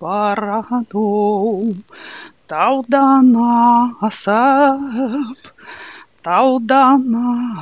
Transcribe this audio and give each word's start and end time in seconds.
paranum 0.00 1.74
Taudan 2.46 3.34
asıp 4.00 5.54
Taudan 6.22 7.12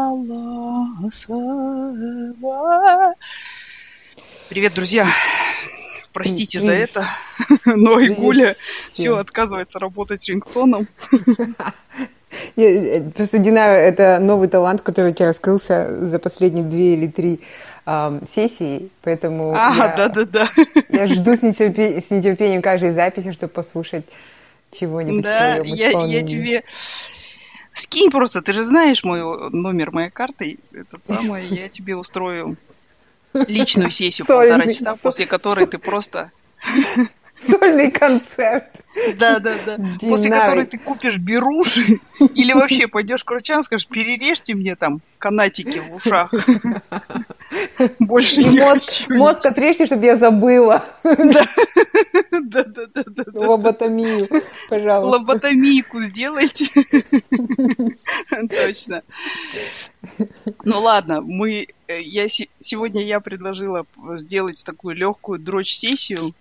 Привет, 4.48 4.74
друзья! 4.74 5.06
Простите 6.12 6.60
за 6.60 6.72
это, 6.72 7.04
но 7.66 8.00
Игуля 8.00 8.54
все 8.92 9.16
отказывается 9.16 9.78
работать 9.78 10.28
рингтоном. 10.28 10.86
Э, 12.56 13.02
просто 13.10 13.38
Динара– 13.38 13.72
это 13.72 14.18
новый 14.18 14.48
талант, 14.48 14.82
который 14.82 15.12
у 15.12 15.14
тебя 15.14 15.26
раскрылся 15.26 16.06
за 16.06 16.18
последние 16.18 16.64
две 16.64 16.94
или 16.94 17.06
три 17.06 17.40
э, 17.86 18.20
сессии, 18.34 18.90
поэтому 19.02 19.54
а, 19.56 19.72
я, 19.76 19.94
да, 19.96 20.08
да, 20.08 20.24
да. 20.24 20.48
я 20.88 21.06
жду 21.06 21.36
с 21.36 21.42
нетерпением, 21.42 22.02
с 22.02 22.10
нетерпением 22.10 22.62
каждой 22.62 22.92
записи, 22.92 23.32
чтобы 23.32 23.52
послушать 23.52 24.04
чего-нибудь 24.72 25.22
да, 25.22 25.56
я, 25.64 25.90
я 25.90 26.22
тебе 26.22 26.62
скинь 27.72 28.10
просто, 28.10 28.42
ты 28.42 28.52
же 28.52 28.62
знаешь 28.62 29.04
мой 29.04 29.50
номер 29.50 29.92
моей 29.92 30.10
карты, 30.10 30.58
этот 30.72 31.06
самый, 31.06 31.44
я 31.46 31.68
тебе 31.68 31.96
устрою 31.96 32.56
личную 33.34 33.90
сессию 33.90 34.26
полтора 34.26 34.66
часа, 34.66 34.96
после 34.96 35.26
которой 35.26 35.66
ты 35.66 35.78
просто 35.78 36.30
Сольный 37.38 37.90
концерт. 37.90 38.84
Да, 39.18 39.38
да, 39.38 39.54
да. 39.66 39.76
После 40.00 40.30
которой 40.30 40.64
ты 40.64 40.78
купишь 40.78 41.18
беруши 41.18 42.00
или 42.34 42.52
вообще 42.52 42.88
пойдешь 42.88 43.24
к 43.24 43.30
врачам, 43.30 43.62
скажешь, 43.62 43.86
перережьте 43.86 44.54
мне 44.54 44.74
там 44.74 45.00
канатики 45.18 45.80
в 45.80 45.94
ушах. 45.96 46.32
Больше 47.98 48.42
не 48.42 48.60
мозг, 48.60 49.08
мозг 49.10 49.44
отрежьте, 49.44 49.86
чтобы 49.86 50.06
я 50.06 50.16
забыла. 50.16 50.82
Да. 51.04 51.44
Да, 52.30 52.64
да, 52.64 52.86
да, 52.94 53.02
да. 53.06 53.24
Лоботомию, 53.34 54.28
пожалуйста. 54.68 55.18
Лоботомийку 55.18 56.00
сделайте. 56.00 56.66
Точно. 58.50 59.02
Ну 60.64 60.80
ладно, 60.80 61.20
мы, 61.20 61.66
я, 61.88 62.28
сегодня 62.60 63.02
я 63.02 63.20
предложила 63.20 63.86
сделать 64.14 64.62
такую 64.64 64.96
легкую 64.96 65.38
дрочь-сессию, 65.38 66.34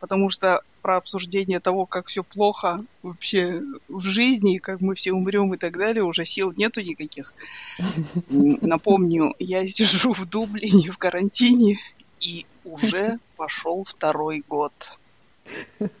потому 0.00 0.28
что 0.28 0.62
про 0.82 0.96
обсуждение 0.96 1.60
того, 1.60 1.86
как 1.86 2.06
все 2.06 2.24
плохо 2.24 2.84
вообще 3.02 3.60
в 3.88 4.00
жизни, 4.00 4.58
как 4.58 4.80
мы 4.80 4.94
все 4.94 5.12
умрем 5.12 5.54
и 5.54 5.56
так 5.56 5.78
далее, 5.78 6.02
уже 6.02 6.24
сил 6.24 6.52
нету 6.56 6.80
никаких. 6.80 7.32
Напомню, 8.28 9.34
я 9.38 9.66
сижу 9.68 10.12
в 10.12 10.26
Дублине 10.26 10.90
в 10.90 10.98
карантине, 10.98 11.78
и 12.22 12.46
уже 12.64 13.18
пошел 13.36 13.84
второй 13.84 14.44
год. 14.48 14.72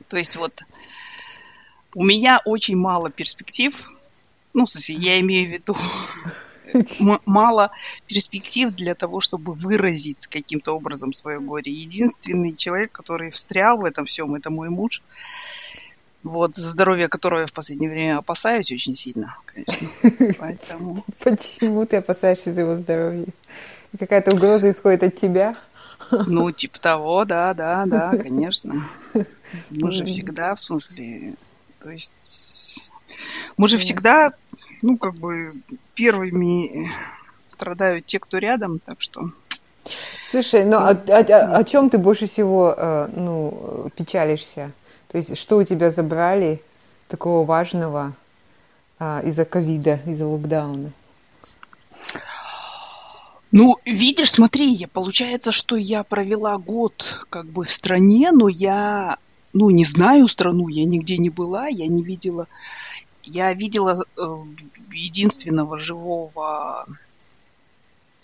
То 0.08 0.16
есть 0.16 0.36
вот 0.36 0.62
у 1.94 2.04
меня 2.04 2.40
очень 2.44 2.76
мало 2.76 3.10
перспектив, 3.10 3.74
ну, 4.54 4.64
в 4.64 4.70
смысле, 4.70 4.94
я 4.96 5.20
имею 5.20 5.48
в 5.48 5.52
виду 5.52 5.76
мало 7.26 7.70
перспектив 8.06 8.70
для 8.70 8.94
того, 8.94 9.20
чтобы 9.20 9.54
выразить 9.54 10.26
каким-то 10.26 10.72
образом 10.74 11.12
свое 11.12 11.40
горе. 11.40 11.72
Единственный 11.72 12.54
человек, 12.54 12.92
который 12.92 13.30
встрял 13.30 13.78
в 13.78 13.84
этом 13.84 14.04
всем, 14.04 14.34
это 14.34 14.50
мой 14.50 14.68
муж. 14.68 15.02
Вот, 16.22 16.54
за 16.54 16.70
здоровье 16.70 17.08
которого 17.08 17.40
я 17.40 17.46
в 17.46 17.52
последнее 17.52 17.90
время 17.90 18.18
опасаюсь 18.18 18.70
очень 18.70 18.94
сильно, 18.94 19.36
конечно. 19.44 19.88
Поэтому... 20.38 21.04
Почему 21.18 21.84
ты 21.84 21.96
опасаешься 21.96 22.54
за 22.54 22.60
его 22.60 22.76
здоровье? 22.76 23.26
Какая-то 23.98 24.36
угроза 24.36 24.70
исходит 24.70 25.02
от 25.02 25.20
тебя? 25.20 25.56
Ну, 26.10 26.50
типа 26.52 26.80
того, 26.80 27.24
да, 27.24 27.54
да, 27.54 27.84
да, 27.86 28.10
конечно. 28.22 28.88
Мы 29.70 29.90
же 29.90 30.04
всегда, 30.04 30.54
в 30.54 30.62
смысле, 30.62 31.34
то 31.80 31.90
есть 31.90 32.12
мы 33.56 33.68
же 33.68 33.78
всегда, 33.78 34.32
ну, 34.82 34.96
как 34.98 35.14
бы 35.14 35.52
первыми 35.94 36.88
страдают 37.48 38.06
те, 38.06 38.18
кто 38.18 38.38
рядом, 38.38 38.78
так 38.78 39.00
что... 39.00 39.30
Слушай, 40.28 40.64
ну, 40.64 40.76
а, 40.76 40.90
а, 40.90 41.18
а, 41.18 41.56
о 41.56 41.64
чем 41.64 41.90
ты 41.90 41.98
больше 41.98 42.26
всего, 42.26 42.74
э, 42.76 43.08
ну, 43.14 43.90
печалишься? 43.96 44.72
То 45.08 45.18
есть, 45.18 45.36
что 45.36 45.58
у 45.58 45.64
тебя 45.64 45.90
забрали 45.90 46.62
такого 47.08 47.44
важного 47.44 48.14
из-за 49.24 49.44
ковида, 49.44 50.00
из-за 50.06 50.26
локдауна? 50.26 50.92
Ну, 53.52 53.76
видишь, 53.84 54.30
смотри, 54.30 54.86
получается, 54.90 55.52
что 55.52 55.76
я 55.76 56.04
провела 56.04 56.56
год 56.56 57.26
как 57.28 57.44
бы 57.44 57.64
в 57.64 57.70
стране, 57.70 58.30
но 58.32 58.48
я, 58.48 59.18
ну, 59.52 59.68
не 59.68 59.84
знаю 59.84 60.26
страну, 60.26 60.68
я 60.68 60.86
нигде 60.86 61.18
не 61.18 61.28
была, 61.28 61.66
я 61.66 61.86
не 61.86 62.02
видела, 62.02 62.48
я 63.22 63.52
видела 63.54 64.04
э, 64.16 64.22
единственного 64.92 65.78
живого 65.78 66.86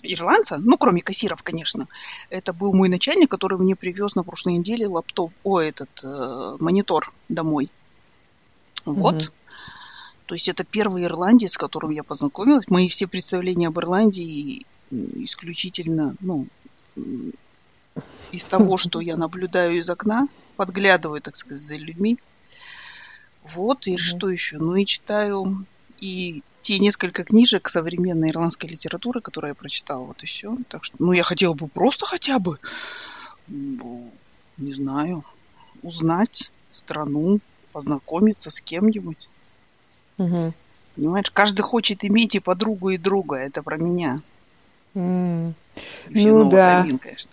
ирландца, 0.02 0.58
ну, 0.58 0.76
кроме 0.76 1.00
кассиров, 1.00 1.42
конечно. 1.42 1.88
Это 2.30 2.52
был 2.52 2.72
мой 2.74 2.88
начальник, 2.88 3.30
который 3.30 3.58
мне 3.58 3.74
привез 3.74 4.14
на 4.14 4.22
прошлой 4.22 4.54
неделе 4.54 4.86
лаптоп, 4.86 5.32
о, 5.42 5.60
этот 5.60 5.90
э, 6.02 6.56
монитор 6.60 7.12
домой. 7.28 7.68
Вот. 8.84 9.16
Mm-hmm. 9.16 9.32
То 10.26 10.34
есть 10.34 10.48
это 10.48 10.62
первый 10.62 11.04
ирландец, 11.04 11.52
с 11.52 11.58
которым 11.58 11.90
я 11.90 12.02
познакомилась. 12.02 12.68
Мои 12.68 12.88
все 12.88 13.06
представления 13.06 13.68
об 13.68 13.78
Ирландии 13.78 14.66
исключительно, 14.90 16.16
ну, 16.20 16.46
из 18.30 18.44
того, 18.44 18.76
что 18.76 19.00
я 19.00 19.16
наблюдаю 19.16 19.78
из 19.78 19.88
окна, 19.88 20.28
подглядываю, 20.56 21.22
так 21.22 21.34
сказать, 21.36 21.62
за 21.62 21.76
людьми. 21.76 22.18
Вот, 23.44 23.86
и 23.86 23.94
mm-hmm. 23.94 23.98
что 23.98 24.28
еще? 24.30 24.58
Ну 24.58 24.76
и 24.76 24.84
читаю 24.84 25.66
и 26.00 26.42
те 26.60 26.78
несколько 26.78 27.24
книжек 27.24 27.68
современной 27.68 28.30
ирландской 28.30 28.66
литературы, 28.66 29.20
которые 29.20 29.50
я 29.50 29.54
прочитала, 29.54 30.04
вот 30.04 30.22
и 30.22 30.26
все. 30.26 30.56
Так 30.68 30.84
что, 30.84 30.96
ну, 30.98 31.12
я 31.12 31.22
хотела 31.22 31.54
бы 31.54 31.68
просто 31.68 32.04
хотя 32.04 32.38
бы, 32.38 32.58
ну, 33.46 34.10
не 34.58 34.74
знаю, 34.74 35.24
узнать 35.82 36.50
страну, 36.70 37.40
познакомиться 37.72 38.50
с 38.50 38.60
кем-нибудь. 38.60 39.28
Угу. 40.18 40.52
Понимаешь, 40.96 41.30
каждый 41.30 41.62
хочет 41.62 42.04
иметь 42.04 42.34
и 42.34 42.40
подругу, 42.40 42.90
и 42.90 42.98
друга. 42.98 43.36
Это 43.36 43.62
про 43.62 43.76
меня. 43.76 44.20
Mm. 44.94 45.54
Ну 46.10 46.50
да. 46.50 46.78
Витамин, 46.78 46.98
конечно. 46.98 47.30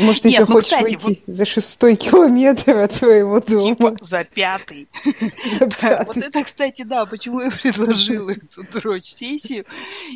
Может, 0.00 0.22
ты 0.22 0.28
еще 0.28 0.44
ну, 0.46 0.52
хочешь 0.52 0.80
выйти 0.80 1.22
за 1.26 1.44
шестой 1.44 1.96
километр 1.96 2.78
от 2.78 2.92
своего 2.92 3.40
дома? 3.46 3.60
Типа 3.60 3.96
за 4.00 4.24
пятый. 4.24 4.88
Вот 6.06 6.16
это, 6.16 6.44
кстати, 6.44 6.82
да, 6.82 7.06
почему 7.06 7.40
я 7.40 7.50
предложила 7.50 8.30
эту 8.30 8.62
дрочь-сессию. 8.62 9.64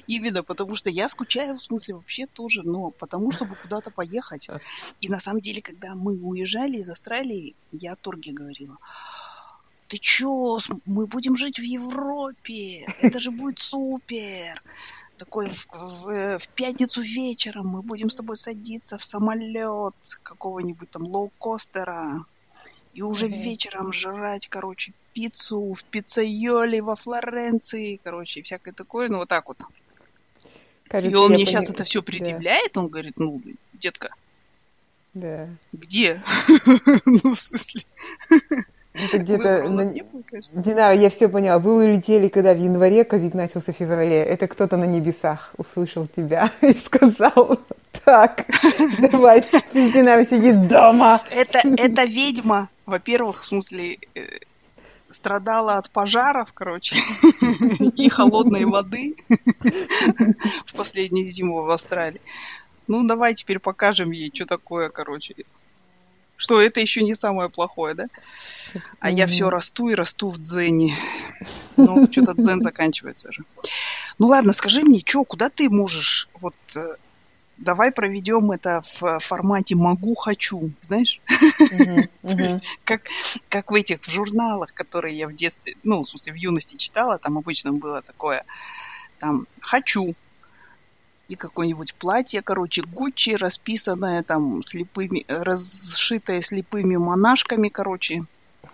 Именно 0.06 0.42
потому, 0.42 0.76
что 0.76 0.90
я 0.90 1.08
скучаю, 1.08 1.56
в 1.56 1.60
смысле, 1.60 1.96
вообще 1.96 2.26
тоже, 2.26 2.62
но 2.62 2.90
потому, 2.90 3.30
чтобы 3.30 3.54
куда-то 3.54 3.90
поехать. 3.90 4.48
И 5.00 5.08
на 5.08 5.20
самом 5.20 5.40
деле, 5.40 5.62
когда 5.62 5.94
мы 5.94 6.12
уезжали 6.14 6.78
из 6.78 6.90
Австралии, 6.90 7.54
я 7.72 7.94
Торге 7.96 8.32
говорила, 8.32 8.78
ты 9.88 9.98
чё, 9.98 10.58
мы 10.86 11.06
будем 11.06 11.36
жить 11.36 11.58
в 11.58 11.62
Европе, 11.62 12.86
это 13.00 13.20
же 13.20 13.30
будет 13.30 13.58
супер 13.58 14.62
такой 15.18 15.48
в, 15.48 15.66
в, 15.72 16.38
в 16.38 16.48
пятницу 16.48 17.00
вечером 17.00 17.68
мы 17.68 17.82
будем 17.82 18.10
с 18.10 18.16
тобой 18.16 18.36
садиться 18.36 18.98
в 18.98 19.04
самолет 19.04 19.94
какого-нибудь 20.22 20.90
там 20.90 21.04
лоукостера 21.04 22.24
и 22.94 23.02
уже 23.02 23.26
mm-hmm. 23.26 23.42
вечером 23.42 23.92
жрать, 23.92 24.48
короче, 24.48 24.92
пиццу 25.12 25.72
в 25.72 25.84
пиццайоле 25.84 26.80
во 26.80 26.94
Флоренции, 26.94 28.00
короче, 28.02 28.42
всякое 28.42 28.72
такое, 28.72 29.08
ну 29.08 29.18
вот 29.18 29.28
так 29.28 29.48
вот. 29.48 29.62
Кажется, 30.88 31.10
и 31.10 31.14
он 31.14 31.28
мне 31.30 31.38
пони... 31.38 31.44
сейчас 31.46 31.70
это 31.70 31.84
все 31.84 32.02
предъявляет, 32.02 32.72
да. 32.74 32.80
он 32.80 32.88
говорит, 32.88 33.14
ну, 33.16 33.40
детка, 33.72 34.14
да. 35.12 35.48
где? 35.72 36.22
ну, 37.06 37.34
в 37.34 37.38
смысле... 37.38 37.82
Это 38.94 39.18
где-то... 39.18 39.68
На... 39.68 39.92
Динара, 40.52 40.94
я 40.94 41.10
все 41.10 41.28
поняла. 41.28 41.58
Вы 41.58 41.84
улетели, 41.84 42.28
когда 42.28 42.54
в 42.54 42.58
январе, 42.58 43.04
ковид 43.04 43.34
начался 43.34 43.72
в 43.72 43.76
феврале. 43.76 44.22
Это 44.22 44.46
кто-то 44.46 44.76
на 44.76 44.84
небесах 44.84 45.52
услышал 45.56 46.06
тебя 46.06 46.52
и 46.62 46.74
сказал, 46.74 47.58
так, 48.04 48.46
давайте, 48.98 49.60
Динара 49.72 50.24
сидит 50.24 50.68
дома. 50.68 51.22
Это, 51.30 51.60
это 51.76 52.04
ведьма, 52.04 52.68
во-первых, 52.86 53.36
в 53.40 53.44
смысле, 53.44 53.98
э, 54.14 54.20
страдала 55.10 55.76
от 55.78 55.90
пожаров, 55.90 56.52
короче, 56.52 56.96
и 57.96 58.08
холодной 58.08 58.64
воды 58.64 59.16
в 60.66 60.74
последнюю 60.74 61.28
зиму 61.28 61.62
в 61.62 61.70
Австралии. 61.70 62.20
Ну, 62.86 63.04
давай 63.04 63.34
теперь 63.34 63.58
покажем 63.58 64.10
ей, 64.10 64.30
что 64.32 64.46
такое, 64.46 64.88
короче. 64.88 65.34
Что 66.36 66.60
это 66.60 66.80
еще 66.80 67.02
не 67.02 67.14
самое 67.14 67.48
плохое, 67.48 67.94
да? 67.94 68.06
А 68.98 69.10
я 69.10 69.26
все 69.26 69.50
расту 69.50 69.88
и 69.88 69.94
расту 69.94 70.28
в 70.28 70.38
дзене. 70.38 70.96
Ну, 71.76 72.10
что-то 72.10 72.34
дзен 72.34 72.60
заканчивается 72.60 73.32
же. 73.32 73.44
Ну 74.18 74.26
ладно, 74.28 74.52
скажи 74.52 74.82
мне, 74.82 75.00
что, 75.04 75.24
куда 75.24 75.48
ты 75.48 75.68
можешь? 75.68 76.28
Вот 76.34 76.54
э, 76.76 76.80
давай 77.56 77.92
проведем 77.92 78.50
это 78.50 78.82
в 79.00 79.18
формате 79.18 79.74
могу, 79.74 80.14
хочу, 80.14 80.72
знаешь? 80.80 81.20
Как, 82.84 83.02
как 83.48 83.70
в 83.70 83.74
этих 83.74 84.02
в 84.02 84.10
журналах, 84.10 84.72
которые 84.74 85.16
я 85.16 85.28
в 85.28 85.34
детстве, 85.34 85.74
ну, 85.82 86.02
в 86.02 86.06
смысле, 86.06 86.32
в 86.32 86.36
юности 86.36 86.76
читала, 86.76 87.18
там 87.18 87.38
обычно 87.38 87.72
было 87.72 88.02
такое, 88.02 88.44
там, 89.18 89.46
хочу, 89.60 90.14
и 91.28 91.36
какое-нибудь 91.36 91.94
платье, 91.94 92.42
короче, 92.42 92.82
Гуччи, 92.82 93.30
расписанное 93.30 94.22
там 94.22 94.62
слепыми, 94.62 95.24
расшитое 95.28 96.40
слепыми 96.42 96.96
монашками, 96.96 97.68
короче, 97.68 98.24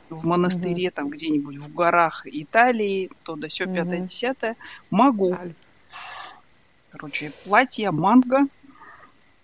в 0.09 0.25
монастыре, 0.27 0.89
угу. 0.89 0.95
там 0.95 1.11
где-нибудь 1.11 1.57
в 1.57 1.73
горах 1.73 2.27
Италии, 2.27 3.11
то 3.23 3.37
да 3.37 3.49
все, 3.49 3.67
пятое, 3.67 4.01
десятое. 4.01 4.57
Могу. 4.91 5.37
Короче, 6.91 7.33
платье, 7.45 7.91
манго, 7.93 8.49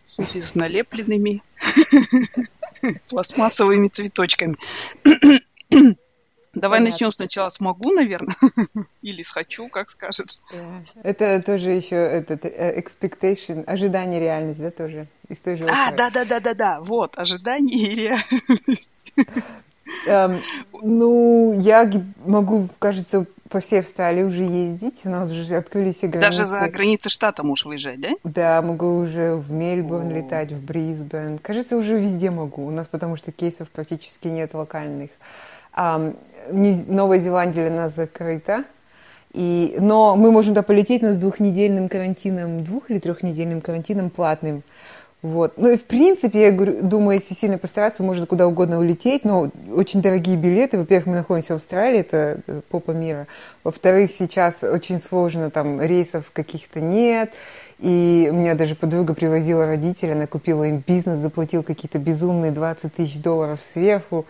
в 0.07 0.13
смысле 0.13 0.43
с 0.43 0.55
налепленными 0.57 1.43
пластмассовыми 3.09 3.87
цветочками. 3.87 4.57
Давай 6.57 6.79
Понятно. 6.79 6.93
начнем 6.95 7.13
сначала 7.13 7.51
с 7.51 7.61
могу, 7.61 7.93
наверное, 7.93 8.35
или 9.03 9.23
с 9.23 9.31
хочу, 9.31 9.69
как 9.69 9.91
скажешь. 9.91 10.39
Это 11.03 11.43
тоже 11.43 11.71
еще 11.71 11.97
этот 11.97 12.47
э, 12.47 12.81
expectation, 12.81 13.63
ожидание 13.65 14.19
реальность, 14.21 14.61
да, 14.61 14.71
тоже 14.71 15.07
из 15.29 15.39
той 15.39 15.57
же. 15.57 15.69
А, 15.69 15.93
да, 15.93 16.09
да, 16.09 16.25
да, 16.25 16.41
да, 16.41 16.55
да, 16.55 16.81
вот 16.81 17.19
ожидание 17.19 17.79
и 17.79 17.95
реальность. 17.95 19.03
Эм, 20.07 20.41
ну, 20.83 21.53
я 21.61 21.91
могу, 22.25 22.69
кажется, 22.79 23.27
по 23.49 23.61
всей 23.61 23.81
Австралии 23.81 24.23
уже 24.23 24.43
ездить. 24.43 25.03
У 25.05 25.11
нас 25.11 25.31
уже 25.31 25.57
открылись 25.57 26.03
и 26.03 26.09
границы. 26.09 26.39
Даже 26.39 26.47
за 26.47 26.69
границы 26.69 27.09
штата 27.09 27.45
можешь 27.45 27.67
выезжать, 27.67 28.01
да? 28.01 28.11
Да, 28.25 28.63
могу 28.63 28.99
уже 28.99 29.37
в 29.37 29.53
Мельбурн 29.53 30.09
О. 30.09 30.13
летать, 30.13 30.53
в 30.53 30.65
Брисбен. 30.65 31.39
Кажется, 31.39 31.77
уже 31.77 31.99
везде 31.99 32.31
могу. 32.31 32.67
У 32.67 32.71
нас 32.71 32.89
потому 32.89 33.17
что 33.17 33.31
кейсов 33.31 33.69
практически 33.69 34.27
нет 34.29 34.55
локальных. 34.55 35.11
Новая 35.77 37.19
Зеландия 37.19 37.69
для 37.69 37.77
нас 37.77 37.95
закрыта. 37.95 38.65
И, 39.33 39.77
но 39.79 40.17
мы 40.17 40.33
можем 40.33 40.55
туда 40.55 40.63
полететь, 40.63 41.03
но 41.03 41.13
с 41.13 41.19
двухнедельным 41.19 41.89
карантином, 41.91 42.65
двух- 42.65 42.91
или 42.91 42.99
трехнедельным 42.99 43.61
карантином 43.61 44.09
платным. 44.09 44.63
Вот. 45.23 45.55
Ну 45.57 45.71
и 45.71 45.77
в 45.77 45.85
принципе, 45.85 46.43
я 46.43 46.53
говорю, 46.53 46.83
думаю, 46.83 47.19
если 47.19 47.35
сильно 47.35 47.59
постараться, 47.59 48.03
можно 48.03 48.27
куда 48.27 48.47
угодно 48.47 48.79
улететь, 48.79 49.25
но 49.25 49.51
очень 49.73 50.01
дорогие 50.01 50.37
билеты. 50.37 50.79
Во-первых, 50.79 51.07
мы 51.07 51.17
находимся 51.17 51.55
в 51.55 51.57
Австралии, 51.57 52.01
это 52.01 52.41
попа 52.69 52.93
мира. 52.93 53.27
Во-вторых, 53.65 54.11
сейчас 54.17 54.63
очень 54.63 55.01
сложно, 55.01 55.51
там 55.51 55.83
рейсов 55.83 56.31
каких-то 56.33 56.81
нет. 56.81 57.33
И 57.79 58.29
у 58.31 58.35
меня 58.35 58.55
даже 58.55 58.75
подруга 58.75 59.15
привозила 59.15 59.67
родителей, 59.67 60.13
она 60.13 60.27
купила 60.27 60.65
им 60.65 60.83
бизнес, 60.87 61.19
заплатила 61.19 61.63
какие-то 61.63 61.99
безумные 61.99 62.53
20 62.53 62.95
тысяч 62.95 63.19
долларов 63.19 63.63
сверху. 63.63 64.27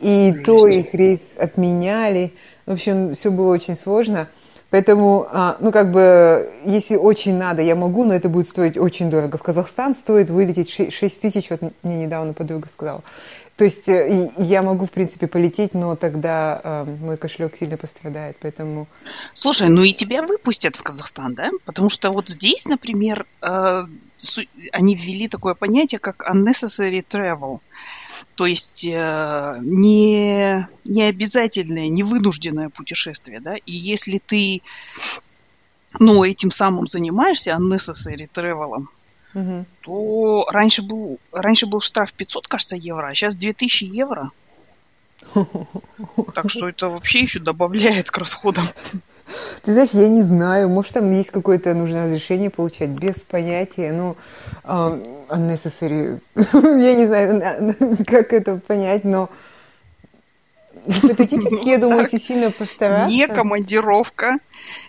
И 0.00 0.32
Жесть. 0.32 0.44
то 0.44 0.66
их 0.66 0.94
рейс 0.94 1.20
отменяли. 1.36 2.32
В 2.66 2.72
общем, 2.72 3.14
все 3.14 3.30
было 3.30 3.52
очень 3.52 3.76
сложно. 3.76 4.28
Поэтому, 4.70 5.26
а, 5.32 5.56
ну, 5.60 5.72
как 5.72 5.90
бы, 5.90 6.50
если 6.64 6.96
очень 6.96 7.36
надо, 7.36 7.62
я 7.62 7.74
могу, 7.74 8.04
но 8.04 8.14
это 8.14 8.28
будет 8.28 8.50
стоить 8.50 8.76
очень 8.76 9.08
дорого. 9.08 9.38
В 9.38 9.42
Казахстан 9.42 9.94
стоит 9.94 10.28
вылететь 10.28 10.70
6 10.70 11.20
тысяч, 11.20 11.48
вот 11.48 11.62
мне 11.82 11.96
недавно 11.96 12.34
подруга 12.34 12.68
сказала. 12.68 13.02
То 13.56 13.64
есть 13.64 13.88
э, 13.88 14.30
я 14.36 14.62
могу, 14.62 14.86
в 14.86 14.92
принципе, 14.92 15.26
полететь, 15.26 15.74
но 15.74 15.96
тогда 15.96 16.60
э, 16.62 16.84
мой 17.00 17.16
кошелек 17.16 17.56
сильно 17.56 17.76
пострадает, 17.76 18.36
поэтому... 18.40 18.86
Слушай, 19.34 19.68
ну 19.68 19.82
и 19.82 19.92
тебя 19.92 20.22
выпустят 20.22 20.76
в 20.76 20.82
Казахстан, 20.82 21.34
да? 21.34 21.50
Потому 21.64 21.88
что 21.88 22.12
вот 22.12 22.28
здесь, 22.28 22.66
например, 22.66 23.26
э, 23.42 23.84
они 24.72 24.94
ввели 24.94 25.28
такое 25.28 25.54
понятие, 25.54 25.98
как 25.98 26.30
unnecessary 26.30 27.04
travel. 27.08 27.58
То 28.34 28.46
есть 28.46 28.84
э, 28.84 29.56
не, 29.60 30.68
не 30.84 31.02
обязательное, 31.02 31.88
не 31.88 32.02
вынужденное 32.02 32.68
путешествие, 32.68 33.40
да, 33.40 33.56
и 33.56 33.72
если 33.72 34.18
ты, 34.24 34.62
ну, 35.98 36.24
этим 36.24 36.50
самым 36.50 36.86
занимаешься, 36.86 37.50
unnecessary 37.50 38.28
travel, 38.32 38.86
угу. 39.34 39.66
то 39.82 40.46
раньше 40.50 40.82
был, 40.82 41.18
раньше 41.32 41.66
был 41.66 41.80
штраф 41.80 42.12
500, 42.12 42.48
кажется, 42.48 42.76
евро, 42.76 43.06
а 43.06 43.14
сейчас 43.14 43.34
2000 43.34 43.84
евро. 43.84 44.30
Так 46.34 46.48
что 46.48 46.68
это 46.68 46.88
вообще 46.88 47.20
еще 47.20 47.40
добавляет 47.40 48.10
к 48.10 48.18
расходам. 48.18 48.68
Ты 49.62 49.72
знаешь, 49.72 49.90
я 49.92 50.08
не 50.08 50.22
знаю, 50.22 50.68
может, 50.68 50.94
там 50.94 51.10
есть 51.10 51.30
какое-то 51.30 51.74
нужное 51.74 52.06
разрешение 52.06 52.50
получать, 52.50 52.90
без 52.90 53.16
понятия, 53.16 53.92
ну, 53.92 54.16
um, 54.64 55.26
unnecessary, 55.28 56.20
я 56.34 56.94
не 56.94 57.06
знаю, 57.06 57.74
как 58.06 58.32
это 58.32 58.56
понять, 58.56 59.04
но 59.04 59.28
гипотетически, 60.86 61.68
я 61.68 61.78
думаю, 61.78 62.02
если 62.02 62.18
сильно 62.18 62.50
постараться... 62.50 63.14
Не 63.14 63.26
командировка. 63.26 64.38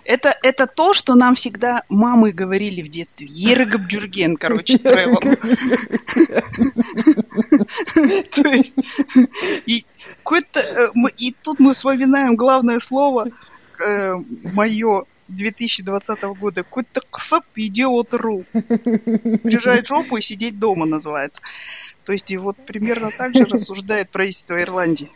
Это, 0.05 0.33
это 0.43 0.67
то, 0.67 0.93
что 0.93 1.15
нам 1.15 1.35
всегда 1.35 1.83
мамы 1.89 2.31
говорили 2.31 2.81
в 2.81 2.89
детстве. 2.89 3.27
Ергабджурген, 3.29 4.37
короче, 4.37 4.77
тревел. 4.77 5.19
То 8.31 8.49
есть, 8.49 8.77
и, 9.65 9.85
э, 10.31 10.39
и 11.17 11.35
тут 11.41 11.59
мы 11.59 11.73
вспоминаем 11.73 12.35
главное 12.35 12.79
слово– 12.79 13.27
э, 13.79 14.15
мое 14.53 15.03
2020 15.29 16.23
года 16.39 16.63
какой-то 16.63 17.01
ксап 17.09 17.45
идиот.ру. 17.55 18.43
Лежать 19.43 19.87
жопу 19.87 20.17
и 20.17 20.21
сидеть 20.21 20.59
дома 20.59 20.85
называется. 20.85 21.41
То 22.03 22.11
есть 22.11 22.31
и 22.31 22.37
вот 22.37 22.57
примерно 22.57 23.11
так 23.15 23.35
же 23.35 23.45
рассуждает 23.45 24.09
правительство 24.09 24.61
Ирландии. 24.61 25.11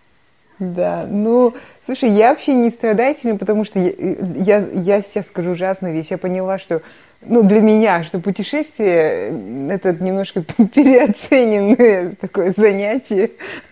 Да, 0.59 1.05
ну, 1.09 1.55
слушай, 1.81 2.09
я 2.09 2.29
вообще 2.29 2.53
не 2.53 2.69
страдаю 2.69 3.15
потому 3.37 3.65
что 3.65 3.79
я, 3.79 3.91
я, 4.35 4.67
я 4.71 5.01
сейчас 5.01 5.27
скажу 5.27 5.51
ужасную 5.51 5.93
вещь. 5.93 6.07
Я 6.11 6.17
поняла, 6.17 6.59
что, 6.59 6.81
ну, 7.25 7.43
для 7.43 7.61
меня, 7.61 8.03
что 8.03 8.19
путешествие– 8.19 9.69
это 9.71 9.93
немножко 9.93 10.41
переоцененное 10.73 12.15
такое 12.19 12.53
занятие. 12.55 13.31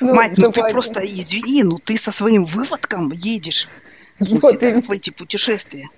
Ну, 0.00 0.14
Мать, 0.14 0.32
ну 0.36 0.50
ты 0.50 0.62
просто, 0.62 1.00
извини, 1.00 1.62
ну 1.62 1.78
ты 1.78 1.96
со 1.96 2.10
своим 2.10 2.44
выводком 2.44 3.10
едешь 3.12 3.68
вот, 4.18 4.60
в 4.60 4.90
эти 4.90 5.10
путешествия. 5.10 5.88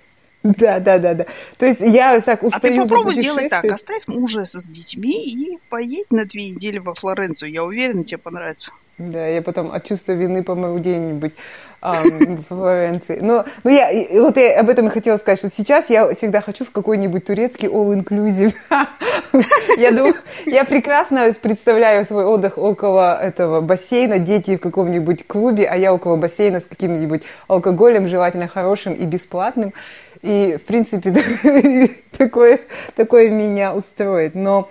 Да, 0.43 0.79
да, 0.79 0.99
да, 0.99 1.13
да. 1.13 1.25
То 1.57 1.65
есть 1.65 1.81
я 1.81 2.19
так 2.21 2.43
устаю 2.43 2.73
А 2.73 2.75
ты 2.75 2.81
попробуй 2.81 3.15
сделать 3.15 3.49
так. 3.49 3.65
Оставь 3.65 4.07
мужа 4.07 4.45
с 4.45 4.63
детьми 4.65 5.25
и 5.25 5.57
поедь 5.69 6.11
на 6.11 6.25
две 6.25 6.49
недели 6.49 6.79
во 6.79 6.93
Флоренцию. 6.93 7.51
Я 7.51 7.63
уверена, 7.63 8.03
тебе 8.03 8.17
понравится. 8.17 8.71
Да, 8.99 9.25
я 9.25 9.41
потом 9.41 9.71
от 9.71 9.85
чувства 9.85 10.11
вины 10.11 10.43
помогу 10.43 10.77
где-нибудь 10.77 11.33
в 11.81 12.43
Флоренции. 12.47 13.17
Но, 13.21 13.43
но 13.63 13.71
я, 13.71 13.89
вот 14.21 14.37
я 14.37 14.59
об 14.59 14.69
этом 14.69 14.87
и 14.87 14.89
хотела 14.91 15.17
сказать, 15.17 15.39
что 15.39 15.49
сейчас 15.49 15.89
я 15.89 16.13
всегда 16.13 16.41
хочу 16.41 16.63
в 16.63 16.71
какой-нибудь 16.71 17.25
турецкий 17.25 17.67
all-inclusive. 17.67 18.53
я 19.77 19.91
думаю, 19.91 20.13
я 20.45 20.63
прекрасно 20.63 21.33
представляю 21.41 22.05
свой 22.05 22.25
отдых 22.25 22.59
около 22.59 23.19
этого 23.19 23.61
бассейна, 23.61 24.19
дети 24.19 24.57
в 24.57 24.59
каком-нибудь 24.59 25.25
клубе, 25.25 25.65
а 25.65 25.75
я 25.75 25.91
около 25.91 26.15
бассейна 26.15 26.59
с 26.59 26.65
каким-нибудь 26.65 27.23
алкоголем, 27.47 28.07
желательно 28.07 28.47
хорошим 28.47 28.93
и 28.93 29.05
бесплатным. 29.05 29.73
И, 30.21 30.57
в 30.57 30.65
принципе, 30.65 31.89
такое, 32.17 32.61
такое 32.95 33.29
меня 33.29 33.73
устроит. 33.73 34.35
Но 34.35 34.69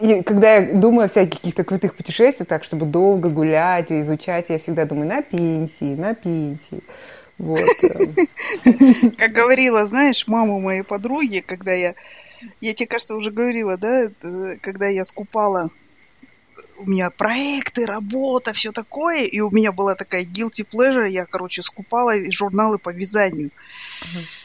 и 0.00 0.22
когда 0.22 0.56
я 0.56 0.74
думаю 0.74 1.06
о 1.06 1.08
всяких 1.08 1.38
каких-то 1.38 1.64
крутых 1.64 1.94
путешествиях, 1.94 2.48
так, 2.48 2.64
чтобы 2.64 2.86
долго 2.86 3.28
гулять 3.28 3.90
и 3.90 4.00
изучать, 4.02 4.46
я 4.48 4.58
всегда 4.58 4.84
думаю 4.84 5.08
на 5.08 5.22
пенсии, 5.22 5.94
на 5.94 6.14
пенсии. 6.14 6.82
Вот. 7.38 7.60
Э. 7.82 8.26
Как 9.16 9.32
говорила, 9.32 9.86
знаешь, 9.86 10.26
мама 10.26 10.58
моей 10.58 10.82
подруги, 10.82 11.42
когда 11.44 11.72
я, 11.72 11.94
я 12.60 12.74
тебе, 12.74 12.86
кажется, 12.86 13.16
уже 13.16 13.30
говорила, 13.30 13.78
да, 13.78 14.10
э, 14.22 14.56
когда 14.60 14.86
я 14.88 15.04
скупала 15.04 15.70
у 16.76 16.86
меня 16.86 17.10
проекты, 17.10 17.86
работа, 17.86 18.52
все 18.52 18.72
такое, 18.72 19.24
и 19.24 19.40
у 19.40 19.50
меня 19.50 19.72
была 19.72 19.94
такая 19.94 20.24
guilty 20.24 20.66
pleasure, 20.70 21.08
я, 21.08 21.24
короче, 21.24 21.62
скупала 21.62 22.14
журналы 22.30 22.78
по 22.78 22.90
вязанию. 22.90 23.50
Uh-huh 24.02 24.39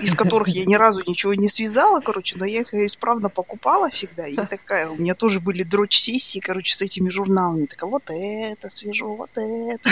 из 0.00 0.14
которых 0.14 0.48
я 0.48 0.64
ни 0.64 0.74
разу 0.74 1.02
ничего 1.06 1.34
не 1.34 1.48
связала, 1.48 2.00
короче, 2.00 2.38
но 2.38 2.44
я 2.44 2.60
их 2.60 2.72
исправно 2.72 3.28
покупала 3.28 3.90
всегда. 3.90 4.26
И 4.26 4.36
такая, 4.36 4.88
у 4.88 4.96
меня 4.96 5.14
тоже 5.14 5.40
были 5.40 5.62
дрочь-сессии, 5.62 6.38
короче, 6.38 6.74
с 6.74 6.80
этими 6.80 7.10
журналами. 7.10 7.66
Такая, 7.66 7.90
вот 7.90 8.04
это 8.08 8.70
свежо, 8.70 9.14
вот 9.14 9.30
это. 9.36 9.90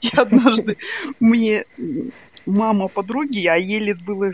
И 0.00 0.10
однажды 0.16 0.78
мне 1.20 1.66
мама 2.46 2.88
подруги, 2.88 3.46
а 3.46 3.56
ей 3.56 3.80
лет 3.80 4.02
было 4.02 4.32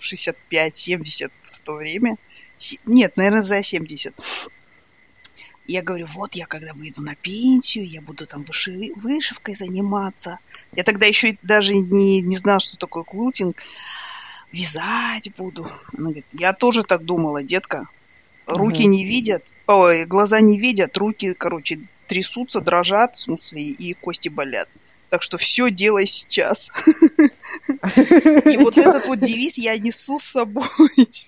65-70 0.00 1.30
в 1.42 1.60
то 1.60 1.74
время. 1.74 2.16
Нет, 2.84 3.16
наверное, 3.16 3.42
за 3.42 3.62
70. 3.62 4.14
Я 5.66 5.82
говорю, 5.82 6.06
вот 6.06 6.34
я 6.34 6.46
когда 6.46 6.74
выйду 6.74 7.00
на 7.02 7.14
пенсию, 7.14 7.88
я 7.88 8.02
буду 8.02 8.26
там 8.26 8.42
выши, 8.42 8.92
вышивкой 8.96 9.54
заниматься. 9.54 10.38
Я 10.72 10.82
тогда 10.82 11.06
еще 11.06 11.38
даже 11.42 11.74
не, 11.74 12.20
не 12.20 12.36
знала, 12.38 12.60
что 12.60 12.76
такое 12.76 13.04
квилтинг. 13.04 13.62
Вязать 14.52 15.32
буду. 15.36 15.70
Она 15.96 16.10
говорит, 16.10 16.26
я 16.32 16.52
тоже 16.52 16.82
так 16.82 17.04
думала, 17.04 17.42
детка. 17.42 17.88
Руки 18.46 18.82
угу. 18.82 18.90
не 18.90 19.04
видят, 19.04 19.44
ой, 19.66 20.04
глаза 20.06 20.40
не 20.40 20.58
видят, 20.58 20.96
руки, 20.96 21.34
короче, 21.34 21.80
трясутся, 22.08 22.60
дрожат, 22.60 23.14
в 23.14 23.18
смысле, 23.18 23.62
и 23.62 23.94
кости 23.94 24.28
болят. 24.28 24.68
Так 25.10 25.22
что 25.22 25.38
все 25.38 25.70
делай 25.70 26.06
сейчас. 26.06 26.70
И 28.46 28.56
вот 28.58 28.78
этот 28.78 29.06
вот 29.08 29.18
девиз 29.18 29.58
я 29.58 29.76
несу 29.76 30.20
с 30.20 30.24
собой. 30.24 30.68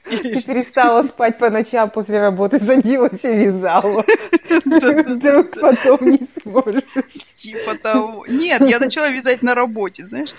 Ты 0.04 0.42
перестала 0.42 1.02
спать 1.02 1.38
по 1.38 1.50
ночам 1.50 1.90
после 1.90 2.20
работы, 2.20 2.60
садилась 2.60 3.24
и 3.24 3.34
вязала. 3.34 4.04
Вдруг 4.64 5.60
потом 5.60 5.98
не 6.10 6.28
сможешь. 6.40 6.84
Типа 7.34 7.74
того. 7.74 8.24
Нет, 8.28 8.62
я 8.68 8.78
начала 8.78 9.10
вязать 9.10 9.42
на 9.42 9.56
работе, 9.56 10.04
знаешь. 10.04 10.32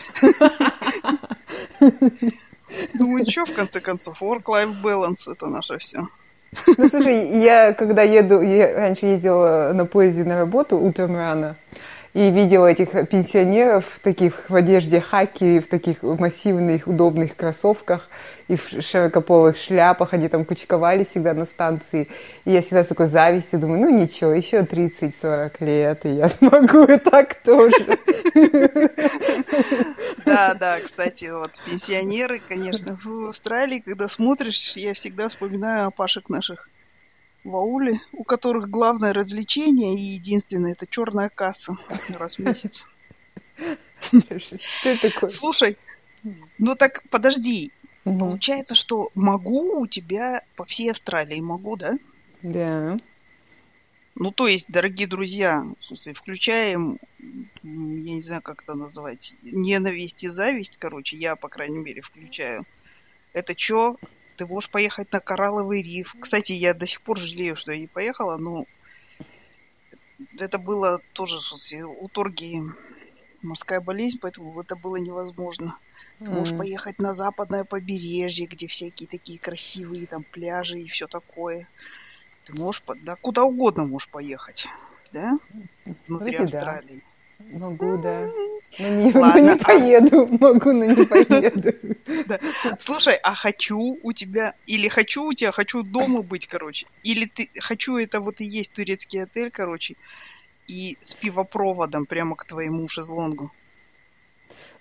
Думаю, 2.94 3.26
что 3.30 3.46
в 3.46 3.54
конце 3.54 3.82
концов, 3.82 4.22
work-life 4.22 4.82
balance 4.82 5.32
это 5.32 5.48
наше 5.48 5.78
все. 5.78 6.08
Ну, 6.78 6.88
слушай, 6.88 7.42
я 7.42 7.74
когда 7.74 8.04
еду, 8.04 8.42
я 8.42 8.76
раньше 8.76 9.08
ездила 9.08 9.72
на 9.74 9.86
поезде 9.86 10.24
на 10.24 10.38
работу 10.38 10.78
утром 10.78 11.16
рано, 11.16 11.56
и 12.14 12.30
видела 12.30 12.68
этих 12.68 12.92
пенсионеров 13.10 14.00
таких 14.04 14.50
в 14.50 14.56
одежде 14.56 15.02
хаки, 15.02 15.60
в 15.60 15.68
таких 15.68 16.04
массивных, 16.04 16.88
удобных 16.88 17.36
кроссовках 17.36 18.08
и 18.48 18.56
в 18.56 18.82
широкополых 18.82 19.58
шляпах. 19.58 20.14
Они 20.14 20.30
там 20.30 20.46
кучковали 20.46 21.04
всегда 21.04 21.34
на 21.34 21.46
станции. 21.46 22.08
И 22.46 22.52
я 22.52 22.62
всегда 22.62 22.84
с 22.84 22.88
такой 22.88 23.08
завистью 23.08 23.60
думаю, 23.60 23.82
ну 23.82 23.90
ничего, 23.90 24.32
еще 24.32 24.60
30-40 24.60 25.66
лет, 25.66 26.06
и 26.06 26.10
я 26.10 26.30
смогу 26.30 26.84
и 26.84 26.98
так 26.98 27.36
тоже. 27.42 27.98
Да, 30.26 30.54
да, 30.54 30.80
кстати, 30.82 31.32
вот 31.32 31.60
пенсионеры, 31.66 32.42
конечно, 32.48 32.98
в 33.04 33.30
Австралии, 33.30 33.80
когда 33.80 34.08
смотришь, 34.08 34.78
я 34.78 34.94
всегда 34.94 35.28
вспоминаю 35.28 35.88
о 35.88 35.92
Пашек 35.92 36.30
наших 36.30 36.70
в 37.44 37.56
ауле, 37.56 38.00
у 38.12 38.24
которых 38.24 38.70
главное 38.70 39.14
развлечение 39.14 39.96
и 39.96 40.14
единственное 40.16 40.74
это 40.74 40.88
черная 40.88 41.30
касса 41.30 41.78
раз 42.18 42.38
в 42.38 42.40
месяц. 42.40 42.86
Слушай, 45.30 45.78
ну 46.58 46.76
так 46.76 47.04
подожди. 47.10 47.72
Получается, 48.04 48.76
что 48.76 49.10
могу 49.16 49.80
у 49.80 49.88
тебя 49.88 50.44
по 50.56 50.66
всей 50.66 50.92
Австралии 50.92 51.40
могу, 51.40 51.78
да? 51.78 51.98
Да. 52.42 52.98
Ну, 54.16 54.32
то 54.32 54.48
есть, 54.48 54.68
дорогие 54.70 55.08
друзья, 55.08 55.66
в 55.80 55.84
смысле, 55.86 56.14
включаем, 56.14 57.00
я 57.64 58.14
не 58.14 58.22
знаю, 58.22 58.42
как 58.42 58.62
это 58.62 58.76
назвать, 58.76 59.36
ненависть 59.42 60.24
и 60.24 60.28
зависть, 60.28 60.78
короче, 60.78 61.18
я, 61.18 61.36
по 61.36 61.48
крайней 61.48 61.80
мере, 61.80 62.02
включаю. 62.02 62.66
Это 63.32 63.58
что? 63.58 63.98
Ты 64.36 64.48
можешь 64.48 64.70
поехать 64.70 65.12
на 65.12 65.20
Коралловый 65.20 65.82
риф. 65.82 66.16
Кстати, 66.20 66.54
я 66.54 66.74
до 66.74 66.86
сих 66.86 67.02
пор 67.02 67.18
жалею, 67.18 67.56
что 67.56 67.72
я 67.72 67.80
не 67.80 67.88
поехала, 67.88 68.38
но 68.38 68.66
это 70.40 70.58
было 70.58 71.02
тоже 71.14 71.38
у 72.02 72.08
Торги 72.10 72.62
морская 73.44 73.82
болезнь, 73.82 74.20
поэтому 74.22 74.60
это 74.62 74.76
было 74.76 74.96
невозможно. 74.96 75.78
Ты 76.20 76.26
mm. 76.26 76.34
можешь 76.34 76.58
поехать 76.58 77.00
на 77.00 77.14
западное 77.14 77.66
побережье, 77.66 78.48
где 78.48 78.68
всякие 78.68 79.10
такие 79.10 79.40
красивые 79.40 80.08
там 80.08 80.24
пляжи 80.24 80.80
и 80.80 80.88
все 80.88 81.08
такое. 81.08 81.68
Ты 82.46 82.54
можешь, 82.54 82.84
да, 83.02 83.16
куда 83.16 83.44
угодно 83.44 83.86
можешь 83.86 84.10
поехать, 84.10 84.68
да? 85.12 85.38
Внутри 86.08 86.38
Вроде 86.38 86.44
Австралии. 86.44 87.04
Да. 87.06 87.13
Могу, 87.52 87.98
да. 87.98 88.30
Но 88.80 88.88
не, 88.90 89.12
Ладно, 89.14 89.42
но 89.42 89.48
не 89.48 89.50
а 89.52 89.58
поеду, 89.58 90.28
могу, 90.40 90.72
но 90.72 90.86
не 90.86 91.06
поеду. 91.06 91.74
Да. 92.28 92.40
Слушай, 92.80 93.16
а 93.22 93.34
хочу 93.34 94.00
у 94.02 94.12
тебя, 94.12 94.56
или 94.66 94.88
хочу 94.88 95.26
у 95.26 95.34
тебя, 95.34 95.52
хочу 95.52 95.84
дома 95.84 96.22
быть, 96.22 96.48
короче, 96.48 96.88
или 97.04 97.26
ты, 97.26 97.50
хочу 97.60 97.98
это 97.98 98.20
вот 98.22 98.40
и 98.40 98.46
есть 98.46 98.72
турецкий 98.72 99.24
отель, 99.24 99.52
короче, 99.52 99.96
и 100.68 100.98
с 101.02 101.14
пивопроводом 101.16 102.06
прямо 102.06 102.36
к 102.36 102.46
твоему 102.46 102.88
шезлонгу. 102.88 103.52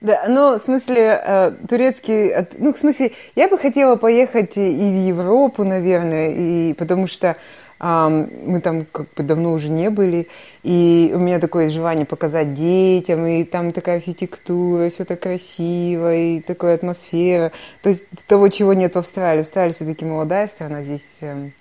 Да, 0.00 0.24
ну, 0.28 0.54
в 0.54 0.58
смысле, 0.58 1.22
э, 1.24 1.50
турецкий, 1.68 2.32
ну, 2.58 2.72
в 2.72 2.78
смысле, 2.78 3.12
я 3.36 3.48
бы 3.48 3.56
хотела 3.56 3.94
поехать 3.96 4.56
и 4.56 4.60
в 4.60 5.06
Европу, 5.06 5.62
наверное, 5.64 6.34
и 6.34 6.74
потому 6.74 7.06
что 7.06 7.36
мы 7.82 8.60
там 8.62 8.84
как 8.84 9.12
бы 9.14 9.24
давно 9.24 9.52
уже 9.52 9.68
не 9.68 9.90
были, 9.90 10.28
и 10.62 11.10
у 11.12 11.18
меня 11.18 11.40
такое 11.40 11.68
желание 11.68 12.06
показать 12.06 12.54
детям, 12.54 13.26
и 13.26 13.42
там 13.42 13.72
такая 13.72 13.96
архитектура, 13.96 14.88
все 14.88 15.04
так 15.04 15.20
красиво, 15.20 16.14
и 16.14 16.40
такая 16.40 16.76
атмосфера. 16.76 17.50
То 17.82 17.88
есть 17.88 18.04
того, 18.28 18.48
чего 18.48 18.72
нет 18.72 18.94
в 18.94 18.98
Австралии. 18.98 19.40
Австралия 19.40 19.72
все-таки 19.72 20.04
молодая 20.04 20.46
страна 20.46 20.84
здесь. 20.84 21.16
Эм, 21.22 21.52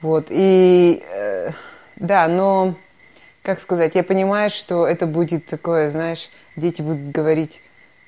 вот, 0.00 0.26
и 0.30 1.02
э, 1.12 1.50
да, 1.96 2.28
но, 2.28 2.76
как 3.42 3.58
сказать, 3.58 3.96
я 3.96 4.04
понимаю, 4.04 4.50
что 4.50 4.86
это 4.86 5.06
будет 5.06 5.46
такое, 5.46 5.90
знаешь, 5.90 6.30
дети 6.54 6.80
будут 6.80 7.10
говорить, 7.10 7.60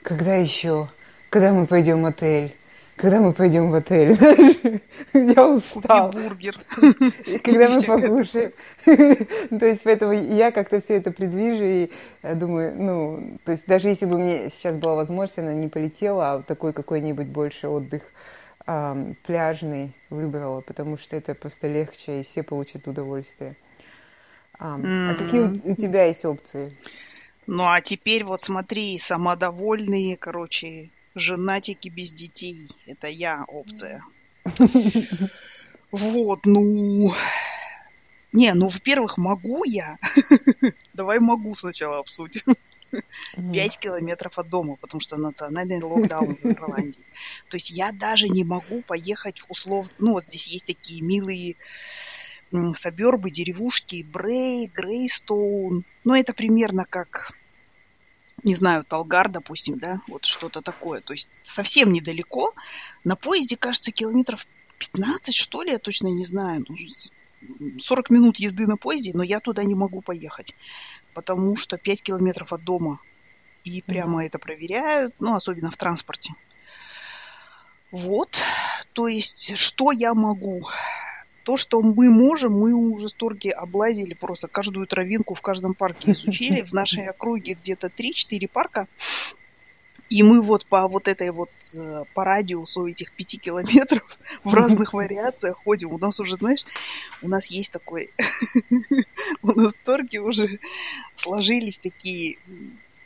когда 0.04 0.36
еще, 0.36 0.88
когда 1.28 1.52
мы 1.52 1.66
пойдем 1.66 2.02
в 2.02 2.06
отель, 2.06 2.54
когда 2.98 3.20
мы 3.20 3.32
пойдем 3.32 3.70
в 3.70 3.74
отель, 3.74 4.12
знаешь, 4.14 4.80
я 5.14 5.48
устал. 5.48 6.10
Купи 6.10 6.22
бургер. 6.22 6.56
Когда 7.42 7.68
мы 7.68 7.82
покушаем. 7.82 8.52
То 9.58 9.66
есть 9.66 9.82
поэтому 9.84 10.12
я 10.12 10.50
как-то 10.50 10.80
все 10.80 10.96
это 10.96 11.10
предвижу 11.10 11.64
и 11.64 11.90
э, 12.22 12.34
думаю, 12.34 12.74
ну, 12.76 13.38
то 13.44 13.52
есть 13.52 13.66
даже 13.66 13.88
если 13.88 14.06
бы 14.06 14.18
мне 14.18 14.48
сейчас 14.50 14.76
была 14.76 14.94
возможность, 14.94 15.38
она 15.38 15.54
не 15.54 15.68
полетела, 15.68 16.32
а 16.32 16.42
такой 16.42 16.72
какой-нибудь 16.72 17.26
больше 17.26 17.68
отдых 17.68 18.02
пляжный 19.24 19.96
выбрала, 20.10 20.60
потому 20.60 20.98
что 20.98 21.16
это 21.16 21.34
просто 21.34 21.68
легче, 21.68 22.20
и 22.20 22.22
все 22.22 22.42
получат 22.42 22.86
удовольствие. 22.86 23.56
А 24.58 24.78
какие 25.14 25.40
у 25.40 25.74
тебя 25.74 26.04
есть 26.04 26.26
опции? 26.26 26.76
Ну, 27.46 27.64
а 27.64 27.80
теперь 27.80 28.24
вот 28.24 28.42
смотри, 28.42 28.98
самодовольные, 28.98 30.18
короче, 30.18 30.90
женатики 31.18 31.88
без 31.88 32.12
детей. 32.12 32.68
Это 32.86 33.08
я 33.08 33.44
опция. 33.48 34.04
Вот, 35.90 36.44
ну... 36.44 37.12
Не, 38.32 38.52
ну, 38.52 38.68
во-первых, 38.68 39.16
могу 39.16 39.64
я. 39.64 39.96
Давай 40.92 41.18
могу 41.18 41.54
сначала 41.54 41.98
обсудим. 41.98 42.56
Пять 43.52 43.78
километров 43.78 44.38
от 44.38 44.48
дома, 44.48 44.76
потому 44.76 45.00
что 45.00 45.16
национальный 45.16 45.82
локдаун 45.82 46.36
в 46.36 46.44
Ирландии. 46.44 47.04
То 47.48 47.56
есть 47.56 47.70
я 47.70 47.92
даже 47.92 48.28
не 48.28 48.44
могу 48.44 48.82
поехать 48.82 49.40
в 49.40 49.50
услов... 49.50 49.88
Ну, 49.98 50.12
вот 50.12 50.24
здесь 50.24 50.48
есть 50.48 50.66
такие 50.66 51.02
милые 51.02 51.56
сабербы, 52.74 53.30
деревушки, 53.30 54.02
Брей, 54.02 54.66
Грейстоун. 54.66 55.84
Ну, 56.04 56.14
это 56.14 56.32
примерно 56.32 56.84
как 56.84 57.32
не 58.44 58.54
знаю, 58.54 58.84
Талгар, 58.84 59.28
допустим, 59.28 59.78
да, 59.78 60.00
вот 60.08 60.24
что-то 60.24 60.62
такое. 60.62 61.00
То 61.00 61.12
есть 61.12 61.28
совсем 61.42 61.92
недалеко. 61.92 62.54
На 63.04 63.16
поезде, 63.16 63.56
кажется, 63.56 63.92
километров 63.92 64.46
15, 64.78 65.34
что 65.34 65.62
ли, 65.62 65.72
я 65.72 65.78
точно 65.78 66.08
не 66.08 66.24
знаю. 66.24 66.64
40 67.78 68.10
ну, 68.10 68.16
минут 68.16 68.38
езды 68.38 68.66
на 68.66 68.76
поезде, 68.76 69.12
но 69.14 69.22
я 69.22 69.40
туда 69.40 69.64
не 69.64 69.74
могу 69.74 70.00
поехать, 70.00 70.54
потому 71.14 71.56
что 71.56 71.78
5 71.78 72.02
километров 72.02 72.52
от 72.52 72.64
дома. 72.64 73.00
И 73.64 73.82
прямо 73.82 74.22
mm-hmm. 74.22 74.26
это 74.26 74.38
проверяют, 74.38 75.14
ну, 75.18 75.34
особенно 75.34 75.70
в 75.70 75.76
транспорте. 75.76 76.34
Вот, 77.90 78.38
то 78.92 79.08
есть, 79.08 79.56
что 79.56 79.92
я 79.92 80.14
могу? 80.14 80.66
То, 81.48 81.56
что 81.56 81.80
мы 81.80 82.10
можем, 82.10 82.52
мы 82.52 82.74
уже 82.74 83.08
сторги 83.08 83.48
облазили 83.48 84.12
просто 84.12 84.48
каждую 84.48 84.86
травинку 84.86 85.32
в 85.32 85.40
каждом 85.40 85.72
парке 85.72 86.10
изучили. 86.12 86.60
В 86.60 86.74
нашей 86.74 87.08
округе 87.08 87.54
где-то 87.54 87.86
3-4 87.86 88.48
парка. 88.48 88.86
И 90.10 90.22
мы 90.22 90.42
вот 90.42 90.66
по 90.66 90.86
вот 90.88 91.08
этой 91.08 91.30
вот, 91.30 91.48
э, 91.72 92.02
по 92.12 92.24
радиусу 92.24 92.84
этих 92.84 93.14
пяти 93.14 93.38
километров 93.38 94.18
в 94.44 94.52
разных 94.52 94.92
вариациях 94.92 95.56
ходим. 95.56 95.94
У 95.94 95.98
нас 95.98 96.20
уже, 96.20 96.36
знаешь, 96.36 96.66
у 97.22 97.28
нас 97.28 97.46
есть 97.46 97.72
такой, 97.72 98.10
у 99.42 99.52
нас 99.52 99.72
торги 99.86 100.18
уже 100.18 100.60
сложились 101.16 101.78
такие, 101.78 102.36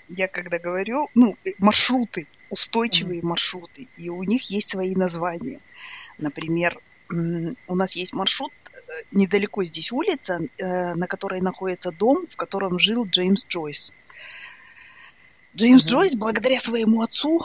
я 0.08 0.26
когда 0.26 0.58
говорю, 0.58 1.08
ну, 1.14 1.36
э, 1.44 1.50
маршруты, 1.58 2.26
устойчивые 2.50 3.22
маршруты, 3.22 3.86
и 3.96 4.08
у 4.08 4.24
них 4.24 4.50
есть 4.50 4.68
свои 4.68 4.96
названия. 4.96 5.60
Например, 6.18 6.80
у 7.12 7.74
нас 7.74 7.96
есть 7.96 8.12
маршрут, 8.12 8.52
э, 8.72 8.78
недалеко 9.12 9.64
здесь 9.64 9.92
улица, 9.92 10.40
э, 10.58 10.94
на 10.94 11.06
которой 11.06 11.40
находится 11.40 11.92
дом, 11.92 12.26
в 12.28 12.36
котором 12.36 12.78
жил 12.78 13.04
Джеймс 13.06 13.46
Джойс. 13.46 13.92
Джеймс 15.54 15.84
mm-hmm. 15.84 15.88
Джойс, 15.88 16.14
благодаря 16.14 16.58
своему 16.58 17.02
отцу, 17.02 17.44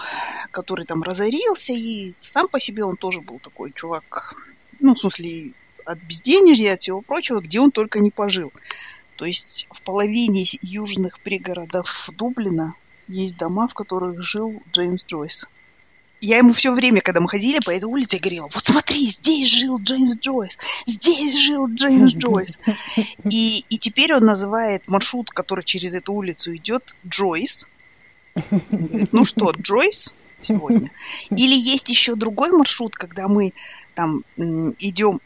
который 0.51 0.85
там 0.85 1.03
разорился, 1.03 1.73
и 1.73 2.13
сам 2.19 2.47
по 2.47 2.59
себе 2.59 2.85
он 2.85 2.95
тоже 2.95 3.21
был 3.21 3.39
такой 3.39 3.73
чувак, 3.73 4.35
ну, 4.79 4.95
в 4.95 4.99
смысле, 4.99 5.51
от 5.85 5.99
безденежья, 5.99 6.73
от 6.73 6.81
всего 6.81 7.01
прочего, 7.01 7.41
где 7.41 7.59
он 7.59 7.71
только 7.71 7.99
не 7.99 8.11
пожил. 8.11 8.51
То 9.17 9.25
есть 9.25 9.67
в 9.71 9.81
половине 9.81 10.45
южных 10.61 11.19
пригородов 11.19 12.09
Дублина 12.13 12.75
есть 13.07 13.37
дома, 13.37 13.67
в 13.67 13.73
которых 13.73 14.21
жил 14.21 14.61
Джеймс 14.71 15.03
Джойс. 15.03 15.47
Я 16.19 16.37
ему 16.37 16.51
все 16.51 16.73
время, 16.73 17.01
когда 17.01 17.21
мы 17.21 17.29
ходили 17.29 17.59
по 17.63 17.69
этой 17.69 17.85
улице, 17.85 18.17
говорила, 18.17 18.47
вот 18.51 18.65
смотри, 18.65 19.05
здесь 19.05 19.49
жил 19.49 19.77
Джеймс 19.79 20.17
Джойс, 20.17 20.57
здесь 20.85 21.37
жил 21.37 21.67
Джеймс 21.67 22.13
Джойс. 22.15 22.59
И, 23.29 23.63
и 23.69 23.77
теперь 23.77 24.13
он 24.15 24.25
называет 24.25 24.87
маршрут, 24.87 25.29
который 25.29 25.63
через 25.63 25.93
эту 25.93 26.13
улицу 26.13 26.55
идет, 26.55 26.95
Джойс. 27.05 27.67
Говорит, 28.71 29.13
ну 29.13 29.23
что, 29.25 29.51
Джойс 29.51 30.13
сегодня? 30.39 30.91
Или 31.29 31.55
есть 31.55 31.89
еще 31.89 32.15
другой 32.15 32.51
маршрут, 32.51 32.95
когда 32.95 33.27
мы 33.27 33.53
там 33.93 34.23
идем... 34.37 35.21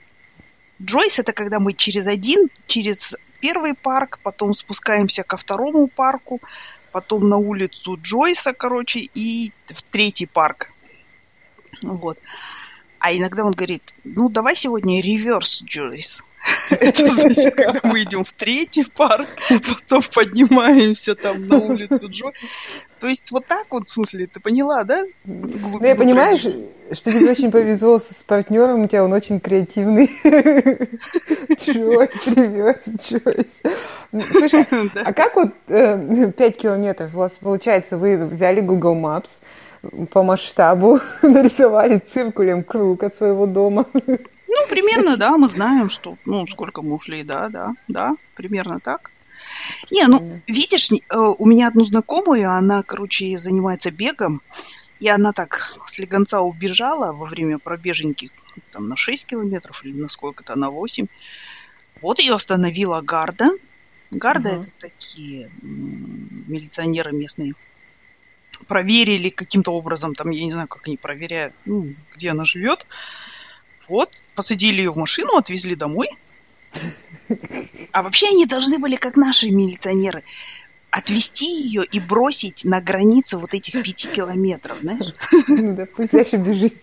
Джойс 0.81 1.19
это 1.19 1.31
когда 1.31 1.59
мы 1.59 1.73
через 1.73 2.07
один, 2.07 2.49
через 2.65 3.15
первый 3.39 3.75
парк, 3.75 4.19
потом 4.23 4.53
спускаемся 4.53 5.23
ко 5.23 5.37
второму 5.37 5.87
парку, 5.87 6.41
потом 6.91 7.29
на 7.29 7.37
улицу 7.37 7.97
Джойса, 8.01 8.53
короче, 8.53 8.99
и 9.13 9.51
в 9.67 9.83
третий 9.83 10.25
парк. 10.25 10.71
Вот. 11.81 12.17
А 12.99 13.11
иногда 13.11 13.43
он 13.43 13.53
говорит, 13.53 13.95
ну, 14.03 14.29
давай 14.29 14.55
сегодня 14.55 15.01
реверс 15.01 15.63
Джойс. 15.63 16.23
Это 16.69 17.07
значит, 17.07 17.55
когда 17.55 17.79
мы 17.83 18.03
идем 18.03 18.23
в 18.23 18.33
третий 18.33 18.83
парк, 18.83 19.27
потом 19.49 20.01
поднимаемся 20.13 21.15
там 21.15 21.47
на 21.47 21.57
улицу 21.57 22.09
Джо. 22.09 22.31
То 22.99 23.07
есть 23.07 23.31
вот 23.31 23.47
так 23.47 23.65
вот, 23.71 23.87
в 23.87 23.91
смысле, 23.91 24.27
ты 24.27 24.39
поняла, 24.39 24.83
да? 24.83 25.03
Ну, 25.23 25.83
я 25.83 25.95
понимаю, 25.95 26.37
что 26.37 27.11
тебе 27.11 27.31
очень 27.31 27.51
повезло 27.51 27.97
с 27.97 28.23
партнером, 28.25 28.83
у 28.83 28.87
тебя 28.87 29.03
он 29.03 29.13
очень 29.13 29.39
креативный. 29.39 30.11
Джойс, 31.55 32.27
реверс 32.27 32.87
Джойс. 33.01 33.61
Слушай, 34.29 34.67
а 35.05 35.13
как 35.13 35.35
вот 35.35 35.53
э, 35.67 36.31
5 36.31 36.57
километров 36.57 37.15
у 37.15 37.17
вас 37.17 37.37
получается, 37.39 37.97
вы 37.97 38.27
взяли 38.27 38.61
Google 38.61 38.95
Maps, 38.95 39.39
по 40.11 40.23
масштабу 40.23 40.99
нарисовали 41.21 41.97
циркулем 41.97 42.63
круг 42.63 43.03
от 43.03 43.15
своего 43.15 43.45
дома. 43.45 43.85
Ну, 43.93 44.67
примерно, 44.69 45.17
да, 45.17 45.37
мы 45.37 45.47
знаем, 45.47 45.89
что, 45.89 46.17
ну, 46.25 46.45
сколько 46.47 46.81
мы 46.81 46.95
ушли, 46.95 47.23
да, 47.23 47.49
да, 47.49 47.73
да, 47.87 48.15
примерно 48.35 48.79
так. 48.79 49.11
Не, 49.89 50.07
ну, 50.07 50.41
видишь, 50.47 50.91
э, 50.91 50.97
у 51.15 51.45
меня 51.45 51.69
одну 51.69 51.83
знакомую, 51.83 52.49
она, 52.49 52.83
короче, 52.83 53.37
занимается 53.37 53.91
бегом, 53.91 54.41
и 54.99 55.07
она 55.07 55.31
так 55.31 55.77
с 55.85 55.97
легонца 55.99 56.41
убежала 56.41 57.13
во 57.13 57.25
время 57.25 57.57
пробеженьки 57.59 58.29
там, 58.71 58.89
на 58.89 58.97
6 58.97 59.25
километров 59.25 59.83
или 59.83 59.99
на 59.99 60.09
сколько-то, 60.09 60.57
на 60.57 60.69
8. 60.69 61.07
Вот 62.01 62.19
ее 62.19 62.35
остановила 62.35 63.01
гарда. 63.01 63.49
Гарда 64.11 64.51
угу. 64.51 64.61
это 64.61 64.71
такие 64.79 65.49
милиционеры 65.61 67.13
местные 67.13 67.55
проверили 68.67 69.29
каким-то 69.29 69.73
образом, 69.73 70.15
там, 70.15 70.29
я 70.31 70.43
не 70.43 70.51
знаю, 70.51 70.67
как 70.67 70.87
они 70.87 70.97
проверяют, 70.97 71.53
ну, 71.65 71.93
где 72.15 72.31
она 72.31 72.45
живет. 72.45 72.85
Вот, 73.87 74.23
посадили 74.35 74.79
ее 74.79 74.91
в 74.91 74.97
машину, 74.97 75.35
отвезли 75.35 75.75
домой. 75.75 76.07
А 77.91 78.03
вообще 78.03 78.27
они 78.27 78.45
должны 78.45 78.77
были, 78.77 78.95
как 78.95 79.17
наши 79.17 79.49
милиционеры, 79.49 80.23
отвезти 80.89 81.45
ее 81.45 81.83
и 81.89 81.99
бросить 81.99 82.65
на 82.65 82.81
границе 82.81 83.37
вот 83.37 83.53
этих 83.53 83.81
пяти 83.83 84.07
километров, 84.09 84.77
знаешь? 84.81 85.13
Ну 85.47 85.75
да, 85.75 85.85
пусть 85.85 86.11
дальше 86.11 86.35
бежит. 86.37 86.75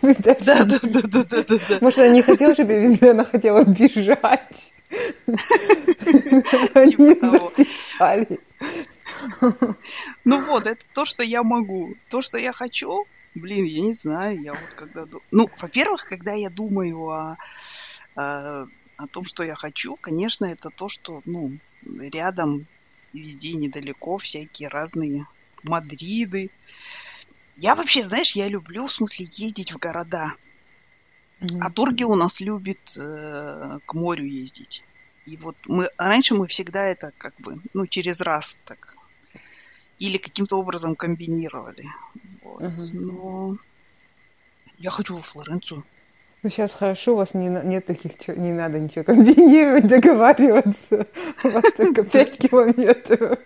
Пусть 0.00 0.20
дальше 0.20 0.44
да, 0.44 0.64
да, 0.64 0.78
да, 0.82 1.00
да, 1.02 1.24
да, 1.24 1.44
да, 1.44 1.58
да. 1.68 1.78
Может, 1.80 1.98
она 2.00 2.08
не 2.08 2.22
хотела, 2.22 2.54
чтобы 2.54 2.72
я 2.72 2.80
везли, 2.80 3.08
она 3.08 3.24
хотела 3.24 3.64
бежать. 3.64 4.72
Типа 6.06 7.52
Они 7.98 8.38
ну 10.24 10.40
вот, 10.44 10.66
это 10.66 10.84
то, 10.94 11.04
что 11.04 11.22
я 11.22 11.42
могу. 11.42 11.96
То, 12.08 12.22
что 12.22 12.38
я 12.38 12.52
хочу, 12.52 13.06
блин, 13.34 13.64
я 13.64 13.80
не 13.80 13.94
знаю, 13.94 14.40
я 14.40 14.52
вот 14.52 14.74
когда... 14.74 15.06
Ну, 15.30 15.48
во-первых, 15.58 16.04
когда 16.04 16.32
я 16.32 16.50
думаю 16.50 17.08
о, 17.08 17.36
о, 18.14 18.66
о 18.96 19.06
том, 19.06 19.24
что 19.24 19.42
я 19.42 19.54
хочу, 19.54 19.96
конечно, 19.96 20.44
это 20.44 20.70
то, 20.70 20.88
что, 20.88 21.22
ну, 21.24 21.58
рядом, 21.82 22.66
везде 23.12 23.54
недалеко, 23.54 24.18
всякие 24.18 24.68
разные 24.68 25.26
Мадриды. 25.62 26.50
Я 27.56 27.74
вообще, 27.74 28.04
знаешь, 28.04 28.32
я 28.32 28.48
люблю, 28.48 28.86
в 28.86 28.92
смысле, 28.92 29.26
ездить 29.28 29.72
в 29.72 29.78
города. 29.78 30.34
Mm-hmm. 31.40 31.58
А 31.60 31.70
Турги 31.70 32.04
у 32.04 32.14
нас 32.14 32.40
любит 32.40 32.96
э, 32.98 33.78
к 33.84 33.94
морю 33.94 34.24
ездить. 34.24 34.84
И 35.26 35.36
вот 35.36 35.56
мы 35.66 35.90
раньше 35.96 36.34
мы 36.34 36.46
всегда 36.46 36.84
это 36.86 37.12
как 37.18 37.34
бы, 37.36 37.60
ну, 37.74 37.86
через 37.86 38.20
раз 38.20 38.58
так 38.64 38.96
или 40.00 40.18
каким-то 40.18 40.56
образом 40.58 40.96
комбинировали. 40.96 41.84
Вот. 42.42 42.62
Угу. 42.62 43.00
Но 43.00 43.56
я 44.78 44.90
хочу 44.90 45.14
во 45.14 45.20
Флоренцию. 45.20 45.84
Ну, 46.42 46.48
сейчас 46.48 46.72
хорошо, 46.72 47.12
у 47.12 47.16
вас 47.16 47.34
не, 47.34 47.48
нет 47.48 47.84
таких, 47.84 48.28
не 48.28 48.52
надо 48.52 48.80
ничего 48.80 49.04
комбинировать, 49.04 49.86
договариваться. 49.86 51.06
У 51.44 51.48
вас 51.48 51.64
только 51.76 52.02
5 52.02 52.38
километров. 52.38 53.38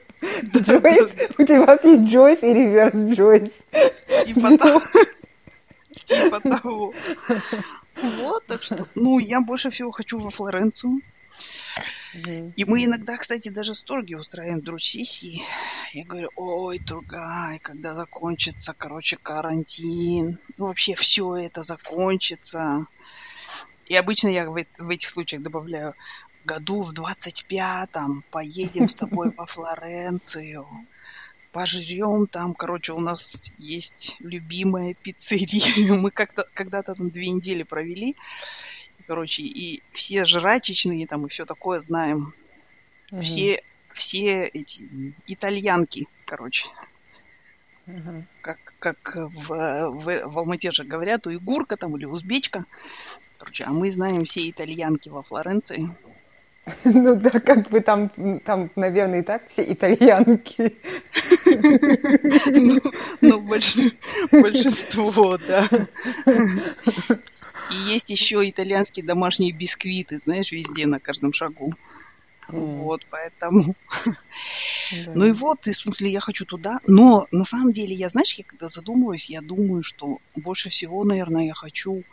Джойс, 0.57 1.11
у 1.37 1.43
тебя 1.43 1.79
есть 1.83 2.09
Джойс 2.09 2.43
и 2.45 2.55
реверс 2.55 3.11
Джойс. 3.11 3.67
Типа 4.25 4.57
того. 4.57 4.81
Типа 6.05 6.41
того. 6.41 6.95
Вот, 8.01 8.47
так 8.47 8.63
что, 8.63 8.87
ну, 8.95 9.19
я 9.19 9.41
больше 9.41 9.71
всего 9.71 9.91
хочу 9.91 10.19
во 10.19 10.31
Флоренцию. 10.31 11.01
И 12.57 12.65
мы 12.65 12.85
иногда, 12.85 13.17
кстати, 13.17 13.49
даже 13.49 13.75
сторги 13.75 14.15
устраиваем 14.15 14.63
друг-сессии. 14.63 15.43
Я 15.93 16.05
говорю, 16.05 16.31
ой, 16.37 16.79
Тургай, 16.79 17.59
когда 17.59 17.95
закончится, 17.95 18.75
короче, 18.77 19.17
карантин, 19.17 20.39
ну, 20.57 20.67
вообще 20.67 20.95
все 20.95 21.37
это 21.37 21.63
закончится. 21.63 22.87
И 23.87 23.97
обычно 23.97 24.29
я 24.29 24.49
в, 24.49 24.65
в 24.79 24.89
этих 24.89 25.11
случаях 25.11 25.43
добавляю, 25.43 25.95
году 26.45 26.83
в 26.83 26.93
25-м 26.93 28.25
поедем 28.31 28.89
с 28.89 28.95
тобой 28.95 29.33
по 29.33 29.47
Флоренцию, 29.47 30.67
пожрем 31.53 32.27
там, 32.27 32.55
короче, 32.55 32.93
у 32.93 33.01
нас 33.01 33.53
есть 33.57 34.17
любимая 34.19 34.95
пиццерия. 34.95 35.95
Мы 35.95 36.11
как-то 36.11 36.47
когда-то 36.55 36.95
там 36.95 37.11
две 37.11 37.29
недели 37.29 37.63
провели 37.63 38.17
короче, 39.07 39.43
и 39.43 39.83
все 39.93 40.25
жрачечные 40.25 41.07
там 41.07 41.27
и 41.27 41.29
все 41.29 41.45
такое 41.45 41.81
знаем. 41.81 42.35
Угу. 43.11 43.21
Все, 43.21 43.63
все 43.95 44.47
эти 44.47 45.15
итальянки, 45.27 46.09
короче. 46.27 46.69
Угу. 47.87 48.25
Как, 48.41 48.59
как 48.79 49.17
в, 49.17 49.49
в, 49.49 50.23
в 50.25 50.39
Алмате 50.39 50.71
же 50.71 50.85
говорят, 50.85 51.27
уйгурка 51.27 51.77
там 51.77 51.97
или 51.97 52.05
узбечка. 52.07 52.65
Короче, 53.39 53.65
а 53.65 53.71
мы 53.71 53.91
знаем 53.93 54.25
все 54.25 54.49
итальянки 54.49 55.09
во 55.09 55.23
Флоренции. 55.23 55.95
Ну 56.85 57.15
да, 57.17 57.31
как 57.31 57.69
бы 57.69 57.81
там, 57.81 58.11
там, 58.45 58.71
наверное, 58.75 59.21
и 59.21 59.23
так 59.23 59.49
все 59.49 59.71
итальянки. 59.71 60.77
Ну, 62.47 62.81
ну 63.21 63.41
большинство, 63.41 65.37
да. 65.37 65.69
И 67.71 67.75
есть 67.75 68.11
еще 68.11 68.49
итальянские 68.49 69.05
домашние 69.05 69.53
бисквиты, 69.53 70.19
знаешь, 70.19 70.53
везде, 70.53 70.87
на 70.87 71.01
каждом 71.01 71.33
шагу. 71.33 71.73
Mm. 72.49 72.83
Вот, 72.83 73.07
поэтому. 73.11 73.75
Да. 74.05 75.13
Ну 75.15 75.25
и 75.27 75.33
вот, 75.33 75.67
и, 75.67 75.73
в 75.73 75.77
смысле, 75.77 76.11
я 76.11 76.21
хочу 76.21 76.45
туда. 76.45 76.79
Но 76.87 77.27
на 77.31 77.45
самом 77.45 77.73
деле, 77.73 77.95
я, 77.95 78.09
знаешь, 78.11 78.35
я 78.35 78.45
когда 78.45 78.69
задумываюсь, 78.69 79.31
я 79.31 79.41
думаю, 79.41 79.83
что 79.83 80.19
больше 80.37 80.69
всего, 80.69 81.05
наверное, 81.05 81.47
я 81.47 81.55
хочу, 81.55 82.05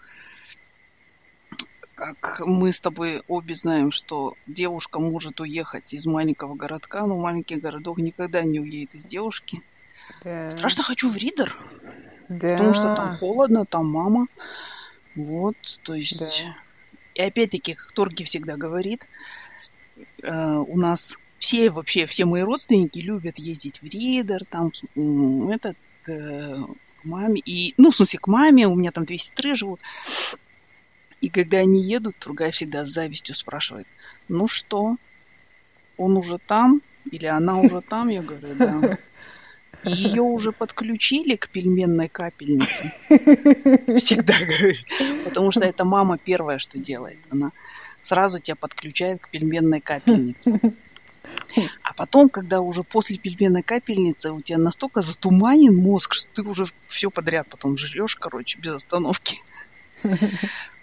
как 1.95 2.41
мы 2.45 2.71
с 2.71 2.79
тобой 2.79 3.21
обе 3.27 3.53
знаем, 3.53 3.91
что 3.91 4.35
девушка 4.47 4.99
может 4.99 5.41
уехать 5.41 5.93
из 5.93 6.05
маленького 6.05 6.55
городка, 6.55 7.05
но 7.05 7.17
маленький 7.17 7.57
городок 7.57 7.97
никогда 7.97 8.41
не 8.43 8.59
уедет 8.59 8.95
из 8.95 9.03
девушки. 9.03 9.61
Да. 10.23 10.49
Страшно 10.51 10.83
хочу 10.83 11.09
в 11.09 11.17
Ридер. 11.17 11.57
Да. 12.29 12.53
Потому 12.53 12.73
что 12.73 12.95
там 12.95 13.15
холодно, 13.15 13.65
там 13.65 13.87
мама. 13.87 14.27
Вот, 15.15 15.55
то 15.83 15.93
есть... 15.93 16.43
Да. 16.43 16.55
И 17.13 17.21
опять-таки, 17.21 17.73
как 17.73 17.91
Торги 17.91 18.23
всегда 18.23 18.55
говорит, 18.55 19.05
э, 20.23 20.55
у 20.55 20.77
нас 20.77 21.17
все 21.39 21.69
вообще, 21.69 22.05
все 22.05 22.25
мои 22.25 22.41
родственники 22.41 22.99
любят 22.99 23.37
ездить 23.37 23.81
в 23.81 23.83
Ридер, 23.83 24.45
там, 24.45 24.71
этот, 25.49 25.77
э, 26.07 26.55
к 27.01 27.03
маме, 27.03 27.41
и, 27.43 27.73
ну, 27.77 27.91
в 27.91 27.95
смысле, 27.95 28.19
к 28.19 28.27
маме, 28.27 28.67
у 28.67 28.75
меня 28.75 28.91
там 28.91 29.05
две 29.05 29.17
сестры 29.17 29.55
живут. 29.55 29.81
И 31.19 31.29
когда 31.29 31.57
они 31.57 31.83
едут, 31.83 32.15
Тургай 32.17 32.51
всегда 32.51 32.85
с 32.85 32.89
завистью 32.89 33.35
спрашивает, 33.35 33.87
ну 34.27 34.47
что, 34.47 34.97
он 35.97 36.17
уже 36.17 36.39
там? 36.39 36.81
Или 37.11 37.25
она 37.25 37.59
уже 37.59 37.81
там? 37.81 38.09
Я 38.09 38.21
говорю, 38.21 38.55
да. 38.55 38.97
Ее 39.83 40.21
уже 40.21 40.51
подключили 40.51 41.35
к 41.35 41.49
пельменной 41.49 42.07
капельнице. 42.07 42.93
Всегда 43.09 44.33
говорю. 44.39 45.23
Потому 45.23 45.51
что 45.51 45.65
это 45.65 45.85
мама 45.85 46.17
первая, 46.17 46.59
что 46.59 46.77
делает. 46.77 47.19
Она 47.29 47.51
сразу 48.01 48.39
тебя 48.39 48.55
подключает 48.55 49.21
к 49.21 49.29
пельменной 49.29 49.81
капельнице. 49.81 50.59
А 51.83 51.93
потом, 51.93 52.29
когда 52.29 52.61
уже 52.61 52.83
после 52.83 53.17
пельменной 53.17 53.63
капельницы 53.63 54.31
у 54.31 54.41
тебя 54.41 54.57
настолько 54.57 55.01
затуманен 55.01 55.75
мозг, 55.75 56.13
что 56.13 56.29
ты 56.31 56.41
уже 56.43 56.65
все 56.87 57.09
подряд 57.09 57.47
потом 57.49 57.75
жрешь, 57.75 58.15
короче, 58.15 58.59
без 58.59 58.73
остановки. 58.73 59.39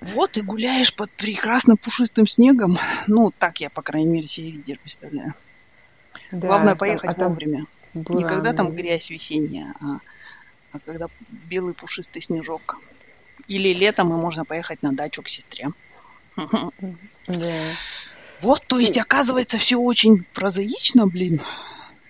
Вот 0.00 0.36
и 0.36 0.42
гуляешь 0.42 0.94
под 0.94 1.10
прекрасным 1.10 1.76
пушистым 1.76 2.26
снегом. 2.26 2.78
Ну, 3.06 3.32
так 3.36 3.60
я, 3.60 3.70
по 3.70 3.82
крайней 3.82 4.08
мере, 4.08 4.28
себе 4.28 4.52
лидер 4.52 4.78
представляю. 4.78 5.34
Да, 6.30 6.46
Главное 6.46 6.76
поехать 6.76 7.10
а 7.10 7.14
там 7.14 7.30
вовремя. 7.30 7.66
Бура, 8.02 8.18
Не 8.18 8.24
когда 8.24 8.52
там 8.52 8.72
грязь 8.74 9.10
весенняя, 9.10 9.74
а, 9.80 9.98
а 10.72 10.78
когда 10.84 11.08
белый 11.28 11.74
пушистый 11.74 12.22
снежок. 12.22 12.78
Или 13.46 13.72
летом 13.72 14.12
и 14.12 14.16
можно 14.16 14.44
поехать 14.44 14.82
на 14.82 14.92
дачу 14.92 15.22
к 15.22 15.28
сестре. 15.28 15.70
Да. 16.36 16.70
Вот, 18.40 18.62
то 18.66 18.78
есть, 18.78 18.96
оказывается, 18.96 19.58
все 19.58 19.76
очень 19.76 20.24
прозаично, 20.32 21.06
блин. 21.06 21.40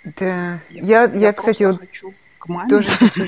Да. 0.05 0.61
Я, 0.71 1.05
я, 1.05 1.13
я 1.15 1.33
кстати, 1.33 1.65
вот 1.65 1.79
хочу 1.79 2.15
к 2.39 2.49
маме. 2.49 2.69
Тоже 2.69 2.89
хочу, 2.89 3.23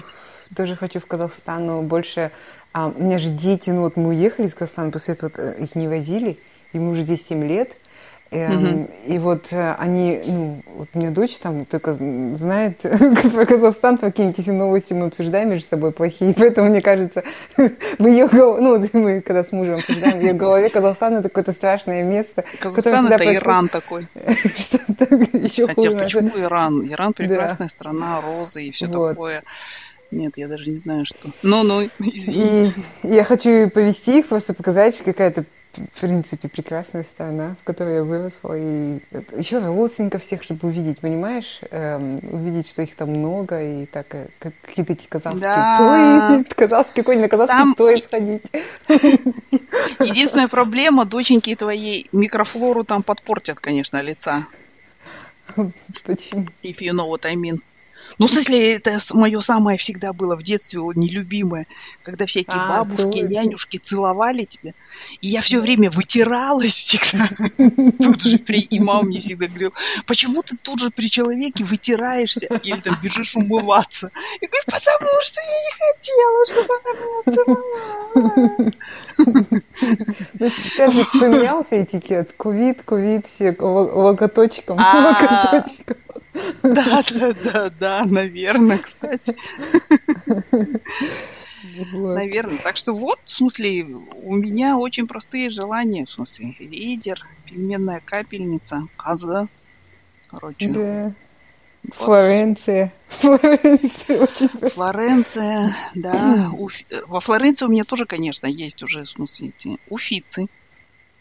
тоже 0.55 0.77
хочу 0.77 1.01
в 1.01 1.07
Казахстан, 1.07 1.67
но 1.67 1.83
больше... 1.83 2.31
А, 2.73 2.89
у 2.89 3.03
меня 3.03 3.19
же 3.19 3.31
дети, 3.31 3.71
ну 3.71 3.81
вот 3.81 3.97
мы 3.97 4.11
уехали 4.11 4.47
из 4.47 4.55
Казахстана, 4.55 4.93
после 4.93 5.15
этого 5.15 5.33
э, 5.35 5.65
их 5.65 5.75
не 5.75 5.89
возили, 5.89 6.39
и 6.73 6.79
мы 6.79 6.93
уже 6.93 7.03
здесь 7.03 7.27
7 7.27 7.45
лет. 7.45 7.73
Эм, 8.33 8.89
И 9.07 9.19
вот 9.19 9.49
э, 9.51 9.75
они, 9.75 10.21
ну, 10.25 10.63
вот 10.77 10.89
у 10.95 10.99
меня 10.99 11.11
дочь 11.11 11.37
там 11.39 11.65
только 11.65 11.95
знает 11.95 12.79
про 13.35 13.45
Казахстан, 13.45 13.99
про 13.99 14.11
какие-нибудь 14.11 14.47
новости 14.47 14.93
мы 14.93 15.07
обсуждаем 15.07 15.51
между 15.51 15.67
собой 15.67 15.91
плохие, 15.91 16.33
поэтому 16.39 16.71
мне 16.71 16.81
кажется, 16.81 17.25
в 17.57 18.07
ее 18.07 18.29
голове, 18.29 18.63
ну, 18.63 19.01
мы 19.01 19.21
когда 19.21 19.43
с 19.43 19.51
мужем 19.51 19.77
обсуждаем, 19.77 20.19
в 20.19 20.23
ее 20.23 20.33
голове 20.33 20.71
Казахстан 20.71 21.15
это 21.15 21.29
какое-то 21.29 21.53
страшное 21.53 22.05
место. 22.05 22.45
Казахстан 22.61 23.07
это 23.07 23.17
происходит... 23.17 23.43
Иран 23.43 23.69
такой. 23.69 24.07
Что-то 24.57 25.15
еще 25.37 25.67
Хотя 25.67 25.91
хуже. 25.91 25.97
почему 25.97 26.31
Иран? 26.39 26.87
Иран 26.87 27.13
прекрасная 27.15 27.67
да. 27.67 27.69
страна, 27.69 28.21
розы 28.21 28.63
и 28.65 28.71
все 28.71 28.87
вот. 28.87 29.11
такое. 29.11 29.43
Нет, 30.13 30.35
я 30.37 30.47
даже 30.47 30.71
не 30.71 30.77
знаю, 30.77 31.05
что. 31.05 31.31
Ну-ну, 31.43 31.89
извини. 31.99 32.73
И 33.03 33.09
я 33.15 33.25
хочу 33.25 33.71
повести 33.71 34.21
их, 34.21 34.29
просто 34.29 34.55
показать, 34.55 34.97
какая-то 34.99 35.45
в 35.75 36.01
принципе, 36.01 36.49
прекрасная 36.49 37.03
страна, 37.03 37.55
в 37.61 37.65
которой 37.65 37.97
я 37.97 38.03
выросла. 38.05 38.55
И 38.57 39.01
еще 39.37 39.59
родственников 39.59 40.23
всех, 40.23 40.43
чтобы 40.43 40.69
увидеть, 40.69 40.99
понимаешь? 40.99 41.61
Эм, 41.71 42.19
увидеть, 42.23 42.69
что 42.69 42.83
их 42.83 42.95
там 42.97 43.11
много, 43.11 43.63
и 43.63 43.87
так, 43.87 44.15
э, 44.15 44.29
как 44.39 44.53
какие-то 44.63 44.95
такие 44.95 45.09
казахские 45.09 45.49
да. 45.49 45.77
той, 45.79 46.45
казахский 46.57 47.03
конь, 47.03 47.21
на 47.21 47.29
казахский 47.29 47.59
там... 47.59 47.75
той 47.75 48.03
сходить. 48.03 48.43
Единственная 50.01 50.49
проблема, 50.49 51.05
доченьки 51.05 51.55
твоей 51.55 52.07
микрофлору 52.13 52.85
там 52.85 53.03
подпортят, 53.03 53.61
конечно, 53.61 54.01
лица. 54.01 54.45
Почему? 56.05 56.47
If 56.63 56.81
you 56.81 56.93
know 56.93 57.09
what 57.09 57.25
I 57.25 57.37
mean. 57.37 57.61
Ну, 58.19 58.27
в 58.27 58.31
смысле, 58.31 58.77
это 58.77 58.99
мое 59.13 59.41
самое 59.41 59.79
всегда 59.79 60.13
было 60.13 60.37
в 60.37 60.43
детстве 60.43 60.81
нелюбимое, 60.95 61.67
когда 62.03 62.27
всякие 62.27 62.61
а, 62.61 62.69
бабушки, 62.69 63.21
целуй. 63.21 63.29
нянюшки 63.29 63.77
целовали 63.79 64.45
тебя. 64.45 64.75
И 65.21 65.29
я 65.29 65.41
все 65.41 65.61
время 65.61 65.91
вытиралась 65.91 66.75
всегда. 66.75 67.29
Тут 68.03 68.23
же 68.23 68.39
при... 68.39 68.61
И 68.61 68.81
мама 68.81 69.05
мне 69.05 69.21
всегда 69.21 69.47
говорила, 69.47 69.73
почему 70.07 70.43
ты 70.43 70.57
тут 70.57 70.81
же 70.81 70.91
при 70.91 71.11
человеке 71.11 71.65
вытираешься 71.65 72.47
или 72.63 72.81
там 72.81 72.99
бежишь 73.03 73.37
умываться? 73.37 74.11
Я 74.41 74.49
говорю, 74.49 74.65
потому 74.67 75.23
что 75.23 75.41
я 75.41 75.59
не 75.67 75.73
хотела, 75.87 76.47
чтобы 76.47 76.75
она 76.81 76.93
меня 77.01 77.23
целовала. 77.35 78.73
Сейчас 80.51 80.95
же 80.95 81.05
поменялся 81.05 81.83
этикет. 81.83 82.33
Ковид, 82.37 82.83
ковид, 82.85 83.27
все 83.27 83.57
логоточком. 83.59 84.79
Логоточком. 84.79 85.97
Да, 86.63 87.03
да, 87.11 87.33
да, 87.33 87.71
да, 87.71 88.05
наверное, 88.05 88.79
кстати. 88.79 89.37
Вот. 91.93 92.17
Наверное. 92.17 92.59
Так 92.59 92.77
что 92.77 92.93
вот, 92.93 93.19
в 93.25 93.31
смысле, 93.31 93.85
у 93.85 94.37
меня 94.37 94.77
очень 94.79 95.07
простые 95.07 95.51
желания. 95.51 96.05
В 96.05 96.11
смысле, 96.11 96.55
лидер, 96.59 97.27
пельменная 97.47 98.03
капельница, 98.05 98.87
каза. 98.97 99.49
Короче. 100.29 100.69
Да. 100.69 101.15
Вот. 101.83 101.95
Флоренция. 101.95 102.93
Флоренция 103.09 104.21
очень 104.21 104.49
Флоренция, 104.49 105.75
да. 105.95 106.51
Уф... 106.53 106.75
Во 107.07 107.21
Флоренции 107.21 107.67
у 107.67 107.71
меня 107.71 107.85
тоже, 107.85 108.05
конечно, 108.05 108.47
есть 108.47 108.83
уже, 108.83 109.05
в 109.05 109.09
смысле, 109.09 109.49
эти 109.49 109.79
уфицы. 109.89 110.47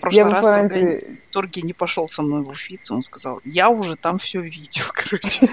В 0.00 0.02
прошлый 0.02 0.24
я 0.24 0.30
раз 0.30 0.44
Флоренции... 0.44 1.18
Торги 1.30 1.60
не 1.60 1.74
пошел 1.74 2.08
со 2.08 2.22
мной 2.22 2.40
в 2.40 2.48
Уфицу. 2.48 2.94
Он 2.94 3.02
сказал, 3.02 3.42
я 3.44 3.68
уже 3.68 3.96
там 3.96 4.16
все 4.16 4.40
видел, 4.40 4.84
короче. 4.94 5.46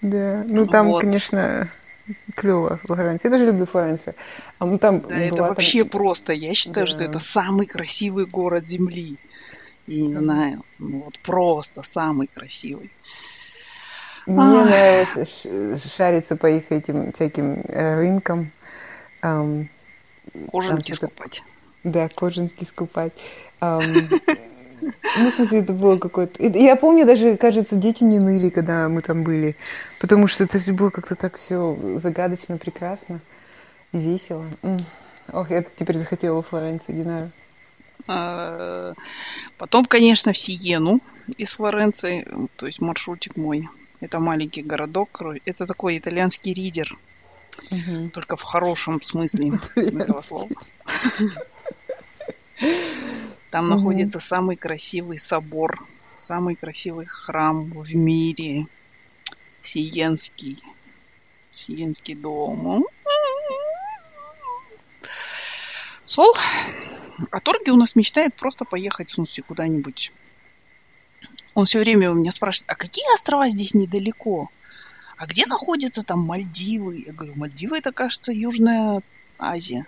Да, 0.00 0.44
ну 0.48 0.66
там, 0.66 0.92
конечно, 0.94 1.68
клево 2.36 2.78
Флоренция. 2.84 3.28
Я 3.28 3.36
тоже 3.36 3.46
люблю 3.46 3.66
Флоренцию. 3.66 4.14
А 4.60 4.66
мы 4.66 4.78
там 4.78 5.00
да, 5.00 5.16
это 5.16 5.42
вообще 5.42 5.80
там... 5.80 5.88
просто. 5.88 6.32
Я 6.32 6.54
считаю, 6.54 6.86
да. 6.86 6.92
что 6.92 7.02
это 7.02 7.18
самый 7.18 7.66
красивый 7.66 8.26
город 8.26 8.68
Земли. 8.68 9.18
Я 9.88 10.00
не 10.00 10.14
знаю, 10.14 10.64
ну 10.78 11.02
вот 11.06 11.18
просто 11.18 11.82
самый 11.82 12.28
красивый. 12.28 12.92
Мне 14.26 14.38
а... 14.38 14.64
нравилось 14.64 15.44
шариться 15.92 16.36
по 16.36 16.46
их 16.46 16.70
этим 16.70 17.12
всяким 17.12 17.62
э, 17.66 17.96
рынкам. 17.96 18.52
Um, 19.24 19.68
кожанки 20.52 20.92
скупать. 20.92 21.42
Да, 21.82 22.08
кожанки 22.08 22.64
скупать. 22.64 23.14
Um, 23.60 23.80
ну, 24.82 25.30
в 25.30 25.34
смысле, 25.34 25.60
это 25.60 25.72
было 25.72 25.98
какое-то... 25.98 26.42
Я 26.46 26.76
помню, 26.76 27.06
даже, 27.06 27.38
кажется, 27.38 27.76
дети 27.76 28.02
не 28.02 28.18
ныли, 28.18 28.50
когда 28.50 28.88
мы 28.90 29.00
там 29.00 29.22
были, 29.22 29.56
потому 29.98 30.28
что 30.28 30.44
это 30.44 30.60
было 30.72 30.90
как-то 30.90 31.14
так 31.14 31.36
все 31.36 31.74
загадочно, 32.02 32.58
прекрасно 32.58 33.20
и 33.92 33.98
весело. 33.98 34.44
Ох, 35.32 35.50
я 35.50 35.62
теперь 35.62 35.96
захотела 35.96 36.42
Флоренцию, 36.42 36.96
Динара. 36.96 37.30
А, 38.06 38.92
потом, 39.56 39.86
конечно, 39.86 40.34
в 40.34 40.36
Сиену 40.36 41.00
из 41.38 41.54
Флоренции, 41.54 42.28
то 42.56 42.66
есть 42.66 42.80
маршрутик 42.80 43.36
мой. 43.36 43.70
Это 44.00 44.20
маленький 44.20 44.62
городок, 44.62 45.22
это 45.46 45.64
такой 45.64 45.96
итальянский 45.96 46.52
ридер. 46.52 46.98
Угу. 47.70 48.10
Только 48.10 48.36
в 48.36 48.42
хорошем 48.42 49.00
смысле 49.00 49.58
этого 49.74 50.20
слова. 50.20 50.48
Там 53.50 53.66
угу. 53.66 53.74
находится 53.74 54.20
самый 54.20 54.56
красивый 54.56 55.18
собор, 55.18 55.86
самый 56.18 56.56
красивый 56.56 57.06
храм 57.06 57.70
в 57.70 57.94
мире. 57.94 58.66
Сиенский. 59.62 60.62
Сиенский 61.54 62.14
дом. 62.14 62.84
Сол. 66.04 66.34
А 67.30 67.40
Торги 67.40 67.70
у 67.70 67.76
нас 67.76 67.94
мечтает 67.96 68.34
просто 68.34 68.64
поехать, 68.64 69.10
в 69.10 69.14
смысле, 69.14 69.44
куда-нибудь. 69.44 70.12
Он 71.54 71.64
все 71.64 71.78
время 71.78 72.10
у 72.10 72.14
меня 72.14 72.32
спрашивает, 72.32 72.70
а 72.70 72.74
какие 72.74 73.04
острова 73.14 73.48
здесь 73.48 73.74
недалеко? 73.74 74.50
А 75.16 75.26
где 75.26 75.46
находятся 75.46 76.02
там 76.02 76.20
Мальдивы? 76.20 77.04
Я 77.06 77.12
говорю, 77.12 77.34
Мальдивы 77.36 77.78
это, 77.78 77.92
кажется, 77.92 78.32
Южная 78.32 79.02
Азия. 79.38 79.86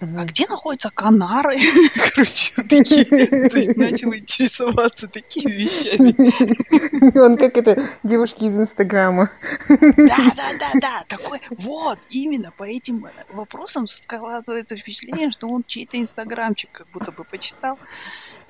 Uh-huh. 0.00 0.20
А 0.20 0.24
где 0.24 0.46
находятся 0.48 0.90
Канары? 0.90 1.56
Короче, 2.14 2.54
такие, 2.62 3.04
то 3.04 3.56
есть 3.56 3.76
начал 3.76 4.12
интересоваться 4.12 5.06
такими 5.06 5.52
вещами. 5.52 7.18
Он 7.18 7.36
как 7.36 7.56
это, 7.56 7.80
девушки 8.02 8.44
из 8.44 8.58
Инстаграма. 8.58 9.30
Да, 9.68 9.86
да, 9.96 10.52
да, 10.58 10.70
да, 10.80 11.04
такой, 11.06 11.40
вот, 11.50 12.00
именно 12.10 12.50
по 12.56 12.64
этим 12.64 13.06
вопросам 13.32 13.86
складывается 13.86 14.76
впечатление, 14.76 15.30
что 15.30 15.48
он 15.48 15.62
чей-то 15.64 15.96
инстаграмчик 16.00 16.70
как 16.72 16.88
будто 16.90 17.12
бы 17.12 17.22
почитал. 17.22 17.78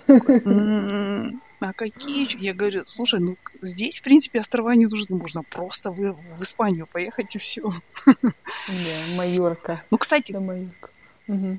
Такой, 0.06 0.42
а 1.64 1.72
какие? 1.72 2.26
Я 2.42 2.52
говорю, 2.52 2.82
слушай, 2.86 3.20
ну 3.20 3.36
здесь, 3.62 4.00
в 4.00 4.02
принципе, 4.02 4.40
острова 4.40 4.74
не 4.74 4.84
нужны. 4.84 5.16
Можно 5.16 5.42
просто 5.42 5.90
в, 5.90 5.96
в 5.96 6.42
Испанию 6.42 6.86
поехать 6.86 7.34
и 7.36 7.38
все. 7.38 7.62
Да, 8.04 9.16
Майорка. 9.16 9.82
Ну, 9.90 9.98
кстати, 9.98 10.32
да, 10.32 10.40
Майорка. 10.40 10.90
Угу. 11.26 11.58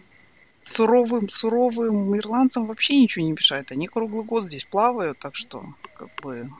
суровым, 0.63 1.27
суровым 1.27 2.15
ирландцам 2.15 2.67
вообще 2.67 2.97
ничего 2.97 3.25
не 3.25 3.31
мешает. 3.31 3.71
Они 3.71 3.87
круглый 3.87 4.23
год 4.23 4.43
здесь 4.43 4.65
плавают, 4.65 5.17
так 5.17 5.35
что, 5.35 5.73
как 5.95 6.09
бы, 6.21 6.51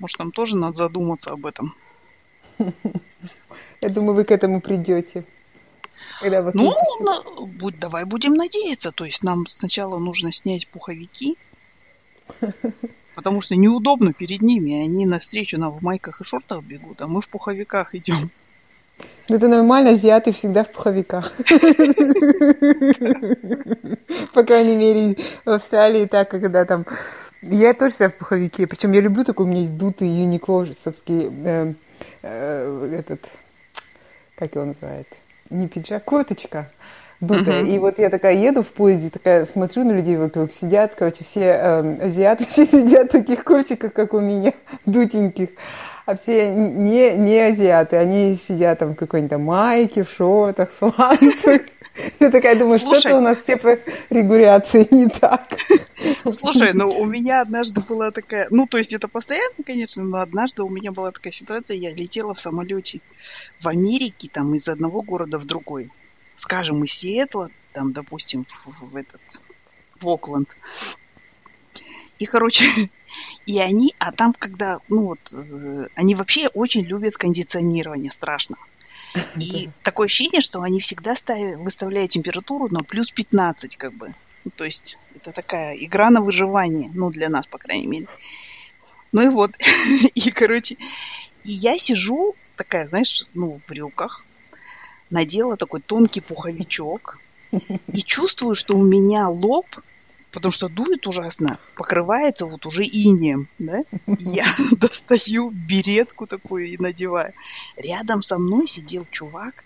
может, 0.00 0.16
там 0.16 0.32
тоже 0.32 0.56
надо 0.56 0.72
задуматься 0.72 1.30
об 1.30 1.46
этом. 1.46 1.76
Я 3.80 3.88
думаю, 3.88 4.14
вы 4.14 4.24
к 4.24 4.32
этому 4.32 4.60
придете. 4.60 5.24
ну, 6.54 6.72
на, 7.00 7.46
будь, 7.46 7.78
давай 7.78 8.04
будем 8.04 8.34
надеяться. 8.34 8.90
То 8.90 9.04
есть 9.04 9.22
нам 9.22 9.46
сначала 9.46 9.98
нужно 9.98 10.32
снять 10.32 10.66
пуховики, 10.66 11.38
потому 13.14 13.40
что 13.40 13.56
неудобно 13.56 14.12
перед 14.12 14.42
ними. 14.42 14.82
Они 14.82 15.06
навстречу 15.06 15.58
нам 15.58 15.72
в 15.72 15.82
майках 15.82 16.20
и 16.20 16.24
шортах 16.24 16.62
бегут, 16.62 17.00
а 17.02 17.06
мы 17.06 17.20
в 17.20 17.28
пуховиках 17.28 17.94
идем. 17.94 18.30
Ну, 19.28 19.36
это 19.36 19.48
нормально, 19.48 19.90
азиаты 19.90 20.32
всегда 20.32 20.64
в 20.64 20.72
пуховиках. 20.72 21.30
По 24.34 24.42
крайней 24.42 24.76
мере, 24.76 25.16
в 25.44 25.50
Австралии 25.50 26.06
так, 26.06 26.30
когда 26.30 26.64
там... 26.64 26.86
Я 27.42 27.74
тоже 27.74 27.92
всегда 27.92 28.10
в 28.10 28.14
пуховике, 28.16 28.66
причем 28.66 28.92
я 28.92 29.00
люблю 29.00 29.24
такой, 29.24 29.46
у 29.46 29.48
меня 29.48 29.60
есть 29.60 29.76
дутый 29.76 30.08
юникложевский 30.08 31.30
э, 31.44 31.74
э, 32.22 32.96
этот, 32.98 33.30
как 34.36 34.54
его 34.54 34.66
называют, 34.66 35.08
не 35.48 35.66
пиджак, 35.66 36.04
курточка 36.04 36.70
дутая. 37.20 37.62
Uh-huh. 37.62 37.74
И 37.74 37.78
вот 37.78 37.98
я 37.98 38.10
такая 38.10 38.34
еду 38.36 38.62
в 38.62 38.68
поезде, 38.68 39.10
такая 39.10 39.44
смотрю 39.46 39.84
на 39.84 39.92
людей 39.92 40.16
вокруг, 40.16 40.50
сидят, 40.52 40.94
короче, 40.96 41.24
все 41.24 41.40
э, 41.40 42.06
азиаты 42.06 42.44
все 42.48 42.64
сидят 42.64 43.08
в 43.08 43.12
таких 43.12 43.44
куртиках, 43.44 43.92
как 43.92 44.14
у 44.14 44.20
меня, 44.20 44.52
дутеньких 44.86 45.50
а 46.10 46.16
все 46.16 46.50
не, 46.50 47.14
не 47.14 47.38
азиаты, 47.38 47.96
они 47.96 48.36
сидят 48.36 48.80
там 48.80 48.94
в 48.94 48.96
какой-нибудь 48.96 49.38
майке, 49.38 50.02
в 50.02 50.10
шортах, 50.10 50.70
сланцах. 50.76 51.62
Я 52.18 52.30
такая 52.30 52.56
думаю, 52.56 52.78
что-то 52.78 53.16
у 53.16 53.20
нас 53.20 53.38
с 53.38 53.48
регуляции 54.08 54.88
не 54.90 55.08
так. 55.08 55.58
Слушай, 56.30 56.72
ну 56.72 56.88
у 56.88 57.04
меня 57.04 57.42
однажды 57.42 57.80
была 57.80 58.10
такая, 58.10 58.46
ну 58.50 58.66
то 58.66 58.78
есть 58.78 58.92
это 58.92 59.06
постоянно, 59.06 59.62
конечно, 59.66 60.02
но 60.02 60.18
однажды 60.18 60.62
у 60.62 60.68
меня 60.68 60.92
была 60.92 61.12
такая 61.12 61.32
ситуация, 61.32 61.76
я 61.76 61.90
летела 61.90 62.32
в 62.32 62.40
самолете 62.40 63.00
в 63.58 63.68
Америке, 63.68 64.30
там 64.32 64.54
из 64.54 64.68
одного 64.68 65.02
города 65.02 65.38
в 65.38 65.44
другой. 65.44 65.90
Скажем, 66.40 66.82
из 66.84 66.94
Сиэтла, 66.94 67.50
там, 67.74 67.92
допустим, 67.92 68.46
в, 68.48 68.92
в 68.92 68.96
этот, 68.96 69.20
в 70.00 70.08
Окленд. 70.08 70.56
И, 72.18 72.24
короче, 72.24 72.64
и 73.46 73.58
они, 73.58 73.94
а 73.98 74.10
там, 74.10 74.32
когда, 74.32 74.80
ну 74.88 75.02
вот, 75.02 75.18
э, 75.34 75.88
они 75.94 76.14
вообще 76.14 76.48
очень 76.48 76.80
любят 76.86 77.18
кондиционирование, 77.18 78.10
страшно. 78.10 78.56
И 79.38 79.68
такое 79.82 80.06
ощущение, 80.06 80.40
что 80.40 80.62
они 80.62 80.80
всегда 80.80 81.14
ставят, 81.14 81.58
выставляют 81.58 82.12
температуру 82.12 82.68
на 82.68 82.82
плюс 82.82 83.10
15, 83.10 83.76
как 83.76 83.92
бы. 83.92 84.14
Ну, 84.46 84.50
то 84.50 84.64
есть 84.64 84.98
это 85.14 85.32
такая 85.32 85.76
игра 85.76 86.08
на 86.08 86.22
выживание, 86.22 86.90
ну, 86.94 87.10
для 87.10 87.28
нас, 87.28 87.46
по 87.46 87.58
крайней 87.58 87.86
мере. 87.86 88.06
Ну 89.12 89.20
и 89.20 89.28
вот, 89.28 89.50
и, 90.14 90.30
короче, 90.30 90.78
и 91.44 91.52
я 91.52 91.76
сижу 91.76 92.34
такая, 92.56 92.86
знаешь, 92.86 93.26
ну, 93.34 93.60
в 93.60 93.68
брюках, 93.68 94.24
надела 95.10 95.56
такой 95.56 95.80
тонкий 95.80 96.20
пуховичок, 96.20 97.18
и 97.92 98.02
чувствую, 98.02 98.54
что 98.54 98.76
у 98.76 98.82
меня 98.82 99.28
лоб 99.28 99.66
потому 100.32 100.52
что 100.52 100.68
дует 100.68 101.06
ужасно, 101.06 101.58
покрывается 101.74 102.46
вот 102.46 102.66
уже 102.66 102.84
инеем, 102.84 103.48
да? 103.58 103.82
Я 104.06 104.46
достаю 104.72 105.50
беретку 105.50 106.26
такую 106.26 106.68
и 106.68 106.76
надеваю. 106.78 107.32
Рядом 107.76 108.22
со 108.22 108.38
мной 108.38 108.66
сидел 108.66 109.04
чувак 109.06 109.64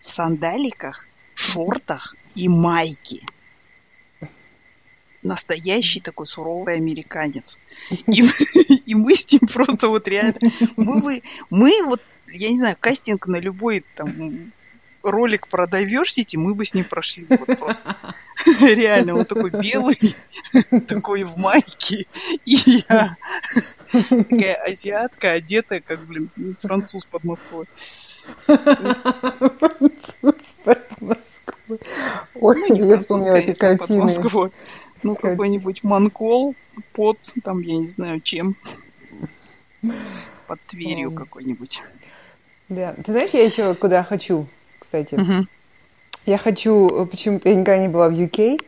в 0.00 0.10
сандаликах, 0.10 1.06
шортах 1.34 2.16
и 2.34 2.48
майке. 2.48 3.20
Настоящий 5.22 6.00
такой 6.00 6.26
суровый 6.26 6.76
американец. 6.76 7.58
И, 7.90 8.24
и 8.86 8.94
мы 8.94 9.14
с 9.14 9.30
ним 9.30 9.42
просто 9.46 9.88
вот 9.88 10.08
реально... 10.08 10.38
Мы, 10.76 11.22
мы 11.48 11.84
вот, 11.84 12.02
я 12.26 12.50
не 12.50 12.58
знаю, 12.58 12.76
кастинг 12.78 13.28
на 13.28 13.36
любой 13.36 13.84
там 13.94 14.52
ролик 15.02 15.48
про 15.48 15.66
diversity, 15.66 16.36
мы 16.36 16.54
бы 16.54 16.64
с 16.64 16.74
ним 16.74 16.84
прошли 16.84 17.26
вот 17.28 17.58
просто. 17.58 17.96
Реально, 18.60 19.16
он 19.16 19.24
такой 19.24 19.50
белый, 19.50 20.16
такой 20.86 21.24
в 21.24 21.36
майке, 21.36 22.06
и 22.44 22.84
я 22.88 23.16
такая 24.08 24.54
азиатка, 24.54 25.32
одетая, 25.32 25.80
как, 25.80 26.00
блин, 26.06 26.30
француз 26.60 27.04
под 27.04 27.24
Москвой. 27.24 27.66
Француз 28.46 29.20
под 30.64 31.00
Москвой. 31.00 31.78
Ой, 32.34 32.56
ну, 32.68 32.88
я 32.88 32.98
вспомнила 32.98 33.36
эти 33.36 33.54
картины. 33.54 34.10
Ну, 35.02 35.16
какой-нибудь 35.16 35.82
монкол 35.82 36.54
под, 36.92 37.18
там, 37.42 37.60
я 37.62 37.78
не 37.78 37.88
знаю, 37.88 38.20
чем. 38.20 38.56
Под 40.46 40.60
Тверью 40.66 41.10
какой-нибудь. 41.10 41.82
Да. 42.68 42.94
Ты 43.04 43.12
знаешь, 43.12 43.30
я 43.32 43.44
еще 43.44 43.74
куда 43.74 44.04
хочу? 44.04 44.46
Кстати. 44.82 45.14
Угу. 45.14 45.46
Я 46.26 46.38
хочу, 46.38 47.06
почему-то 47.06 47.48
я 47.48 47.54
никогда 47.54 47.78
не 47.78 47.88
была 47.88 48.08
в 48.08 48.12
UK, 48.12 48.58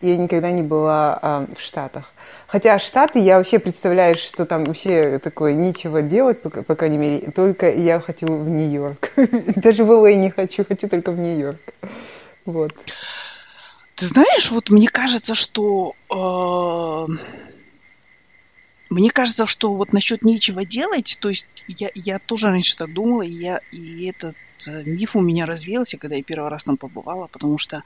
я 0.00 0.16
никогда 0.16 0.50
не 0.50 0.62
была 0.62 1.18
а, 1.20 1.46
в 1.56 1.60
Штатах. 1.60 2.12
Хотя 2.46 2.78
Штаты, 2.78 3.18
я 3.18 3.38
вообще 3.38 3.58
представляю, 3.58 4.16
что 4.16 4.46
там 4.46 4.64
вообще 4.64 5.18
такое 5.18 5.54
нечего 5.54 6.02
делать, 6.02 6.42
по, 6.42 6.50
по 6.50 6.74
крайней 6.74 6.98
мере, 6.98 7.30
только 7.30 7.70
я 7.70 8.00
хочу 8.00 8.26
в 8.26 8.48
Нью-Йорк. 8.48 9.10
Даже 9.56 9.84
в 9.84 9.90
LA 9.90 10.14
не 10.14 10.30
хочу, 10.30 10.64
хочу 10.64 10.88
только 10.88 11.12
в 11.12 11.18
Нью-Йорк. 11.18 11.60
Вот. 12.44 12.72
Ты 13.94 14.06
знаешь, 14.06 14.50
вот 14.50 14.70
мне 14.70 14.88
кажется, 14.88 15.34
что 15.34 15.94
э, 16.10 17.12
мне 18.92 19.10
кажется, 19.10 19.46
что 19.46 19.74
вот 19.74 19.92
насчет 19.92 20.22
нечего 20.22 20.64
делать, 20.64 21.16
то 21.20 21.30
есть 21.30 21.46
я, 21.66 21.90
я 21.94 22.18
тоже 22.18 22.50
раньше 22.50 22.76
так 22.76 22.92
думала, 22.92 23.22
и, 23.22 23.30
я, 23.30 23.60
и 23.70 24.06
этот 24.06 24.36
э, 24.66 24.82
миф 24.84 25.16
у 25.16 25.20
меня 25.20 25.46
развеялся, 25.46 25.96
когда 25.96 26.16
я 26.16 26.22
первый 26.22 26.50
раз 26.50 26.64
там 26.64 26.76
побывала, 26.76 27.26
потому 27.26 27.58
что 27.58 27.82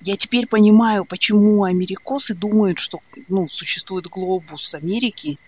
я 0.00 0.16
теперь 0.16 0.46
понимаю, 0.46 1.04
почему 1.04 1.64
америкосы 1.64 2.34
думают, 2.34 2.78
что 2.78 3.00
ну, 3.28 3.48
существует 3.48 4.06
глобус 4.06 4.74
Америки, 4.74 5.38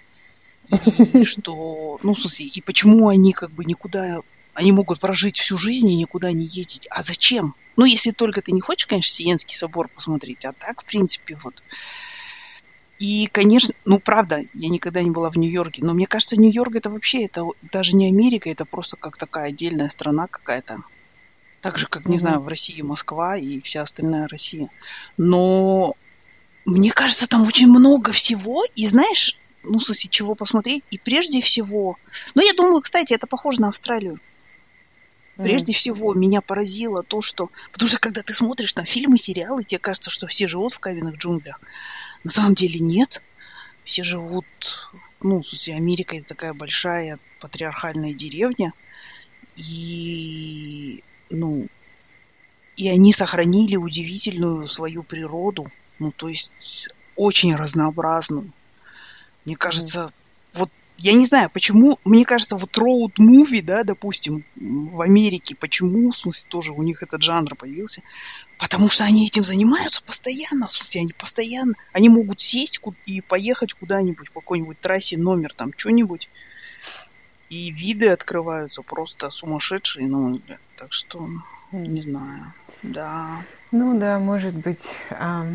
и 1.15 1.25
что, 1.25 1.99
ну, 2.03 2.15
в 2.15 2.19
смысле, 2.19 2.47
и 2.47 2.61
почему 2.61 3.09
они 3.09 3.33
как 3.33 3.53
бы 3.53 3.65
никуда, 3.65 4.23
они 4.55 4.73
могут 4.73 4.99
прожить 4.99 5.39
всю 5.39 5.57
жизнь 5.57 5.89
и 5.89 5.97
никуда 5.97 6.33
не 6.33 6.47
ездить. 6.47 6.89
А 6.91 7.03
зачем? 7.03 7.55
Ну, 7.77 7.85
если 7.85 8.11
только 8.11 8.43
ты 8.43 8.53
не 8.53 8.61
хочешь, 8.61 8.87
конечно, 8.87 9.13
Сиенский 9.13 9.57
собор 9.57 9.89
посмотреть, 9.89 10.45
а 10.45 10.53
так, 10.53 10.83
в 10.83 10.85
принципе, 10.85 11.37
вот, 11.43 11.63
и, 13.01 13.29
конечно, 13.33 13.73
ну, 13.87 13.99
правда, 13.99 14.45
я 14.53 14.69
никогда 14.69 15.03
не 15.03 15.11
была 15.11 15.31
в 15.31 15.37
Нью-Йорке, 15.39 15.83
но 15.83 15.95
мне 15.95 16.07
кажется, 16.07 16.39
Нью-Йорк 16.39 16.77
это 16.77 16.91
вообще, 16.91 17.25
это 17.25 17.47
даже 17.73 17.97
не 17.97 18.07
Америка, 18.09 18.51
это 18.51 18.67
просто 18.67 18.99
как 18.99 19.17
такая 19.17 19.49
отдельная 19.49 19.89
страна 19.89 20.27
какая-то. 20.27 20.83
Так 21.63 21.79
же, 21.79 21.87
как, 21.87 22.05
не 22.05 22.17
mm-hmm. 22.17 22.19
знаю, 22.19 22.41
в 22.41 22.49
России 22.49 22.83
Москва 22.83 23.39
и 23.39 23.63
вся 23.63 23.81
остальная 23.81 24.29
Россия. 24.29 24.69
Но 25.17 25.95
мне 26.67 26.93
кажется, 26.93 27.27
там 27.27 27.47
очень 27.47 27.69
много 27.69 28.13
всего, 28.13 28.65
и 28.75 28.87
знаешь, 28.87 29.39
ну, 29.63 29.79
в 29.79 29.83
смысле, 29.83 30.11
чего 30.11 30.35
посмотреть, 30.35 30.85
и 30.91 30.99
прежде 30.99 31.41
всего... 31.41 31.97
Ну, 32.35 32.47
я 32.47 32.53
думаю, 32.53 32.83
кстати, 32.83 33.15
это 33.15 33.27
похоже 33.27 33.63
на 33.63 33.69
Австралию. 33.69 34.21
Прежде 35.39 35.73
mm-hmm. 35.73 35.77
всего, 35.77 36.13
меня 36.13 36.43
поразило 36.43 37.03
то, 37.03 37.23
что... 37.23 37.49
Потому 37.73 37.89
что, 37.89 37.99
когда 37.99 38.21
ты 38.21 38.35
смотришь 38.35 38.75
там 38.75 38.85
фильмы, 38.85 39.17
сериалы, 39.17 39.65
тебе 39.65 39.79
кажется, 39.79 40.11
что 40.11 40.27
все 40.27 40.47
живут 40.47 40.75
в 40.75 40.81
каменных 40.81 41.17
джунглях. 41.17 41.59
На 42.25 42.31
самом 42.31 42.55
деле 42.55 42.81
нет. 42.81 43.23
Все 43.85 44.03
живут, 44.05 44.47
ну, 45.21 45.41
в 45.41 45.47
смысле, 45.47 45.75
Америка 45.77 46.17
это 46.17 46.29
такая 46.29 46.55
большая 46.55 47.19
патриархальная 47.41 48.13
деревня. 48.13 48.73
И, 49.57 51.03
ну, 51.31 51.67
и 52.77 52.89
они 52.89 53.13
сохранили 53.13 53.77
удивительную 53.77 54.69
свою 54.69 55.03
природу, 55.03 55.71
ну, 55.99 56.13
то 56.13 56.29
есть 56.29 56.89
очень 57.17 57.55
разнообразную. 57.55 58.53
Мне 59.45 59.57
кажется, 59.57 60.13
вот 60.55 60.71
я 60.97 61.15
не 61.15 61.27
знаю, 61.27 61.51
почему, 61.51 61.99
мне 62.05 62.25
кажется, 62.25 62.57
вот 62.57 62.77
роуд-муви, 62.77 63.63
да, 63.63 63.85
допустим, 63.85 64.45
в 64.57 65.01
Америке, 65.01 65.57
почему, 65.57 66.11
в 66.11 66.17
смысле, 66.17 66.49
тоже 66.49 66.73
у 66.73 66.83
них 66.83 67.03
этот 67.03 67.23
жанр 67.23 67.55
появился, 67.57 68.03
потому 68.61 68.91
что 68.91 69.05
они 69.05 69.27
этим 69.27 69.43
занимаются 69.43 70.03
постоянно, 70.03 70.67
в 70.67 70.73
смысле, 70.73 71.01
они 71.01 71.13
постоянно, 71.13 71.75
они 71.93 72.09
могут 72.09 72.41
сесть 72.41 72.81
и 73.07 73.23
поехать 73.23 73.73
куда-нибудь 73.73 74.31
по 74.33 74.41
какой-нибудь 74.41 74.79
трассе, 74.81 75.17
номер 75.17 75.55
там, 75.57 75.73
что-нибудь, 75.77 76.29
и 77.49 77.73
виды 77.73 78.09
открываются 78.09 78.83
просто 78.83 79.31
сумасшедшие, 79.31 80.07
ну, 80.07 80.41
так 80.77 80.93
что, 80.93 81.29
не 81.73 82.03
знаю, 82.03 82.53
да. 82.83 83.43
Ну 83.73 83.99
да, 83.99 84.19
может 84.19 84.55
быть, 84.55 84.87
а, 85.11 85.47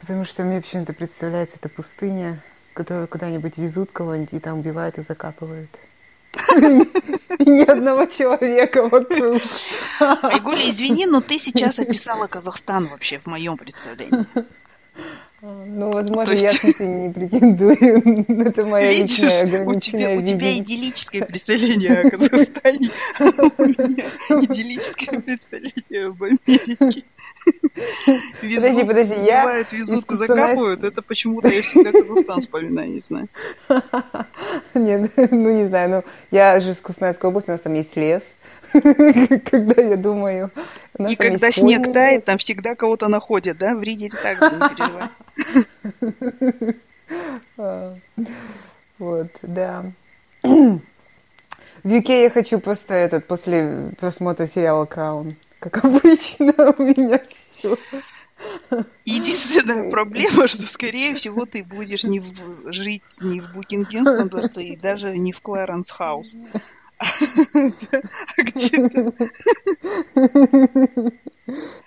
потому 0.00 0.24
что 0.24 0.42
мне 0.42 0.60
почему-то 0.60 0.92
представляется 0.94 1.58
эта 1.58 1.68
пустыня, 1.68 2.42
которые 2.72 3.06
куда-нибудь 3.06 3.58
везут 3.58 3.92
кого-нибудь 3.92 4.32
и 4.32 4.40
там 4.40 4.58
убивают 4.58 4.98
и 4.98 5.02
закапывают. 5.02 5.70
ни 7.38 7.62
одного 7.62 8.06
человека 8.06 8.88
вокруг. 8.88 9.40
Айгуля, 10.00 10.70
извини, 10.70 11.06
но 11.06 11.20
ты 11.20 11.38
сейчас 11.38 11.78
описала 11.78 12.26
Казахстан 12.26 12.86
вообще 12.86 13.18
в 13.18 13.26
моем 13.26 13.56
представлении. 13.56 14.26
Ну, 15.46 15.92
возможно, 15.92 16.32
есть... 16.32 16.42
я, 16.42 16.50
в 16.50 16.54
смысле, 16.54 16.86
не 16.86 17.12
претендую. 17.12 17.76
Это 18.48 18.64
моя 18.64 18.90
Видишь, 18.90 19.20
личная 19.20 19.64
у 19.64 19.78
тебя, 19.78 20.10
у 20.16 20.20
тебя 20.20 20.56
идиллическое 20.56 21.24
представление 21.24 22.00
о 22.00 22.10
Казахстане, 22.10 22.90
а 23.20 23.24
у 23.58 23.66
меня 23.66 24.10
идиллическое 24.28 25.20
представление 25.20 26.06
об 26.06 26.20
Америке. 26.20 27.04
Везут, 28.42 28.60
подожди, 28.60 28.84
подожди, 28.84 29.14
я... 29.24 29.42
Бывает, 29.42 29.72
везут, 29.72 30.04
закапывают. 30.08 30.82
Это 30.82 31.00
почему-то 31.02 31.48
я 31.48 31.62
всегда 31.62 31.92
Казахстан 31.92 32.40
вспоминаю, 32.40 32.90
не 32.90 33.00
знаю. 33.00 33.28
Нет, 34.74 35.12
ну 35.30 35.52
не 35.52 35.66
знаю, 35.68 35.90
ну 35.90 36.04
я 36.32 36.58
же 36.58 36.70
из 36.70 36.80
Кустанайской 36.80 37.30
области, 37.30 37.50
у 37.50 37.52
нас 37.52 37.60
там 37.60 37.74
есть 37.74 37.96
лес. 37.96 38.34
Когда 39.50 39.82
я 39.82 39.96
думаю... 39.96 40.50
И 40.98 41.14
когда 41.16 41.50
снег 41.50 41.92
тает, 41.92 42.24
там 42.24 42.38
всегда 42.38 42.74
кого-то 42.74 43.08
находят, 43.08 43.58
да? 43.58 43.74
В 43.74 43.82
Риде 43.82 44.08
так 44.08 44.40
не 44.40 44.58
переживай. 44.68 45.08
Вот, 48.98 49.28
да. 49.42 49.92
В 50.42 51.88
UK 51.88 52.22
я 52.22 52.30
хочу 52.30 52.58
просто 52.60 52.94
этот, 52.94 53.26
после 53.26 53.92
просмотра 54.00 54.46
сериала 54.46 54.86
«Краун», 54.86 55.36
как 55.60 55.84
обычно, 55.84 56.52
у 56.78 56.82
меня 56.82 57.20
все. 57.58 57.76
Единственная 59.04 59.90
проблема, 59.90 60.46
что, 60.48 60.62
скорее 60.62 61.14
всего, 61.14 61.46
ты 61.46 61.62
будешь 61.62 62.04
не 62.04 62.20
в, 62.20 62.72
жить 62.72 63.02
не 63.20 63.40
в 63.40 63.52
Букингемском 63.54 64.28
дворце 64.28 64.62
и 64.62 64.76
даже 64.76 65.16
не 65.16 65.32
в 65.32 65.40
Клэренс 65.40 65.90
Хаус. 65.90 66.36
Где-то. 68.38 69.12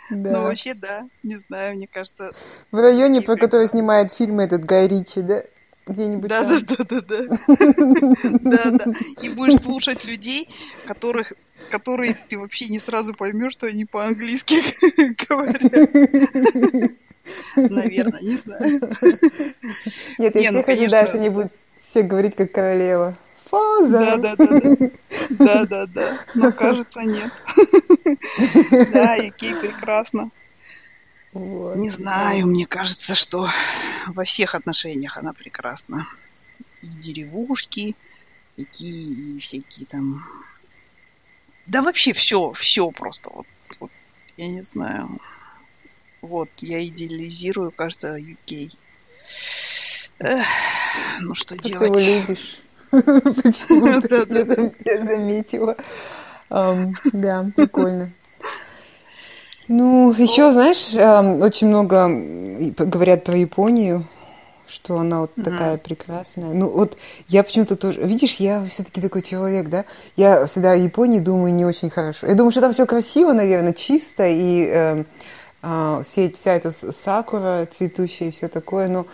Ну, 0.09 0.31
вообще, 0.43 0.73
да. 0.73 1.07
Не 1.23 1.37
знаю, 1.37 1.75
мне 1.75 1.87
кажется... 1.87 2.31
В 2.71 2.77
районе, 2.79 3.21
про 3.21 3.35
который 3.35 3.67
снимает 3.67 4.11
фильмы 4.11 4.43
этот 4.43 4.63
Гай 4.65 4.87
Ричи, 4.87 5.21
да? 5.21 5.43
Где-нибудь 5.85 6.29
да, 6.29 6.43
да, 6.43 6.59
да, 6.61 6.85
да, 6.87 7.01
да. 7.01 7.17
Да, 8.41 8.71
да. 8.71 8.91
И 9.23 9.29
будешь 9.29 9.59
слушать 9.59 10.05
людей, 10.05 10.47
которых 10.85 11.33
которые 11.69 12.15
ты 12.27 12.37
вообще 12.39 12.67
не 12.67 12.79
сразу 12.79 13.13
поймешь, 13.13 13.53
что 13.53 13.67
они 13.67 13.85
по-английски 13.85 14.55
говорят. 15.27 15.71
Наверное, 17.55 18.21
не 18.21 18.37
знаю. 18.37 18.81
Нет, 20.17 20.35
я 20.35 20.51
всех 20.51 20.67
ожидаю, 20.67 21.07
что 21.07 21.17
они 21.17 21.29
будут 21.29 21.51
все 21.77 22.01
говорить 22.01 22.35
как 22.35 22.51
королева. 22.51 23.15
Фаза. 23.49 23.99
Да, 23.99 24.17
да, 24.17 24.35
да, 24.35 24.47
да. 24.47 24.91
Да, 25.29 25.65
да, 25.65 25.85
да. 25.87 26.19
Но 26.35 26.51
кажется, 26.63 27.01
нет. 27.01 27.31
Да, 28.93 29.17
и 29.17 29.31
Кей 29.31 29.55
прекрасно. 29.55 30.29
Вот. 31.33 31.75
Не 31.77 31.89
знаю, 31.89 32.47
мне 32.47 32.65
кажется, 32.67 33.15
что 33.15 33.47
во 34.07 34.23
всех 34.23 34.55
отношениях 34.55 35.17
она 35.17 35.33
прекрасна. 35.33 36.07
И 36.81 36.87
деревушки, 36.87 37.95
какие, 38.55 39.37
и 39.37 39.39
всякие 39.39 39.85
там... 39.87 40.25
Да 41.65 41.81
вообще 41.81 42.13
все, 42.13 42.51
все 42.53 42.89
просто. 42.91 43.31
Вот, 43.31 43.47
вот, 43.79 43.91
я 44.37 44.47
не 44.47 44.61
знаю. 44.61 45.19
Вот, 46.21 46.49
я 46.61 46.85
идеализирую, 46.85 47.71
кажется, 47.71 48.17
UK. 48.17 48.77
Эх, 50.19 50.45
ну 51.21 51.33
что 51.35 51.55
как 51.55 51.65
делать? 51.65 51.95
Ты 51.95 52.01
его 52.01 52.21
любишь. 52.21 52.59
Почему-то 53.43 54.25
я 54.85 55.03
заметила. 55.05 55.75
Да, 56.49 57.45
прикольно. 57.55 58.11
Ну, 59.67 60.11
еще, 60.11 60.51
знаешь, 60.51 60.95
очень 61.43 61.67
много 61.67 62.07
говорят 62.85 63.23
про 63.23 63.35
Японию, 63.35 64.07
что 64.67 64.97
она 64.97 65.21
вот 65.21 65.35
такая 65.35 65.77
прекрасная. 65.77 66.53
Ну, 66.53 66.69
вот 66.69 66.97
я 67.27 67.43
почему-то 67.43 67.75
тоже... 67.75 68.01
Видишь, 68.01 68.35
я 68.35 68.65
все-таки 68.65 69.01
такой 69.01 69.21
человек, 69.21 69.69
да? 69.69 69.85
Я 70.15 70.45
всегда 70.45 70.71
о 70.71 70.75
Японии 70.75 71.19
думаю 71.19 71.53
не 71.53 71.65
очень 71.65 71.89
хорошо. 71.89 72.27
Я 72.27 72.35
думаю, 72.35 72.51
что 72.51 72.61
там 72.61 72.73
все 72.73 72.85
красиво, 72.85 73.33
наверное, 73.33 73.73
чисто, 73.73 74.27
и 74.27 74.67
э, 74.67 75.03
э, 75.61 76.03
вся 76.03 76.53
эта 76.53 76.71
сакура 76.71 77.67
цветущая 77.71 78.29
и 78.29 78.31
все 78.31 78.47
такое, 78.47 78.87
но 78.87 79.05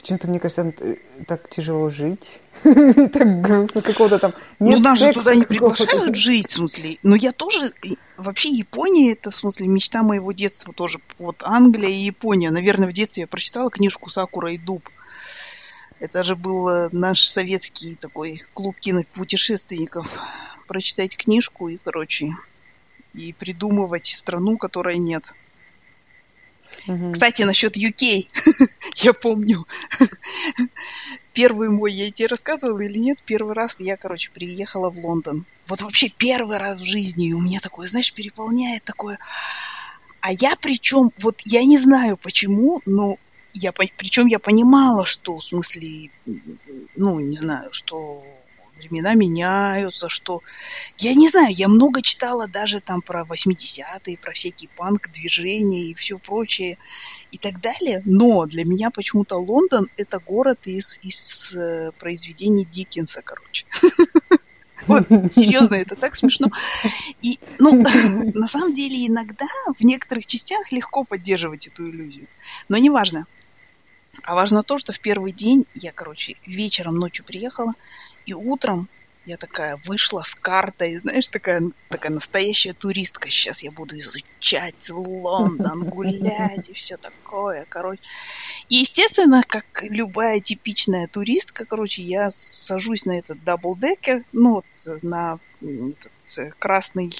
Почему-то, 0.00 0.28
мне 0.28 0.40
кажется, 0.40 0.72
э, 0.80 0.96
так 1.26 1.48
тяжело 1.50 1.90
жить. 1.90 2.40
так 2.62 3.40
грустно 3.42 3.82
какого-то 3.82 4.18
там. 4.18 4.32
Нет 4.58 4.78
ну, 4.78 4.84
нас 4.84 4.98
же 4.98 5.12
туда 5.12 5.34
не 5.34 5.44
приглашают 5.44 6.16
жить, 6.16 6.48
в 6.48 6.52
смысле. 6.52 6.96
Но 7.02 7.16
я 7.16 7.32
тоже... 7.32 7.72
Вообще 8.16 8.48
Япония, 8.50 9.12
это, 9.12 9.30
в 9.30 9.34
смысле, 9.34 9.66
мечта 9.66 10.02
моего 10.02 10.32
детства 10.32 10.72
тоже. 10.72 11.00
Вот 11.18 11.42
Англия 11.42 11.90
и 11.90 12.04
Япония. 12.04 12.50
Наверное, 12.50 12.88
в 12.88 12.92
детстве 12.92 13.22
я 13.22 13.26
прочитала 13.26 13.70
книжку 13.70 14.08
«Сакура 14.08 14.52
и 14.52 14.58
дуб». 14.58 14.88
Это 15.98 16.22
же 16.22 16.34
был 16.34 16.68
э, 16.68 16.88
наш 16.92 17.20
советский 17.20 17.94
такой 17.94 18.42
клуб 18.54 18.76
кинопутешественников. 18.80 20.18
Прочитать 20.66 21.16
книжку 21.16 21.68
и, 21.68 21.76
короче, 21.76 22.36
и 23.12 23.34
придумывать 23.34 24.06
страну, 24.06 24.56
которой 24.56 24.96
нет. 24.96 25.32
Угу. 26.86 27.12
Кстати, 27.12 27.42
насчет 27.42 27.76
UK, 27.76 28.28
я 28.96 29.12
помню, 29.12 29.66
первый 31.32 31.68
мой, 31.68 31.92
я 31.92 32.10
тебе 32.10 32.28
рассказывала 32.28 32.80
или 32.80 32.98
нет, 32.98 33.18
первый 33.24 33.54
раз 33.54 33.80
я, 33.80 33.96
короче, 33.96 34.30
приехала 34.30 34.90
в 34.90 34.98
Лондон. 34.98 35.46
Вот 35.66 35.82
вообще 35.82 36.08
первый 36.08 36.58
раз 36.58 36.80
в 36.80 36.84
жизни, 36.84 37.28
и 37.28 37.34
у 37.34 37.40
меня 37.40 37.60
такое, 37.60 37.88
знаешь, 37.88 38.12
переполняет 38.12 38.84
такое... 38.84 39.18
А 40.22 40.32
я 40.32 40.54
причем, 40.54 41.12
вот 41.18 41.40
я 41.46 41.64
не 41.64 41.78
знаю 41.78 42.18
почему, 42.18 42.82
но 42.84 43.16
я, 43.54 43.72
причем 43.72 44.26
я 44.26 44.38
понимала, 44.38 45.06
что, 45.06 45.38
в 45.38 45.42
смысле, 45.42 46.10
ну, 46.94 47.20
не 47.20 47.36
знаю, 47.36 47.72
что 47.72 48.22
времена 48.80 49.14
меняются, 49.14 50.08
что... 50.08 50.42
Я 50.98 51.14
не 51.14 51.28
знаю, 51.28 51.54
я 51.54 51.68
много 51.68 52.02
читала 52.02 52.48
даже 52.48 52.80
там 52.80 53.02
про 53.02 53.24
80-е, 53.24 54.18
про 54.18 54.32
всякие 54.32 54.68
панк-движения 54.76 55.90
и 55.90 55.94
все 55.94 56.18
прочее 56.18 56.78
и 57.30 57.38
так 57.38 57.60
далее, 57.60 58.02
но 58.04 58.46
для 58.46 58.64
меня 58.64 58.90
почему-то 58.90 59.36
Лондон– 59.36 59.88
это 59.96 60.18
город 60.18 60.66
из, 60.66 60.98
из 61.02 61.54
э, 61.54 61.92
произведений 61.98 62.64
Диккенса, 62.64 63.22
короче. 63.22 63.66
Вот, 64.86 65.06
серьезно, 65.30 65.74
это 65.74 65.94
так 65.94 66.16
смешно. 66.16 66.50
И, 67.20 67.38
ну, 67.58 67.82
на 68.34 68.48
самом 68.48 68.72
деле, 68.72 69.06
иногда 69.06 69.46
в 69.76 69.84
некоторых 69.84 70.26
частях 70.26 70.72
легко 70.72 71.04
поддерживать 71.04 71.66
эту 71.66 71.88
иллюзию. 71.88 72.28
Но 72.68 72.78
неважно. 72.78 73.26
А 74.22 74.34
важно 74.34 74.62
то, 74.62 74.78
что 74.78 74.92
в 74.92 75.00
первый 75.00 75.32
день 75.32 75.66
я, 75.74 75.92
короче, 75.92 76.36
вечером, 76.46 76.96
ночью 76.96 77.24
приехала, 77.24 77.74
и 78.30 78.34
утром 78.34 78.88
я 79.26 79.36
такая 79.36 79.78
вышла 79.84 80.22
с 80.22 80.34
картой, 80.34 80.96
знаешь, 80.96 81.28
такая, 81.28 81.62
такая 81.88 82.12
настоящая 82.12 82.72
туристка. 82.72 83.28
Сейчас 83.28 83.62
я 83.62 83.70
буду 83.70 83.98
изучать 83.98 84.88
Лондон, 84.88 85.80
гулять 85.88 86.70
и 86.70 86.72
все 86.72 86.96
такое, 86.96 87.66
короче. 87.68 88.00
И, 88.68 88.76
естественно, 88.76 89.42
как 89.46 89.64
любая 89.82 90.40
типичная 90.40 91.06
туристка, 91.06 91.66
короче, 91.66 92.02
я 92.02 92.30
сажусь 92.30 93.04
на 93.04 93.18
этот 93.18 93.44
double-decker, 93.44 94.24
ну, 94.32 94.54
вот 94.54 95.02
на 95.02 95.38
этот 95.60 96.12
э, 96.38 96.50
красный 96.58 97.12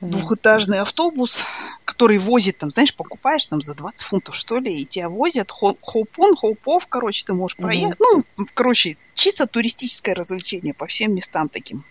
двухэтажный 0.00 0.80
автобус, 0.80 1.44
который 1.84 2.18
возит, 2.18 2.58
там, 2.58 2.70
знаешь, 2.70 2.94
покупаешь 2.94 3.46
там 3.46 3.60
за 3.60 3.74
20 3.74 4.06
фунтов, 4.06 4.34
что 4.34 4.58
ли, 4.58 4.82
и 4.82 4.86
тебя 4.86 5.08
возят 5.08 5.50
хоп-он, 5.50 6.34
хоп-офф, 6.36 6.86
короче, 6.88 7.24
ты 7.24 7.34
можешь 7.34 7.56
проехать. 7.56 7.98
Mm-hmm. 7.98 8.24
Ну, 8.36 8.46
короче, 8.54 8.96
чисто 9.14 9.46
туристическое 9.46 10.14
развлечение 10.14 10.72
по 10.72 10.86
всем 10.86 11.14
местам 11.14 11.48
таким. 11.48 11.84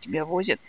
Тебя 0.00 0.24
возят. 0.24 0.60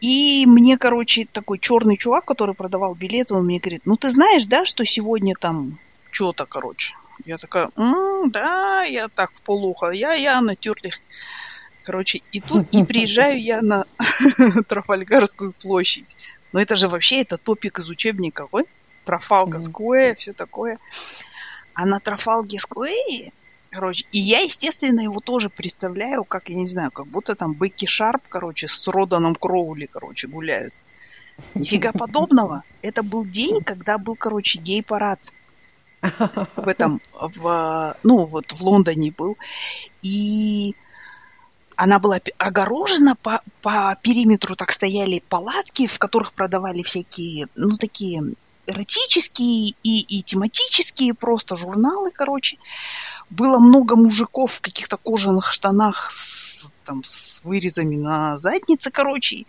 И 0.00 0.44
мне, 0.46 0.76
короче, 0.76 1.26
такой 1.30 1.58
черный 1.58 1.96
чувак, 1.96 2.24
который 2.24 2.54
продавал 2.54 2.94
билеты, 2.94 3.34
он 3.34 3.46
мне 3.46 3.58
говорит, 3.58 3.82
ну 3.84 3.96
ты 3.96 4.10
знаешь, 4.10 4.44
да, 4.46 4.64
что 4.64 4.84
сегодня 4.84 5.34
там 5.38 5.78
что-то, 6.10 6.46
короче. 6.46 6.94
Я 7.24 7.38
такая, 7.38 7.70
м-м, 7.76 8.30
да, 8.30 8.82
я 8.82 9.08
так 9.08 9.32
в 9.32 9.42
полухо, 9.42 9.90
я, 9.90 10.14
я 10.14 10.40
на 10.40 10.54
тюрлих. 10.54 11.00
Короче, 11.86 12.22
и 12.32 12.40
тут 12.40 12.66
и 12.74 12.82
приезжаю 12.84 13.40
я 13.40 13.62
на 13.62 13.84
Трафальгарскую 14.68 15.52
площадь. 15.52 16.16
Но 16.52 16.60
это 16.60 16.74
же 16.74 16.88
вообще 16.88 17.20
это 17.20 17.38
топик 17.38 17.78
из 17.78 17.88
учебника, 17.88 18.48
ой? 18.50 18.64
Трафалга 19.04 19.60
Сквей, 19.60 20.16
все 20.16 20.32
такое. 20.32 20.80
А 21.74 21.86
на 21.86 22.00
Трафалге 22.00 22.58
короче, 23.70 24.04
и 24.10 24.18
я, 24.18 24.40
естественно, 24.40 25.00
его 25.00 25.20
тоже 25.20 25.48
представляю, 25.48 26.24
как, 26.24 26.48
я 26.48 26.56
не 26.56 26.66
знаю, 26.66 26.90
как 26.90 27.06
будто 27.06 27.36
там 27.36 27.54
Бекки 27.54 27.86
Шарп, 27.86 28.22
короче, 28.28 28.66
с 28.66 28.88
Роданом 28.88 29.36
Кроули, 29.36 29.86
короче, 29.86 30.26
гуляют. 30.26 30.74
Нифига 31.54 31.92
подобного. 31.96 32.64
Это 32.82 33.04
был 33.04 33.24
день, 33.24 33.62
когда 33.62 33.96
был, 33.96 34.16
короче, 34.16 34.58
гей-парад. 34.58 35.20
В 36.56 36.66
этом, 36.66 37.00
в, 37.12 37.96
ну, 38.02 38.24
вот 38.24 38.50
в 38.50 38.60
Лондоне 38.62 39.12
был. 39.16 39.36
И 40.02 40.74
она 41.76 41.98
была 41.98 42.20
огорожена 42.38 43.16
по, 43.16 43.42
по 43.60 43.96
периметру, 44.02 44.56
так 44.56 44.72
стояли 44.72 45.22
палатки, 45.28 45.86
в 45.86 45.98
которых 45.98 46.32
продавали 46.32 46.82
всякие, 46.82 47.48
ну, 47.54 47.68
такие 47.70 48.34
эротические, 48.66 49.74
и, 49.82 50.00
и 50.18 50.22
тематические, 50.22 51.14
просто 51.14 51.56
журналы, 51.56 52.10
короче. 52.10 52.58
Было 53.30 53.58
много 53.58 53.94
мужиков 53.96 54.54
в 54.54 54.60
каких-то 54.60 54.96
кожаных 54.96 55.52
штанах 55.52 56.10
с, 56.12 56.72
там, 56.84 57.04
с 57.04 57.42
вырезами 57.44 57.96
на 57.96 58.38
заднице, 58.38 58.90
короче. 58.90 59.44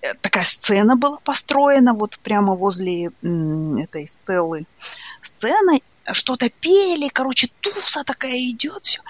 Э, 0.00 0.14
такая 0.14 0.44
сцена 0.44 0.96
была 0.96 1.18
построена 1.18 1.94
вот 1.94 2.18
прямо 2.20 2.54
возле 2.54 3.10
этой 3.22 4.08
стеллы. 4.08 4.66
Сцена, 5.22 5.78
что-то 6.12 6.48
пели, 6.48 7.08
короче, 7.08 7.48
туса 7.60 8.04
такая 8.04 8.38
идет, 8.50 8.84
все. 8.84 9.00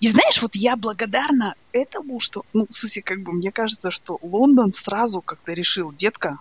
И 0.00 0.08
знаешь, 0.08 0.42
вот 0.42 0.54
я 0.54 0.76
благодарна 0.76 1.54
этому, 1.72 2.20
что, 2.20 2.42
ну, 2.52 2.66
в 2.68 2.72
смысле, 2.72 3.02
как 3.02 3.22
бы, 3.22 3.32
мне 3.32 3.52
кажется, 3.52 3.90
что 3.90 4.18
Лондон 4.22 4.74
сразу 4.74 5.20
как-то 5.20 5.52
решил, 5.52 5.92
детка, 5.92 6.38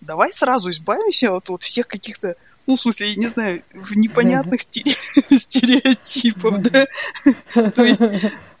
давай 0.00 0.32
сразу 0.32 0.70
избавимся 0.70 1.32
от 1.32 1.48
вот 1.48 1.62
всех 1.62 1.88
каких-то 1.88 2.36
ну, 2.66 2.76
в 2.76 2.80
смысле, 2.80 3.10
я 3.10 3.16
не 3.16 3.26
знаю, 3.26 3.64
в 3.72 3.96
непонятных 3.96 4.60
стереотипов, 4.60 6.62
да? 6.62 6.86
То 7.74 7.82
есть 7.82 8.00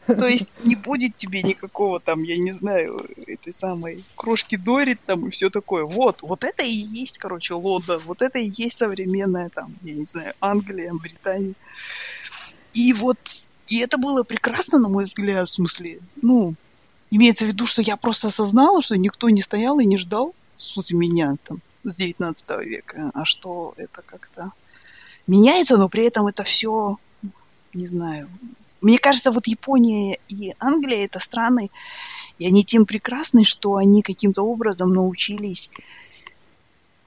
то 0.06 0.26
есть 0.26 0.52
не 0.64 0.74
будет 0.74 1.16
тебе 1.16 1.42
никакого 1.42 2.00
там, 2.00 2.22
я 2.22 2.36
не 2.36 2.52
знаю, 2.52 3.08
этой 3.26 3.52
самой 3.52 4.04
крошки 4.16 4.56
Дорит 4.56 5.00
там 5.06 5.26
и 5.26 5.30
все 5.30 5.50
такое. 5.50 5.84
Вот, 5.84 6.22
вот 6.22 6.44
это 6.44 6.62
и 6.62 6.72
есть, 6.72 7.18
короче, 7.18 7.54
Лондон, 7.54 8.00
вот 8.04 8.22
это 8.22 8.38
и 8.38 8.50
есть 8.52 8.76
современная 8.78 9.48
там, 9.48 9.76
я 9.82 9.94
не 9.94 10.04
знаю, 10.04 10.34
Англия, 10.40 10.92
Британия. 10.92 11.54
И 12.72 12.92
вот, 12.92 13.18
и 13.68 13.78
это 13.78 13.98
было 13.98 14.22
прекрасно, 14.22 14.78
на 14.78 14.88
мой 14.88 15.04
взгляд, 15.04 15.48
в 15.48 15.52
смысле, 15.52 16.00
ну, 16.20 16.54
имеется 17.10 17.44
в 17.44 17.48
виду, 17.48 17.66
что 17.66 17.82
я 17.82 17.96
просто 17.96 18.28
осознала, 18.28 18.82
что 18.82 18.96
никто 18.96 19.28
не 19.28 19.42
стоял 19.42 19.78
и 19.78 19.84
не 19.84 19.98
ждал, 19.98 20.34
в 20.56 20.62
смысле, 20.62 20.98
меня 20.98 21.36
там 21.44 21.60
с 21.84 21.96
19 21.96 22.50
века, 22.64 23.10
а 23.14 23.24
что 23.24 23.74
это 23.76 24.02
как-то 24.02 24.52
меняется, 25.26 25.76
но 25.76 25.88
при 25.88 26.04
этом 26.04 26.26
это 26.26 26.42
все, 26.42 26.98
не 27.74 27.86
знаю, 27.86 28.28
мне 28.82 28.98
кажется, 28.98 29.30
вот 29.30 29.46
Япония 29.46 30.18
и 30.28 30.54
Англия 30.58 31.04
это 31.04 31.18
страны, 31.18 31.70
и 32.38 32.46
они 32.46 32.64
тем 32.64 32.84
прекрасны, 32.84 33.44
что 33.44 33.76
они 33.76 34.02
каким-то 34.02 34.42
образом 34.42 34.92
научились 34.92 35.70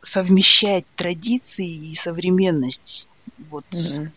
совмещать 0.02 0.86
традиции 0.96 1.92
и 1.92 1.96
современность. 1.96 3.10
Вот, 3.50 3.66
mm-hmm. 3.72 4.10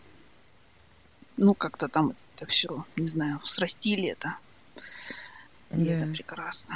ну 1.37 1.53
как-то 1.53 1.87
там 1.87 2.13
это 2.35 2.45
все, 2.45 2.85
не 2.95 3.07
знаю, 3.07 3.41
срастили 3.43 4.09
это. 4.09 4.35
И 5.71 5.75
yeah. 5.75 5.97
это 5.97 6.05
прекрасно. 6.07 6.75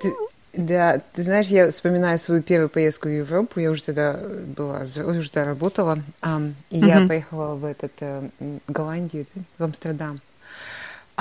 Ты, 0.00 0.14
да, 0.52 1.00
ты 1.14 1.22
знаешь, 1.22 1.46
я 1.46 1.70
вспоминаю 1.70 2.18
свою 2.18 2.42
первую 2.42 2.68
поездку 2.68 3.08
в 3.08 3.12
Европу. 3.12 3.60
Я 3.60 3.70
уже 3.70 3.82
тогда 3.82 4.18
была, 4.56 4.82
уже 4.82 5.30
тогда 5.30 5.50
работала. 5.50 5.98
Um, 6.22 6.54
и 6.70 6.80
uh-huh. 6.80 7.02
я 7.02 7.06
поехала 7.06 7.54
в 7.54 7.64
этот 7.64 7.92
uh, 8.00 8.30
Голландию, 8.66 9.26
в 9.58 9.64
Амстердам. 9.64 10.20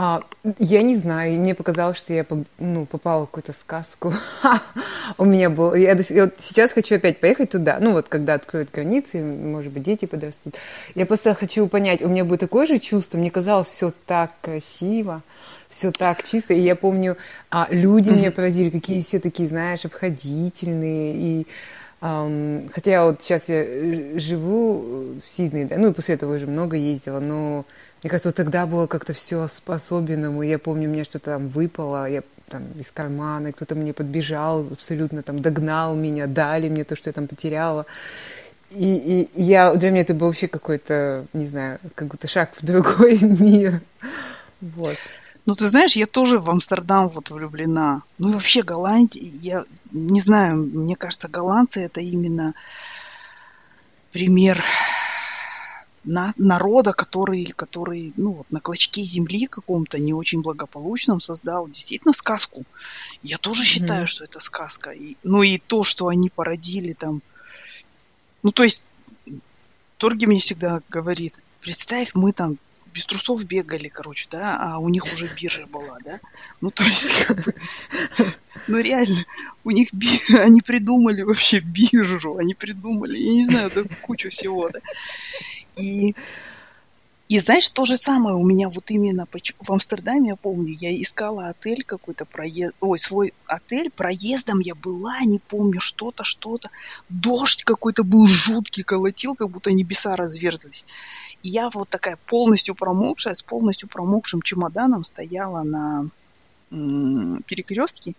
А, 0.02 0.24
я 0.60 0.82
не 0.82 0.96
знаю, 0.96 1.38
мне 1.40 1.54
показалось, 1.54 1.98
что 1.98 2.14
я 2.14 2.26
ну, 2.58 2.86
попала 2.86 3.24
в 3.24 3.26
какую-то 3.26 3.52
сказку. 3.52 4.14
У 5.18 5.26
меня 5.26 5.50
был... 5.50 5.76
Я, 5.76 5.92
я 5.92 6.24
вот 6.24 6.36
сейчас 6.40 6.72
хочу 6.72 6.96
опять 6.96 7.20
поехать 7.20 7.50
туда. 7.50 7.80
Ну, 7.82 7.92
вот 7.92 8.08
когда 8.08 8.36
откроют 8.36 8.72
границы, 8.72 9.22
может 9.22 9.74
быть, 9.74 9.84
дети 9.84 10.06
подрастут. 10.06 10.56
Я 10.96 11.06
просто 11.06 11.36
хочу 11.36 11.68
понять, 11.68 12.02
у 12.02 12.08
меня 12.08 12.24
будет 12.24 12.40
такое 12.40 12.66
же 12.66 12.80
чувство. 12.80 13.18
Мне 13.18 13.30
казалось, 13.30 13.68
все 13.68 13.92
так 14.06 14.32
красиво 14.42 15.22
все 15.70 15.92
так 15.92 16.24
чисто. 16.24 16.54
И 16.54 16.60
я 16.60 16.76
помню, 16.76 17.16
а, 17.50 17.68
люди 17.70 18.10
mm-hmm. 18.10 18.16
меня 18.16 18.32
поразили, 18.32 18.70
какие 18.70 19.02
все 19.02 19.20
такие, 19.20 19.48
знаешь, 19.48 19.86
обходительные. 19.86 21.16
И 21.16 21.48
um, 22.02 22.70
хотя 22.74 22.92
я 22.92 23.06
вот 23.06 23.22
сейчас 23.22 23.48
я 23.48 23.64
э, 23.64 24.20
живу 24.20 25.16
в 25.20 25.22
Сиднее, 25.22 25.66
да, 25.66 25.78
ну 25.78 25.92
и 25.92 25.94
после 25.94 26.16
этого 26.16 26.36
уже 26.36 26.48
много 26.48 26.76
ездила, 26.76 27.20
но 27.20 27.66
мне 28.02 28.10
кажется, 28.10 28.30
вот 28.30 28.36
тогда 28.36 28.66
было 28.66 28.88
как-то 28.88 29.14
все 29.14 29.48
по-особенному. 29.66 30.42
Я 30.42 30.58
помню, 30.58 30.90
у 30.90 30.92
меня 30.92 31.04
что-то 31.04 31.32
там 31.32 31.50
выпало, 31.50 32.10
я 32.10 32.24
там 32.50 32.64
из 32.80 32.90
кармана, 32.92 33.52
кто-то 33.52 33.76
мне 33.76 33.94
подбежал, 33.94 34.66
абсолютно 34.72 35.22
там 35.22 35.42
догнал 35.42 35.96
меня, 35.96 36.26
дали 36.26 36.68
мне 36.70 36.84
то, 36.84 36.96
что 36.96 37.10
я 37.10 37.14
там 37.14 37.28
потеряла. 37.28 37.86
И, 38.72 39.28
и 39.36 39.42
я, 39.42 39.74
для 39.76 39.92
меня 39.92 40.02
это 40.02 40.14
был 40.14 40.28
вообще 40.28 40.48
какой-то, 40.48 41.26
не 41.34 41.48
знаю, 41.48 41.80
как 41.96 42.08
будто 42.08 42.28
шаг 42.28 42.52
в 42.56 42.66
другой 42.66 43.20
мир. 43.22 43.82
Вот. 44.62 44.98
Ну, 45.50 45.56
ты 45.56 45.68
знаешь, 45.68 45.96
я 45.96 46.06
тоже 46.06 46.38
в 46.38 46.48
Амстердам 46.48 47.10
вот 47.10 47.32
влюблена. 47.32 48.04
Ну 48.20 48.30
и 48.30 48.34
вообще 48.34 48.62
Голландия, 48.62 49.24
я 49.24 49.66
не 49.90 50.22
знаю, 50.22 50.58
мне 50.58 50.96
кажется, 50.96 51.28
голландцы 51.28 51.80
это 51.80 52.02
именно 52.02 52.54
пример 54.12 54.64
на, 56.04 56.36
народа, 56.38 56.94
который, 56.94 57.46
который, 57.46 58.14
ну 58.16 58.34
вот 58.34 58.52
на 58.52 58.60
клочке 58.60 59.02
земли 59.02 59.48
каком-то 59.48 59.98
не 59.98 60.14
очень 60.14 60.42
благополучном 60.42 61.20
создал 61.20 61.68
действительно 61.68 62.14
сказку. 62.14 62.64
Я 63.24 63.40
тоже 63.40 63.66
считаю, 63.66 64.04
mm-hmm. 64.04 64.08
что 64.08 64.26
это 64.26 64.40
сказка. 64.42 64.92
И, 64.92 65.18
ну 65.24 65.42
и 65.42 65.58
то, 65.58 65.84
что 65.84 66.10
они 66.10 66.30
породили 66.30 66.94
там, 66.94 67.24
ну 68.44 68.52
то 68.52 68.62
есть 68.62 68.92
Торги 69.98 70.28
мне 70.28 70.42
всегда 70.42 70.82
говорит, 70.90 71.42
представь, 71.60 72.12
мы 72.14 72.34
там 72.34 72.60
без 72.94 73.06
трусов 73.06 73.46
бегали, 73.46 73.88
короче, 73.88 74.28
да, 74.32 74.58
а 74.60 74.80
у 74.80 74.90
них 74.90 75.04
уже 75.14 75.28
биржа 75.28 75.66
была, 75.68 75.98
да. 76.04 76.20
Ну, 76.62 76.70
то 76.72 76.84
есть, 76.84 77.26
как 77.26 77.44
бы, 77.44 77.54
ну, 78.68 78.80
реально, 78.80 79.26
у 79.64 79.72
них, 79.72 79.94
би... 79.94 80.08
они 80.36 80.62
придумали 80.62 81.22
вообще 81.22 81.60
биржу, 81.60 82.38
они 82.38 82.54
придумали, 82.54 83.18
я 83.18 83.32
не 83.32 83.46
знаю, 83.46 83.72
да, 83.74 83.84
кучу 84.02 84.30
всего, 84.30 84.70
да. 84.70 84.80
И, 85.76 86.16
и 87.30 87.38
знаешь, 87.38 87.70
то 87.70 87.86
же 87.86 87.96
самое 87.96 88.36
у 88.36 88.44
меня 88.44 88.70
вот 88.70 88.90
именно 88.90 89.28
в 89.60 89.72
Амстердаме, 89.72 90.30
я 90.30 90.36
помню, 90.36 90.76
я 90.80 90.92
искала 90.92 91.50
отель 91.50 91.84
какой-то, 91.84 92.26
проезд, 92.26 92.74
ой, 92.80 92.98
свой 92.98 93.34
отель, 93.46 93.92
проездом 93.92 94.60
я 94.60 94.74
была, 94.74 95.20
не 95.22 95.38
помню, 95.38 95.80
что-то, 95.80 96.24
что-то. 96.24 96.72
Дождь 97.08 97.64
какой-то 97.64 98.04
был 98.04 98.28
жуткий, 98.28 98.82
колотил, 98.82 99.36
как 99.36 99.52
будто 99.52 99.72
небеса 99.72 100.16
разверзлись. 100.16 100.86
И 101.42 101.50
я 101.50 101.70
вот 101.70 101.90
такая 101.90 102.18
полностью 102.26 102.76
промокшая, 102.76 103.34
с 103.34 103.42
полностью 103.42 103.88
промокшим 103.90 104.42
чемоданом 104.42 105.04
стояла 105.04 105.64
на 105.64 106.10
перекрестке. 106.70 108.14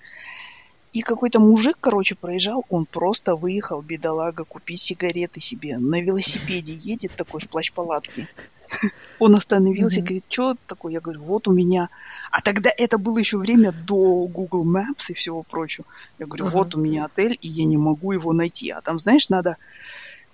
И 0.92 1.02
какой-то 1.02 1.38
мужик, 1.38 1.76
короче, 1.80 2.16
проезжал, 2.16 2.64
он 2.68 2.84
просто 2.84 3.36
выехал, 3.36 3.80
бедолага, 3.80 4.44
купить 4.44 4.80
сигареты 4.80 5.40
себе. 5.40 5.78
На 5.78 6.00
велосипеде 6.00 6.74
едет 6.74 7.12
такой 7.16 7.40
в 7.40 7.48
плащ-палатке. 7.48 8.26
Он 9.18 9.34
остановился, 9.36 10.00
говорит, 10.00 10.24
что 10.28 10.56
такое? 10.66 10.94
Я 10.94 11.00
говорю, 11.00 11.22
вот 11.22 11.46
у 11.48 11.52
меня. 11.52 11.90
А 12.30 12.40
тогда 12.40 12.70
это 12.76 12.98
было 12.98 13.18
еще 13.18 13.36
время 13.36 13.72
до 13.72 14.26
Google 14.26 14.64
Maps 14.64 15.10
и 15.10 15.14
всего 15.14 15.42
прочего. 15.42 15.86
Я 16.18 16.26
говорю, 16.26 16.46
вот 16.46 16.74
у 16.74 16.80
меня 16.80 17.04
отель, 17.04 17.36
и 17.40 17.48
я 17.48 17.64
не 17.66 17.76
могу 17.76 18.12
его 18.12 18.32
найти. 18.32 18.70
А 18.70 18.80
там, 18.80 18.98
знаешь, 18.98 19.28
надо 19.28 19.56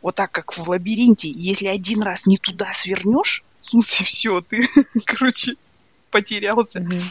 вот 0.07 0.15
так, 0.15 0.31
как 0.31 0.57
в 0.57 0.69
лабиринте, 0.69 1.29
если 1.29 1.67
один 1.67 2.01
раз 2.01 2.27
не 2.27 2.39
туда 2.39 2.73
свернешь, 2.73 3.43
в 3.61 3.71
смысле, 3.71 4.07
все, 4.07 4.41
ты, 4.41 4.69
короче, 5.05 5.57
потерялся. 6.13 6.79
Mm-hmm. 6.79 7.03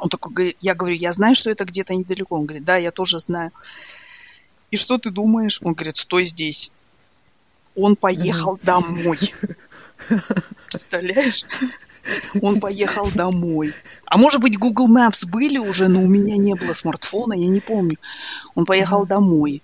Он 0.00 0.08
такой 0.10 0.34
говорит, 0.34 0.56
я 0.60 0.74
говорю, 0.74 0.96
я 0.96 1.12
знаю, 1.12 1.34
что 1.34 1.48
это 1.48 1.64
где-то 1.64 1.94
недалеко. 1.94 2.36
Он 2.36 2.44
говорит, 2.44 2.66
да, 2.66 2.76
я 2.76 2.90
тоже 2.90 3.20
знаю. 3.20 3.52
И 4.70 4.76
что 4.76 4.98
ты 4.98 5.08
думаешь? 5.08 5.60
Он 5.62 5.72
говорит, 5.72 5.96
стой 5.96 6.26
здесь. 6.26 6.72
Он 7.74 7.96
поехал 7.96 8.56
mm-hmm. 8.56 8.64
домой. 8.66 9.18
Представляешь? 10.66 11.46
Он 12.42 12.60
поехал 12.60 13.10
домой. 13.14 13.72
А 14.04 14.18
может 14.18 14.42
быть, 14.42 14.58
Google 14.58 14.90
Maps 14.90 15.26
были 15.26 15.56
уже, 15.56 15.88
но 15.88 16.02
у 16.02 16.06
меня 16.06 16.36
не 16.36 16.54
было 16.54 16.74
смартфона, 16.74 17.32
я 17.32 17.48
не 17.48 17.60
помню. 17.60 17.96
Он 18.54 18.66
поехал 18.66 19.04
mm-hmm. 19.04 19.08
домой 19.08 19.62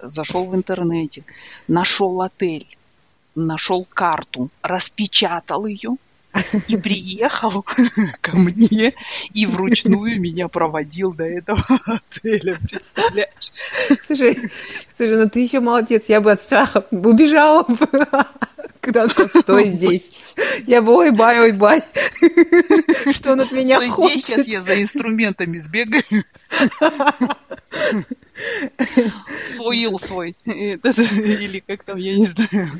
зашел 0.00 0.46
в 0.46 0.54
интернете, 0.54 1.24
нашел 1.68 2.20
отель, 2.22 2.66
нашел 3.34 3.86
карту, 3.92 4.50
распечатал 4.62 5.66
ее 5.66 5.96
и 6.68 6.76
приехал 6.82 7.64
ко 8.20 8.36
мне 8.36 8.94
и 9.32 9.46
вручную 9.46 10.20
меня 10.20 10.48
проводил 10.48 11.14
до 11.14 11.24
этого 11.24 11.64
отеля, 11.86 12.58
представляешь? 12.62 13.52
Слушай, 14.04 14.38
слушай, 14.94 15.16
ну 15.16 15.28
ты 15.28 15.40
еще 15.40 15.60
молодец, 15.60 16.04
я 16.08 16.20
бы 16.20 16.32
от 16.32 16.42
страха 16.42 16.84
убежала 16.90 17.66
когда 18.86 19.04
он 19.04 19.10
стой 19.28 19.70
здесь. 19.70 20.12
Я 20.66 20.80
бы, 20.80 20.94
ой, 20.94 21.10
бай, 21.10 21.40
ой, 21.40 21.52
бай. 21.52 21.82
Что 23.12 23.32
он 23.32 23.40
от 23.40 23.52
меня 23.52 23.76
Стой 23.76 23.88
хочет? 23.88 24.12
здесь, 24.12 24.26
сейчас 24.26 24.46
я 24.46 24.62
за 24.62 24.80
инструментами 24.80 25.58
сбегаю. 25.58 26.02
Суил 29.44 29.98
свой. 29.98 30.36
Или 30.44 31.60
как 31.60 31.84
там, 31.84 31.98
я 31.98 32.16
не 32.16 32.26
знаю. 32.26 32.70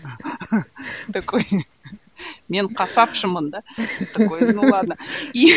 Такой 1.12 1.44
мен 2.48 2.68
қасапшымын 2.72 3.50
да 3.50 3.62
такой 4.14 4.52
ну 4.54 4.62
ладно 4.62 4.96
и 5.34 5.52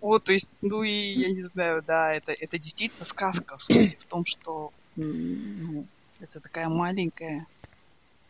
Вот, 0.00 0.24
то 0.24 0.32
есть, 0.32 0.50
ну 0.62 0.82
и 0.82 0.92
я 0.92 1.30
не 1.30 1.42
знаю, 1.42 1.82
да, 1.86 2.14
это, 2.14 2.32
это 2.32 2.58
действительно 2.58 3.04
сказка, 3.04 3.56
в 3.56 3.62
смысле, 3.62 3.98
в 3.98 4.04
том, 4.04 4.24
что 4.24 4.72
ну, 4.96 5.86
это 6.20 6.40
такая 6.40 6.68
маленькая 6.68 7.46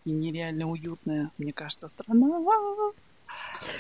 и 0.05 0.11
нереально 0.11 0.69
уютная, 0.69 1.31
мне 1.39 1.53
кажется, 1.53 1.89
страна. 1.89 2.41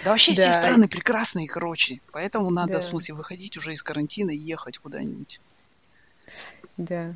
Да 0.05 0.11
вообще 0.11 0.35
да. 0.35 0.43
все 0.43 0.53
страны 0.53 0.89
прекрасные, 0.89 1.49
короче. 1.49 2.01
Поэтому 2.13 2.51
надо, 2.51 2.75
да. 2.75 2.81
в 2.81 2.83
смысле, 2.83 3.15
выходить 3.15 3.57
уже 3.57 3.73
из 3.73 3.83
карантина 3.83 4.31
и 4.31 4.37
ехать 4.37 4.79
куда-нибудь. 4.79 5.41
Да. 6.77 7.15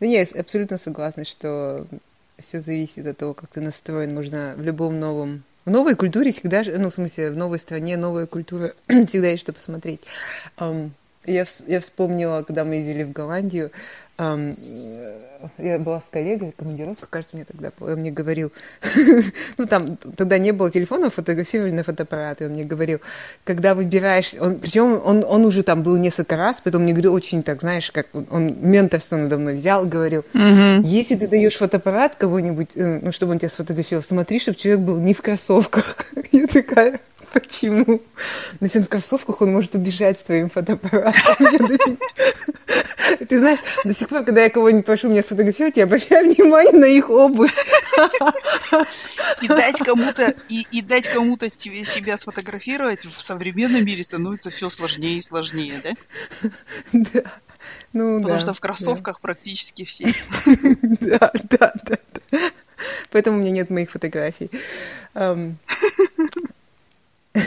Да 0.00 0.06
я 0.06 0.26
абсолютно 0.38 0.78
согласна, 0.78 1.24
что 1.24 1.86
все 2.38 2.60
зависит 2.60 3.06
от 3.06 3.16
того, 3.16 3.34
как 3.34 3.48
ты 3.50 3.60
настроен. 3.60 4.14
Можно 4.14 4.54
в 4.56 4.62
любом 4.62 4.98
новом 5.00 5.44
в 5.64 5.70
новой 5.70 5.94
культуре 5.94 6.32
всегда, 6.32 6.64
ну, 6.66 6.90
в 6.90 6.94
смысле, 6.94 7.30
в 7.30 7.36
новой 7.36 7.60
стране 7.60 7.96
новая 7.96 8.26
культура, 8.26 8.74
всегда 8.88 9.28
есть 9.28 9.42
что 9.42 9.52
посмотреть. 9.52 10.00
Um, 10.56 10.90
я, 11.24 11.46
я 11.68 11.80
вспомнила, 11.80 12.42
когда 12.42 12.64
мы 12.64 12.76
ездили 12.76 13.04
в 13.04 13.12
Голландию, 13.12 13.70
я 15.58 15.78
была 15.78 16.00
с 16.00 16.04
коллегой, 16.04 16.52
командировка, 16.56 17.06
кажется, 17.08 17.36
мне 17.36 17.44
тогда 17.44 17.70
был, 17.78 17.88
он 17.88 18.00
мне 18.00 18.10
говорил, 18.10 18.52
ну 19.58 19.66
там 19.66 19.96
тогда 19.96 20.38
не 20.38 20.52
было 20.52 20.70
телефона, 20.70 21.10
фотографировали 21.10 21.72
на 21.72 21.82
фотоаппарат, 21.82 22.40
и 22.40 22.44
он 22.46 22.52
мне 22.52 22.64
говорил, 22.64 23.00
когда 23.44 23.74
выбираешь, 23.74 24.34
он, 24.38 24.58
причем 24.58 25.00
он, 25.04 25.24
он 25.24 25.44
уже 25.44 25.62
там 25.62 25.82
был 25.82 25.96
несколько 25.96 26.36
раз, 26.36 26.60
поэтому 26.62 26.84
мне 26.84 26.92
говорил 26.92 27.14
очень 27.14 27.42
так, 27.42 27.60
знаешь, 27.60 27.90
как 27.90 28.06
он 28.30 28.56
менторство 28.60 29.16
надо 29.16 29.38
мной 29.38 29.54
взял, 29.54 29.84
говорил, 29.86 30.24
mm-hmm. 30.32 30.82
если 30.84 31.16
ты 31.16 31.28
даешь 31.28 31.56
фотоаппарат 31.56 32.16
кого-нибудь, 32.16 32.76
э, 32.76 33.00
ну, 33.02 33.12
чтобы 33.12 33.32
он 33.32 33.38
тебя 33.38 33.48
сфотографировал, 33.48 34.04
смотри, 34.04 34.38
чтобы 34.38 34.58
человек 34.58 34.84
был 34.84 34.98
не 34.98 35.14
в 35.14 35.22
кроссовках. 35.22 36.12
Я 36.32 36.46
такая, 36.46 37.00
Почему? 37.32 38.02
Но 38.60 38.66
если 38.66 38.78
он 38.78 38.84
в 38.84 38.88
кроссовках, 38.88 39.40
он 39.40 39.52
может 39.52 39.74
убежать 39.74 40.18
с 40.18 40.22
твоим 40.22 40.50
фотоаппаратом. 40.50 41.98
Ты 43.28 43.38
знаешь, 43.38 43.60
до 43.84 43.94
сих 43.94 44.08
пор, 44.08 44.24
когда 44.24 44.42
я 44.42 44.50
кого-нибудь 44.50 44.84
прошу 44.84 45.08
меня 45.08 45.22
сфотографировать, 45.22 45.76
я 45.76 45.84
обращаю 45.84 46.34
внимание 46.34 46.72
на 46.72 46.84
их 46.84 47.10
обувь. 47.10 47.54
И 49.40 49.48
дать 49.48 49.78
кому-то, 49.78 50.34
и, 50.48 50.66
и 50.70 50.82
дать 50.82 51.08
кому-то 51.08 51.50
тебе 51.50 51.84
себя 51.84 52.16
сфотографировать 52.16 53.06
в 53.06 53.20
современном 53.20 53.84
мире 53.84 54.04
становится 54.04 54.50
все 54.50 54.68
сложнее 54.68 55.18
и 55.18 55.22
сложнее, 55.22 55.74
да? 55.82 56.50
Да. 56.92 57.22
Ну, 57.92 58.20
Потому 58.20 58.38
да, 58.38 58.42
что 58.42 58.52
в 58.52 58.60
кроссовках 58.60 59.16
да. 59.16 59.20
практически 59.22 59.84
все. 59.84 60.12
Да, 61.00 61.32
да, 61.50 61.72
да, 61.84 61.98
да. 62.30 62.38
Поэтому 63.10 63.38
у 63.38 63.40
меня 63.40 63.50
нет 63.50 63.70
моих 63.70 63.90
фотографий. 63.90 64.50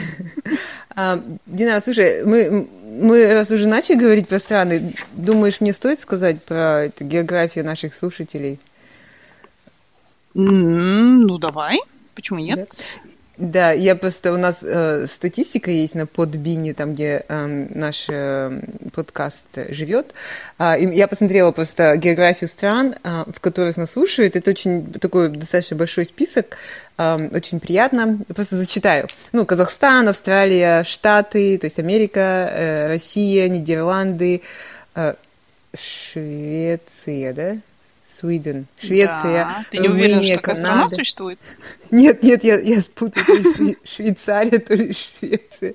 А, 0.98 1.22
Дина, 1.44 1.78
слушай, 1.82 2.24
мы, 2.24 2.66
мы 2.82 3.34
раз 3.34 3.50
уже 3.50 3.68
начали 3.68 3.96
говорить 3.96 4.28
про 4.28 4.38
страны, 4.38 4.94
думаешь, 5.12 5.60
мне 5.60 5.74
стоит 5.74 6.00
сказать 6.00 6.42
про 6.42 6.90
географию 6.98 7.66
наших 7.66 7.94
слушателей? 7.94 8.58
Ну, 10.32 11.36
давай. 11.36 11.80
Почему 12.14 12.38
нет? 12.38 12.70
Да. 12.70 13.10
Да, 13.38 13.72
я 13.72 13.96
просто 13.96 14.32
у 14.32 14.38
нас 14.38 14.60
э, 14.62 15.06
статистика 15.06 15.70
есть 15.70 15.94
на 15.94 16.06
подбине, 16.06 16.72
там 16.72 16.94
где 16.94 17.22
э, 17.28 17.46
наш 17.46 18.06
э, 18.08 18.60
подкаст 18.94 19.44
живет. 19.68 20.14
Э, 20.58 20.76
я 20.78 21.06
посмотрела 21.06 21.52
просто 21.52 21.98
географию 21.98 22.48
стран, 22.48 22.94
э, 22.94 23.24
в 23.26 23.38
которых 23.40 23.76
нас 23.76 23.90
слушают. 23.90 24.36
Это 24.36 24.50
очень 24.50 24.90
такой 24.90 25.28
достаточно 25.28 25.76
большой 25.76 26.06
список, 26.06 26.56
э, 26.96 27.28
очень 27.30 27.60
приятно. 27.60 28.18
Я 28.26 28.34
просто 28.34 28.56
зачитаю. 28.56 29.06
Ну, 29.32 29.44
Казахстан, 29.44 30.08
Австралия, 30.08 30.82
Штаты, 30.84 31.58
то 31.58 31.66
есть 31.66 31.78
Америка, 31.78 32.48
э, 32.50 32.88
Россия, 32.88 33.50
Нидерланды, 33.50 34.40
э, 34.94 35.12
Швеция, 35.74 37.34
да? 37.34 37.56
Свиден, 38.18 38.66
Швеция, 38.80 39.44
да. 39.44 39.64
Ты 39.70 39.78
не 39.78 39.88
уверен, 39.88 40.22
что 40.22 40.36
такая 40.36 40.56
страна 40.56 40.88
существует? 40.88 41.38
Нет, 41.90 42.22
нет, 42.22 42.44
я, 42.44 42.58
я 42.58 42.80
спутаю, 42.80 43.26
то 43.26 43.62
ли 43.62 43.76
Швейцария, 43.84 44.58
то 44.58 44.74
ли 44.74 44.92
Швеция. 44.92 45.74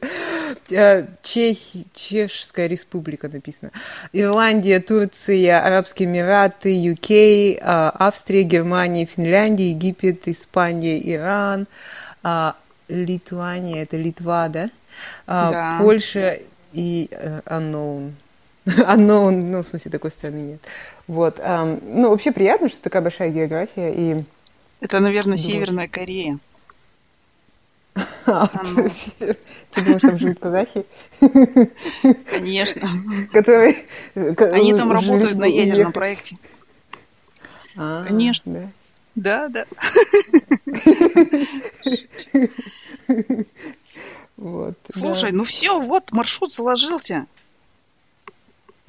А, 0.76 1.08
Чехи, 1.22 1.86
Чешская 1.94 2.66
республика 2.66 3.30
написано. 3.30 3.72
Ирландия, 4.12 4.80
Турция, 4.80 5.64
Арабские 5.64 6.10
Эмираты, 6.10 6.74
UK, 6.74 7.60
а, 7.62 7.96
Австрия, 8.00 8.42
Германия, 8.42 9.06
Финляндия, 9.06 9.70
Египет, 9.70 10.28
Испания, 10.28 11.00
Иран, 11.14 11.68
а, 12.24 12.56
Литуания, 12.88 13.84
это 13.84 13.98
Литва, 13.98 14.48
да? 14.48 14.72
да. 15.28 15.78
Польша 15.80 16.40
и 16.74 17.08
unknown. 17.46 18.14
Unknown, 18.88 19.42
ну, 19.44 19.64
в 19.64 19.68
смысле, 19.68 19.92
такой 19.92 20.12
страны 20.12 20.38
нет. 20.38 20.62
Вот. 21.08 21.40
Ну, 21.40 22.10
вообще 22.10 22.32
приятно, 22.32 22.70
что 22.70 22.82
такая 22.82 23.02
большая 23.02 23.30
география. 23.30 23.92
И... 23.92 24.24
Это, 24.80 25.00
наверное, 25.00 25.38
думаешь... 25.38 25.42
Северная 25.42 25.88
Корея. 25.88 26.40
А. 28.26 28.48
Ты 28.48 29.84
думаешь, 29.84 30.02
там 30.02 30.18
живут 30.18 30.40
казахи? 30.40 30.86
Конечно. 32.30 32.88
Которые... 33.34 33.76
Они 34.16 34.74
там 34.74 34.92
работают 34.92 35.36
на 35.36 35.46
ядерном 35.46 35.92
проекте. 35.92 36.38
А, 37.76 38.04
Конечно. 38.04 38.72
Да, 39.16 39.50
да. 39.50 39.66
Вот. 44.38 44.74
Слушай, 44.90 45.32
ну 45.34 45.44
все, 45.44 45.80
вот 45.80 46.12
маршрут 46.12 46.52
заложился. 46.52 47.28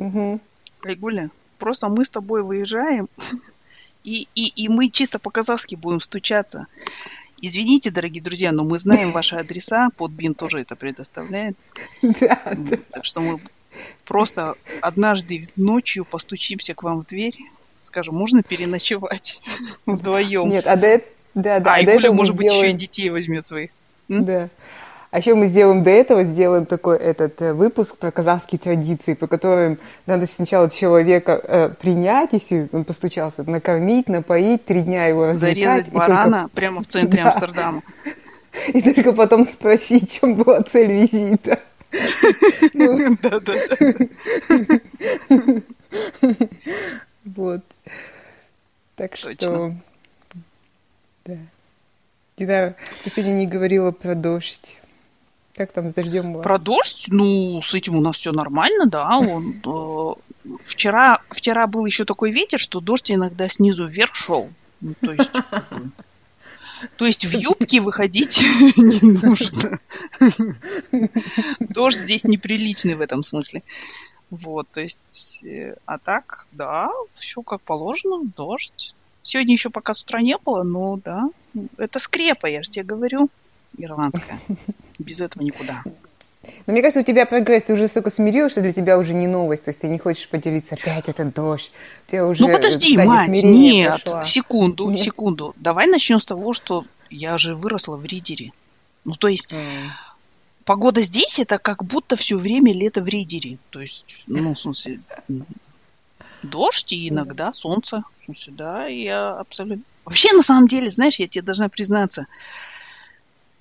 Угу. 0.07 0.41
Айгуля, 0.85 1.31
просто 1.59 1.89
мы 1.89 2.05
с 2.05 2.11
тобой 2.11 2.43
выезжаем, 2.43 3.09
и, 4.05 4.29
и, 4.35 4.65
и 4.65 4.69
мы 4.69 4.89
чисто 4.89 5.19
по-казахски 5.19 5.77
будем 5.77 6.01
стучаться. 6.01 6.67
Извините, 7.41 7.91
дорогие 7.91 8.23
друзья, 8.23 8.53
но 8.53 8.65
мы 8.65 8.79
знаем 8.79 9.11
ваши 9.13 9.37
адреса, 9.37 9.91
подбин 9.97 10.35
тоже 10.35 10.61
это 10.61 10.77
предоставляет. 10.77 11.57
Да, 12.03 12.39
Так 12.91 13.05
что 13.05 13.21
мы 13.21 13.41
просто 14.05 14.55
однажды 14.81 15.47
ночью 15.57 16.05
постучимся 16.05 16.75
к 16.75 16.83
вам 16.83 17.03
в 17.03 17.07
дверь, 17.07 17.39
скажем, 17.81 18.15
можно 18.15 18.43
переночевать 18.43 19.41
вдвоем. 19.87 20.49
Нет, 20.49 20.67
а 20.67 20.77
до, 20.77 21.01
да, 21.35 21.61
да, 21.61 21.75
а, 21.75 21.83
Гуля, 21.83 22.13
может 22.13 22.37
быть, 22.37 22.53
еще 22.53 22.71
и 22.71 22.73
детей 22.73 23.11
возьмет 23.11 23.47
своих. 23.47 23.71
Да. 24.09 24.49
А 25.13 25.19
еще 25.19 25.35
мы 25.35 25.49
сделаем 25.49 25.83
до 25.83 25.91
этого, 25.91 26.25
сделаем 26.25 26.65
такой 26.65 26.97
этот 26.97 27.43
э, 27.43 27.53
выпуск 27.53 27.99
про 27.99 28.11
казахские 28.11 28.59
традиции, 28.59 29.13
по 29.13 29.27
которым 29.27 29.79
надо 30.07 30.27
сначала 30.27 30.71
человека 30.71 31.39
э, 31.45 31.69
принять, 31.69 32.31
если 32.33 32.71
он 32.73 32.87
постучался, 32.87 33.45
накормить, 33.49 34.09
напоить, 34.09 34.65
три 34.65 34.81
дня 34.81 35.05
его 35.05 35.27
развлекать. 35.27 35.85
Зарезать 35.85 35.93
барана 35.93 36.43
только... 36.45 36.57
прямо 36.57 36.83
в 36.83 36.87
центре 36.87 37.23
да. 37.23 37.29
Амстердама. 37.29 37.83
И 38.69 38.81
только 38.81 39.13
потом 39.13 39.45
спросить, 39.45 40.11
в 40.11 40.19
чем 40.19 40.35
была 40.35 40.63
цель 40.63 40.91
визита. 40.91 41.61
Да-да-да. 42.73 43.77
Вот. 47.27 47.61
Так 48.97 49.17
что... 49.17 49.75
Да. 51.27 51.37
Дина, 52.39 52.75
ты 53.05 53.11
сегодня 53.11 53.35
не 53.35 53.47
говорила 53.47 53.91
про 53.91 54.15
дождь. 54.15 54.79
Как 55.55 55.73
там 55.73 55.89
с 55.89 55.93
дождем 55.93 56.33
было? 56.33 56.43
Про 56.43 56.59
дождь? 56.59 57.07
Ну, 57.09 57.61
с 57.61 57.75
этим 57.75 57.97
у 57.97 58.01
нас 58.01 58.17
все 58.17 58.33
нормально, 58.33 58.87
да. 58.87 59.19
Он, 59.19 59.61
э, 59.65 60.51
вчера, 60.65 61.21
вчера 61.29 61.67
был 61.67 61.85
еще 61.85 62.05
такой 62.05 62.33
ветер, 62.33 62.59
что 62.59 62.81
дождь 62.81 63.11
иногда 63.11 63.49
снизу 63.49 63.87
вверх 63.87 64.15
шел. 64.15 64.51
Ну, 64.81 64.95
то 65.01 65.13
есть... 65.13 65.31
То 66.97 67.07
есть 67.07 67.25
в 67.25 67.33
юбке 67.33 67.81
выходить 67.81 68.41
не 68.77 69.13
нужно. 69.13 69.79
Дождь 71.61 72.01
здесь 72.01 72.25
неприличный 72.25 72.95
в 72.95 73.01
этом 73.01 73.23
смысле. 73.23 73.63
Вот, 74.31 74.67
то 74.73 74.81
есть, 74.81 75.45
э, 75.45 75.77
а 75.87 75.99
так, 75.99 76.47
да, 76.51 76.91
все 77.13 77.43
как 77.43 77.61
положено, 77.61 78.25
дождь. 78.37 78.97
Сегодня 79.23 79.53
еще 79.53 79.71
пока 79.71 79.95
с 79.95 80.03
утра 80.03 80.23
не 80.23 80.37
было, 80.39 80.65
но 80.65 80.97
да, 81.05 81.29
это 81.77 82.01
скрепа, 82.01 82.47
я 82.47 82.65
же 82.65 82.71
тебе 82.71 82.85
говорю 82.85 83.31
ирландская. 83.77 84.39
Без 84.99 85.21
этого 85.21 85.43
никуда. 85.43 85.83
Но 86.67 86.73
мне 86.73 86.83
кажется, 86.83 87.01
у 87.01 87.05
тебя 87.05 87.25
прогресс, 87.25 87.65
ты 87.65 87.73
уже 87.73 87.87
столько 87.87 88.11
смирился, 88.11 88.61
для 88.61 88.73
тебя 88.73 88.99
уже 88.99 89.15
не 89.15 89.27
новость, 89.27 89.65
то 89.65 89.69
есть 89.69 89.81
ты 89.81 89.89
не 89.89 89.99
хочешь 89.99 90.29
поделиться, 90.29 90.75
опять 90.75 91.09
этот 91.09 91.35
дождь. 91.35 91.71
Ты 92.09 92.23
уже, 92.23 92.43
ну 92.43 92.53
подожди, 92.53 92.97
мать, 92.97 93.29
нет, 93.29 94.03
пошла. 94.05 94.25
секунду, 94.25 94.91
нет? 94.91 95.01
секунду. 95.01 95.55
Давай 95.57 95.87
начнем 95.87 96.21
с 96.21 96.25
того, 96.25 96.53
что 96.53 96.85
я 97.11 97.39
же 97.39 97.55
выросла 97.55 97.97
в 97.97 98.05
Ридере. 98.05 98.53
Ну 99.05 99.15
то 99.15 99.29
есть 99.29 99.53
mm. 99.53 99.89
погода 100.65 101.01
здесь 101.01 101.39
это 101.39 101.59
как 101.59 101.85
будто 101.85 102.17
все 102.17 102.37
время 102.37 102.73
лето 102.73 103.03
в 103.03 103.09
Ридере. 103.09 103.59
То 103.71 103.81
есть, 103.81 104.19
ну 104.27 104.55
в 104.55 104.59
смысле, 104.59 105.01
дождь 106.43 106.93
и 106.93 107.09
иногда 107.09 107.53
солнце. 107.53 108.03
В 108.21 108.25
смысле, 108.25 108.53
да, 108.57 108.87
я 108.87 109.31
абсолютно... 109.33 109.83
Вообще, 110.05 110.33
на 110.33 110.43
самом 110.43 110.67
деле, 110.67 110.91
знаешь, 110.91 111.17
я 111.17 111.29
тебе 111.29 111.43
должна 111.43 111.69
признаться, 111.69 112.27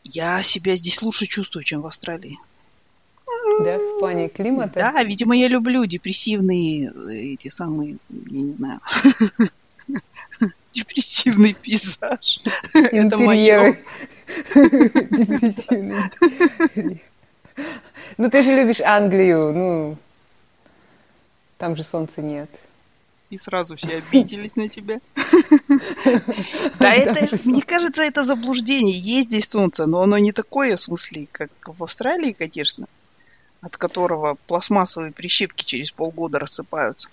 я 0.04 0.43
себя 0.43 0.76
здесь 0.76 1.02
лучше 1.02 1.26
чувствую, 1.26 1.64
чем 1.64 1.82
в 1.82 1.88
Австралии. 1.88 2.38
Да, 3.64 3.78
в 3.78 3.99
плане 3.99 4.30
климата? 4.30 4.91
Да, 4.93 5.04
видимо, 5.04 5.36
я 5.36 5.47
люблю 5.47 5.86
депрессивные 5.86 6.91
эти 7.34 7.49
самые, 7.49 7.97
я 8.10 8.41
не 8.41 8.52
знаю, 8.52 8.80
депрессивный 10.72 11.54
пейзаж. 11.54 12.39
Это 12.74 13.18
мое. 13.18 13.78
Депрессивный. 14.54 15.95
Ну, 18.18 18.30
ты 18.30 18.43
же 18.43 18.56
любишь 18.56 18.82
Англию, 18.82 19.54
ну, 19.54 19.97
там 21.58 21.76
же 21.76 21.84
солнца 21.84 22.22
нет. 22.22 22.49
И 23.32 23.38
сразу 23.38 23.75
все 23.75 23.97
обиделись 24.09 24.55
на 24.55 24.69
тебя. 24.69 24.99
Да, 26.79 26.93
это, 26.93 27.38
мне 27.45 27.61
кажется, 27.61 28.01
это 28.01 28.23
заблуждение. 28.23 28.97
Есть 28.97 29.29
здесь 29.29 29.49
солнце, 29.49 29.86
но 29.86 30.01
оно 30.01 30.17
не 30.17 30.32
такое, 30.32 30.75
в 30.75 30.82
смысле, 30.82 31.27
как 31.32 31.49
в 31.65 31.84
Австралии, 31.84 32.34
конечно, 32.34 32.88
от 33.61 33.77
которого 33.77 34.38
пластмассовые 34.47 35.11
прищепки 35.11 35.63
через 35.63 35.91
полгода 35.91 36.39
рассыпаются. 36.39 37.09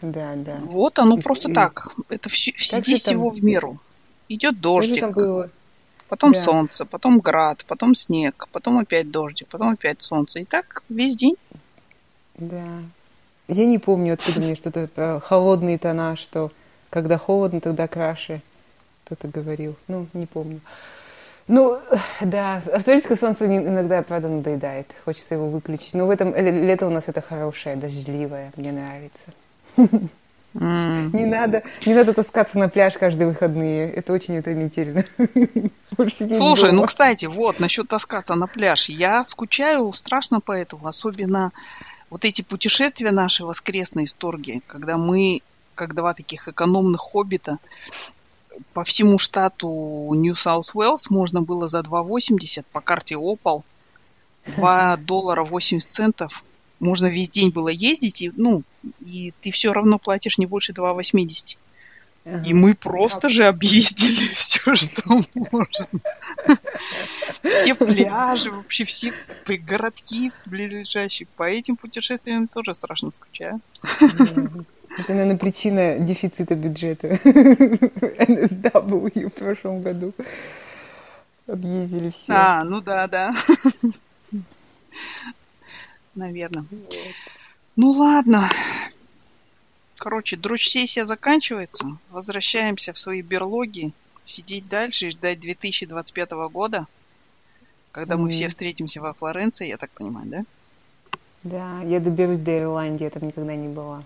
Да, 0.00 0.34
да. 0.36 0.56
Вот 0.62 0.98
оно 0.98 1.18
просто 1.18 1.52
так. 1.52 1.94
Это 2.08 2.28
здесь 2.30 3.02
всего 3.02 3.28
в 3.30 3.42
меру. 3.42 3.78
Идет 4.28 4.60
дождик, 4.60 5.04
потом 6.08 6.32
да. 6.32 6.40
солнце, 6.40 6.84
потом 6.84 7.18
град, 7.18 7.64
потом 7.66 7.94
снег, 7.94 8.48
потом 8.52 8.78
опять 8.78 9.10
дождик, 9.10 9.48
потом 9.48 9.70
опять 9.70 10.00
солнце. 10.00 10.40
И 10.40 10.44
так 10.44 10.82
весь 10.88 11.16
день. 11.16 11.36
Да. 12.36 12.82
Я 13.48 13.66
не 13.66 13.78
помню, 13.78 14.14
откуда 14.14 14.40
мне 14.40 14.54
что-то 14.54 14.86
про 14.86 15.20
холодные 15.20 15.78
тона, 15.78 16.16
что 16.16 16.50
когда 16.90 17.18
холодно, 17.18 17.60
тогда 17.60 17.88
краше. 17.88 18.40
Кто-то 19.04 19.28
говорил. 19.28 19.76
Ну, 19.88 20.06
не 20.14 20.26
помню. 20.26 20.60
Ну, 21.46 21.78
да, 22.22 22.62
австралийское 22.72 23.18
солнце 23.18 23.46
иногда, 23.46 24.00
правда, 24.02 24.28
надоедает. 24.28 24.86
Хочется 25.04 25.34
его 25.34 25.50
выключить. 25.50 25.92
Но 25.92 26.06
в 26.06 26.10
этом 26.10 26.34
лето 26.34 26.86
у 26.86 26.90
нас 26.90 27.04
это 27.08 27.20
хорошее, 27.20 27.76
дождливое. 27.76 28.52
Мне 28.56 28.72
нравится. 28.72 29.30
Mm. 30.54 31.10
Не 31.12 31.26
надо, 31.26 31.64
не 31.84 31.94
надо 31.94 32.14
таскаться 32.14 32.58
на 32.60 32.68
пляж 32.68 32.94
каждые 32.94 33.26
выходные. 33.28 33.90
Это 33.90 34.12
очень 34.12 34.38
утомительно. 34.38 35.04
Слушай, 35.96 36.70
дома. 36.70 36.72
ну, 36.72 36.86
кстати, 36.86 37.26
вот, 37.26 37.58
насчет 37.58 37.88
таскаться 37.88 38.36
на 38.36 38.46
пляж. 38.46 38.88
Я 38.88 39.24
скучаю 39.24 39.90
страшно 39.90 40.40
по 40.40 40.52
этому. 40.52 40.86
Особенно 40.86 41.50
вот 42.10 42.24
эти 42.24 42.42
путешествия 42.42 43.10
наши 43.10 43.44
воскресные 43.44 44.06
с 44.06 44.14
Торги, 44.14 44.62
когда 44.66 44.96
мы, 44.96 45.42
как 45.74 45.94
два 45.94 46.14
таких 46.14 46.48
экономных 46.48 47.00
хоббита, 47.00 47.58
по 48.72 48.84
всему 48.84 49.18
штату 49.18 49.68
New 50.14 50.35
South 50.35 50.71
Wales 50.71 51.06
можно 51.10 51.42
было 51.42 51.66
за 51.66 51.80
2,80 51.80 52.64
по 52.72 52.80
карте 52.80 53.16
Opal 53.16 53.62
2 54.46 54.96
доллара 55.00 55.44
80 55.44 55.90
центов. 55.90 56.44
Можно 56.80 57.06
весь 57.06 57.30
день 57.30 57.50
было 57.50 57.68
ездить, 57.68 58.22
и, 58.22 58.32
ну, 58.36 58.62
и 59.00 59.32
ты 59.40 59.50
все 59.50 59.72
равно 59.72 59.98
платишь 59.98 60.38
не 60.38 60.46
больше 60.46 60.72
2,80. 60.72 61.56
И 62.24 62.54
мы 62.54 62.74
просто 62.74 63.28
же 63.28 63.46
объездили 63.46 64.28
все, 64.34 64.74
что 64.74 65.02
можно. 65.50 65.88
Все 67.42 67.74
пляжи, 67.74 68.50
вообще 68.50 68.84
все 68.84 69.12
городки 69.46 70.32
близлежащие. 70.46 71.28
По 71.36 71.44
этим 71.44 71.76
путешествиям 71.76 72.48
тоже 72.48 72.72
страшно 72.72 73.10
скучаю. 73.10 73.60
Это, 74.96 75.12
наверное, 75.12 75.36
причина 75.36 75.98
дефицита 75.98 76.54
бюджета 76.54 77.08
NSW 77.08 79.28
в 79.28 79.32
прошлом 79.32 79.82
году. 79.82 80.14
Объездили 81.46 82.10
все. 82.10 82.32
А, 82.32 82.64
ну 82.64 82.80
да, 82.80 83.06
да. 83.06 83.32
Наверное. 86.14 86.64
Ну 87.76 87.90
ладно, 87.90 88.48
Короче, 89.96 90.36
друч-сессия 90.36 91.04
заканчивается. 91.04 91.96
Возвращаемся 92.10 92.92
в 92.92 92.98
свои 92.98 93.22
берлоги, 93.22 93.92
сидеть 94.24 94.68
дальше 94.68 95.06
и 95.06 95.10
ждать 95.10 95.40
2025 95.40 96.30
года, 96.50 96.86
когда 97.92 98.16
mm. 98.16 98.18
мы 98.18 98.30
все 98.30 98.48
встретимся 98.48 99.00
во 99.00 99.12
Флоренции, 99.12 99.68
я 99.68 99.76
так 99.76 99.90
понимаю, 99.90 100.26
да? 100.26 100.44
Да, 101.42 101.82
я 101.82 102.00
доберусь 102.00 102.40
до 102.40 102.58
Ирландии, 102.58 103.04
я 103.04 103.10
там 103.10 103.26
никогда 103.26 103.54
не 103.54 103.68
была. 103.68 104.02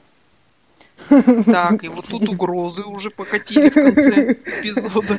Так, 1.46 1.84
и 1.84 1.88
вот 1.88 2.07
тут 2.07 2.28
угрозы 2.28 2.82
уже 2.82 3.11
покатили 3.11 3.68
в 3.68 3.74
конце 3.74 4.32
эпизода. 4.32 5.18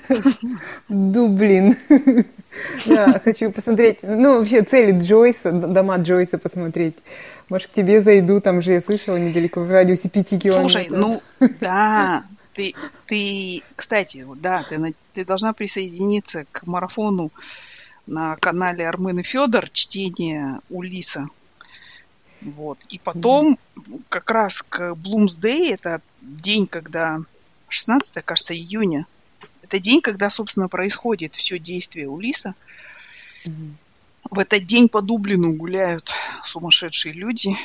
Дублин. 0.88 1.78
Да, 2.86 3.20
хочу 3.24 3.52
посмотреть, 3.52 4.00
ну, 4.02 4.40
вообще 4.40 4.64
цели 4.64 5.00
Джойса, 5.00 5.52
дома 5.52 5.98
Джойса 5.98 6.38
посмотреть. 6.38 6.96
Может, 7.48 7.70
к 7.70 7.74
тебе 7.74 8.02
зайду, 8.02 8.42
там 8.42 8.62
же 8.62 8.74
я 8.74 8.82
слышала 8.82 9.18
недалеко, 9.18 9.62
в 9.62 9.72
радиусе 9.72 10.10
пяти 10.10 10.38
километров. 10.38 10.72
Слушай, 10.72 10.88
ну, 10.90 11.22
да, 11.60 12.26
ты, 12.54 12.74
ты, 13.06 13.62
кстати, 13.76 14.26
да, 14.36 14.64
ты, 14.68 14.94
ты 15.14 15.26
должна 15.26 15.54
присоединиться 15.54 16.46
к 16.52 16.66
марафону 16.68 17.32
на 18.06 18.36
канале 18.36 18.88
Армен 18.88 19.20
и 19.20 19.24
Федор 19.24 19.70
чтение 19.72 20.60
Улиса. 20.70 21.28
Вот. 22.42 22.86
И 22.90 23.00
потом, 23.00 23.58
mm-hmm. 23.76 24.02
как 24.10 24.30
раз 24.30 24.62
к 24.62 24.96
Блумсдей, 24.96 25.74
это 25.74 26.02
день, 26.22 26.68
когда 26.68 27.20
16, 27.68 28.24
кажется, 28.24 28.54
июня, 28.54 29.06
это 29.62 29.80
день, 29.80 30.02
когда, 30.02 30.30
собственно, 30.30 30.68
происходит 30.68 31.36
все 31.36 31.60
действие 31.60 32.10
Улиса. 32.10 32.56
Mm-hmm. 33.46 33.72
В 34.32 34.40
этот 34.40 34.66
день 34.66 34.90
по 34.90 35.02
Дублину 35.02 35.54
гуляют 35.54 36.12
сумасшедшие 36.44 37.14
люди. 37.14 37.56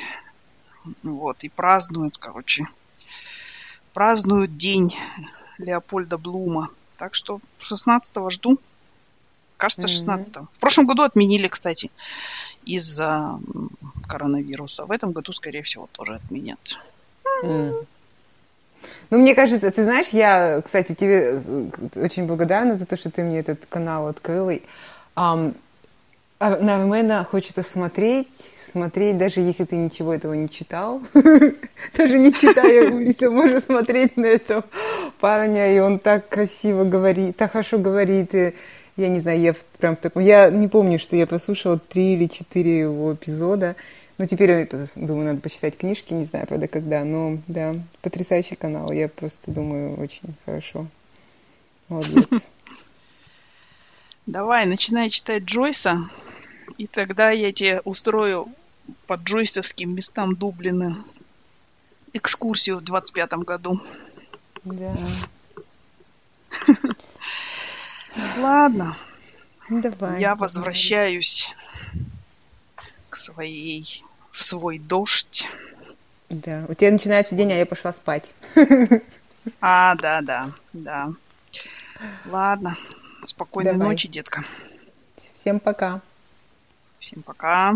Вот, 1.03 1.45
и 1.45 1.49
празднуют, 1.49 2.19
короче, 2.19 2.67
празднуют 3.93 4.57
день 4.57 4.95
Леопольда 5.59 6.19
Блума. 6.19 6.69
Так 6.97 7.15
что 7.15 7.41
16-го 7.59 8.31
жду. 8.31 8.59
Кажется, 9.57 9.89
16 9.89 10.37
-го. 10.37 10.47
В 10.53 10.59
прошлом 10.59 10.87
году 10.87 11.03
отменили, 11.03 11.49
кстати, 11.49 11.91
из-за 12.67 13.39
коронавируса. 14.09 14.85
В 14.85 14.91
этом 14.91 15.13
году, 15.13 15.33
скорее 15.33 15.63
всего, 15.63 15.89
тоже 15.93 16.15
отменят. 16.15 16.79
Mm. 17.45 17.87
Ну, 19.11 19.19
мне 19.19 19.35
кажется, 19.35 19.71
ты 19.71 19.85
знаешь, 19.85 20.09
я, 20.13 20.61
кстати, 20.65 20.95
тебе 20.95 21.41
очень 21.97 22.27
благодарна 22.27 22.77
за 22.77 22.87
то, 22.87 22.97
что 22.97 23.11
ты 23.11 23.23
мне 23.23 23.39
этот 23.39 23.67
канал 23.67 24.09
открыл. 24.09 24.51
Um, 25.17 25.55
а 26.41 26.57
на 26.57 26.77
Армена 26.77 27.25
хочется 27.25 27.63
смотреть, 27.63 28.29
смотреть, 28.71 29.17
даже 29.17 29.41
если 29.41 29.65
ты 29.65 29.77
ничего 29.77 30.13
этого 30.13 30.35
не 30.35 30.51
читал. 30.51 31.01
Даже 31.97 32.19
не 32.19 32.33
читая 32.33 32.91
Улиса, 32.91 33.31
можно 33.31 33.61
смотреть 33.61 34.17
на 34.17 34.27
этого 34.27 34.65
парня, 35.21 35.75
и 35.75 35.79
он 35.79 35.99
так 36.01 36.29
красиво 36.29 36.85
говорит, 36.85 37.37
так 37.37 37.53
хорошо 37.53 37.79
говорит. 37.79 38.35
И, 38.35 38.55
я 38.97 39.09
не 39.09 39.21
знаю, 39.21 39.41
я 39.41 39.55
прям 39.79 39.97
такой... 39.97 40.25
Я 40.25 40.51
не 40.51 40.69
помню, 40.69 40.99
что 40.99 41.17
я 41.17 41.27
послушала 41.27 41.79
три 41.79 42.15
или 42.15 42.27
четыре 42.27 42.81
его 42.81 43.15
эпизода. 43.15 43.75
Ну, 44.19 44.27
теперь, 44.27 44.51
я 44.51 44.69
думаю, 44.95 45.27
надо 45.27 45.41
почитать 45.41 45.77
книжки, 45.77 46.13
не 46.13 46.25
знаю, 46.25 46.47
правда, 46.47 46.69
когда. 46.69 47.05
Но, 47.05 47.39
да, 47.49 47.75
потрясающий 48.03 48.55
канал. 48.55 48.93
Я 48.93 49.09
просто 49.09 49.51
думаю, 49.51 49.99
очень 49.99 50.35
хорошо. 50.45 50.87
Молодец. 51.89 52.29
Давай, 54.27 54.65
начинай 54.67 55.11
читать 55.11 55.43
Джойса. 55.43 56.09
И 56.79 56.87
тогда 56.87 57.31
я 57.31 57.53
тебе 57.53 57.81
устрою 57.81 58.49
по 59.07 59.15
джойсовским 59.15 59.95
местам 59.95 60.37
Дублина 60.37 61.05
экскурсию 62.13 62.79
в 62.79 62.83
25-м 62.85 63.43
году. 63.43 63.81
Да. 64.63 64.97
Ладно. 68.39 68.97
Давай. 69.69 70.21
Я 70.21 70.35
возвращаюсь 70.35 71.55
к 73.11 73.17
своей, 73.17 74.05
в 74.31 74.43
свой 74.43 74.79
дождь. 74.79 75.49
Да, 76.29 76.67
у 76.69 76.75
тебя 76.75 76.91
начинается 76.91 77.35
день, 77.35 77.53
а 77.53 77.57
я 77.57 77.67
пошла 77.67 77.93
спать. 77.93 78.33
А, 79.61 79.95
да, 79.97 80.23
да, 80.23 80.51
да. 80.73 81.13
Ладно. 82.25 82.79
Спокойной 83.25 83.73
Давай. 83.73 83.89
ночи, 83.89 84.09
детка. 84.09 84.43
Всем 85.35 85.61
пока. 85.61 86.01
Всем 86.99 87.23
пока. 87.23 87.75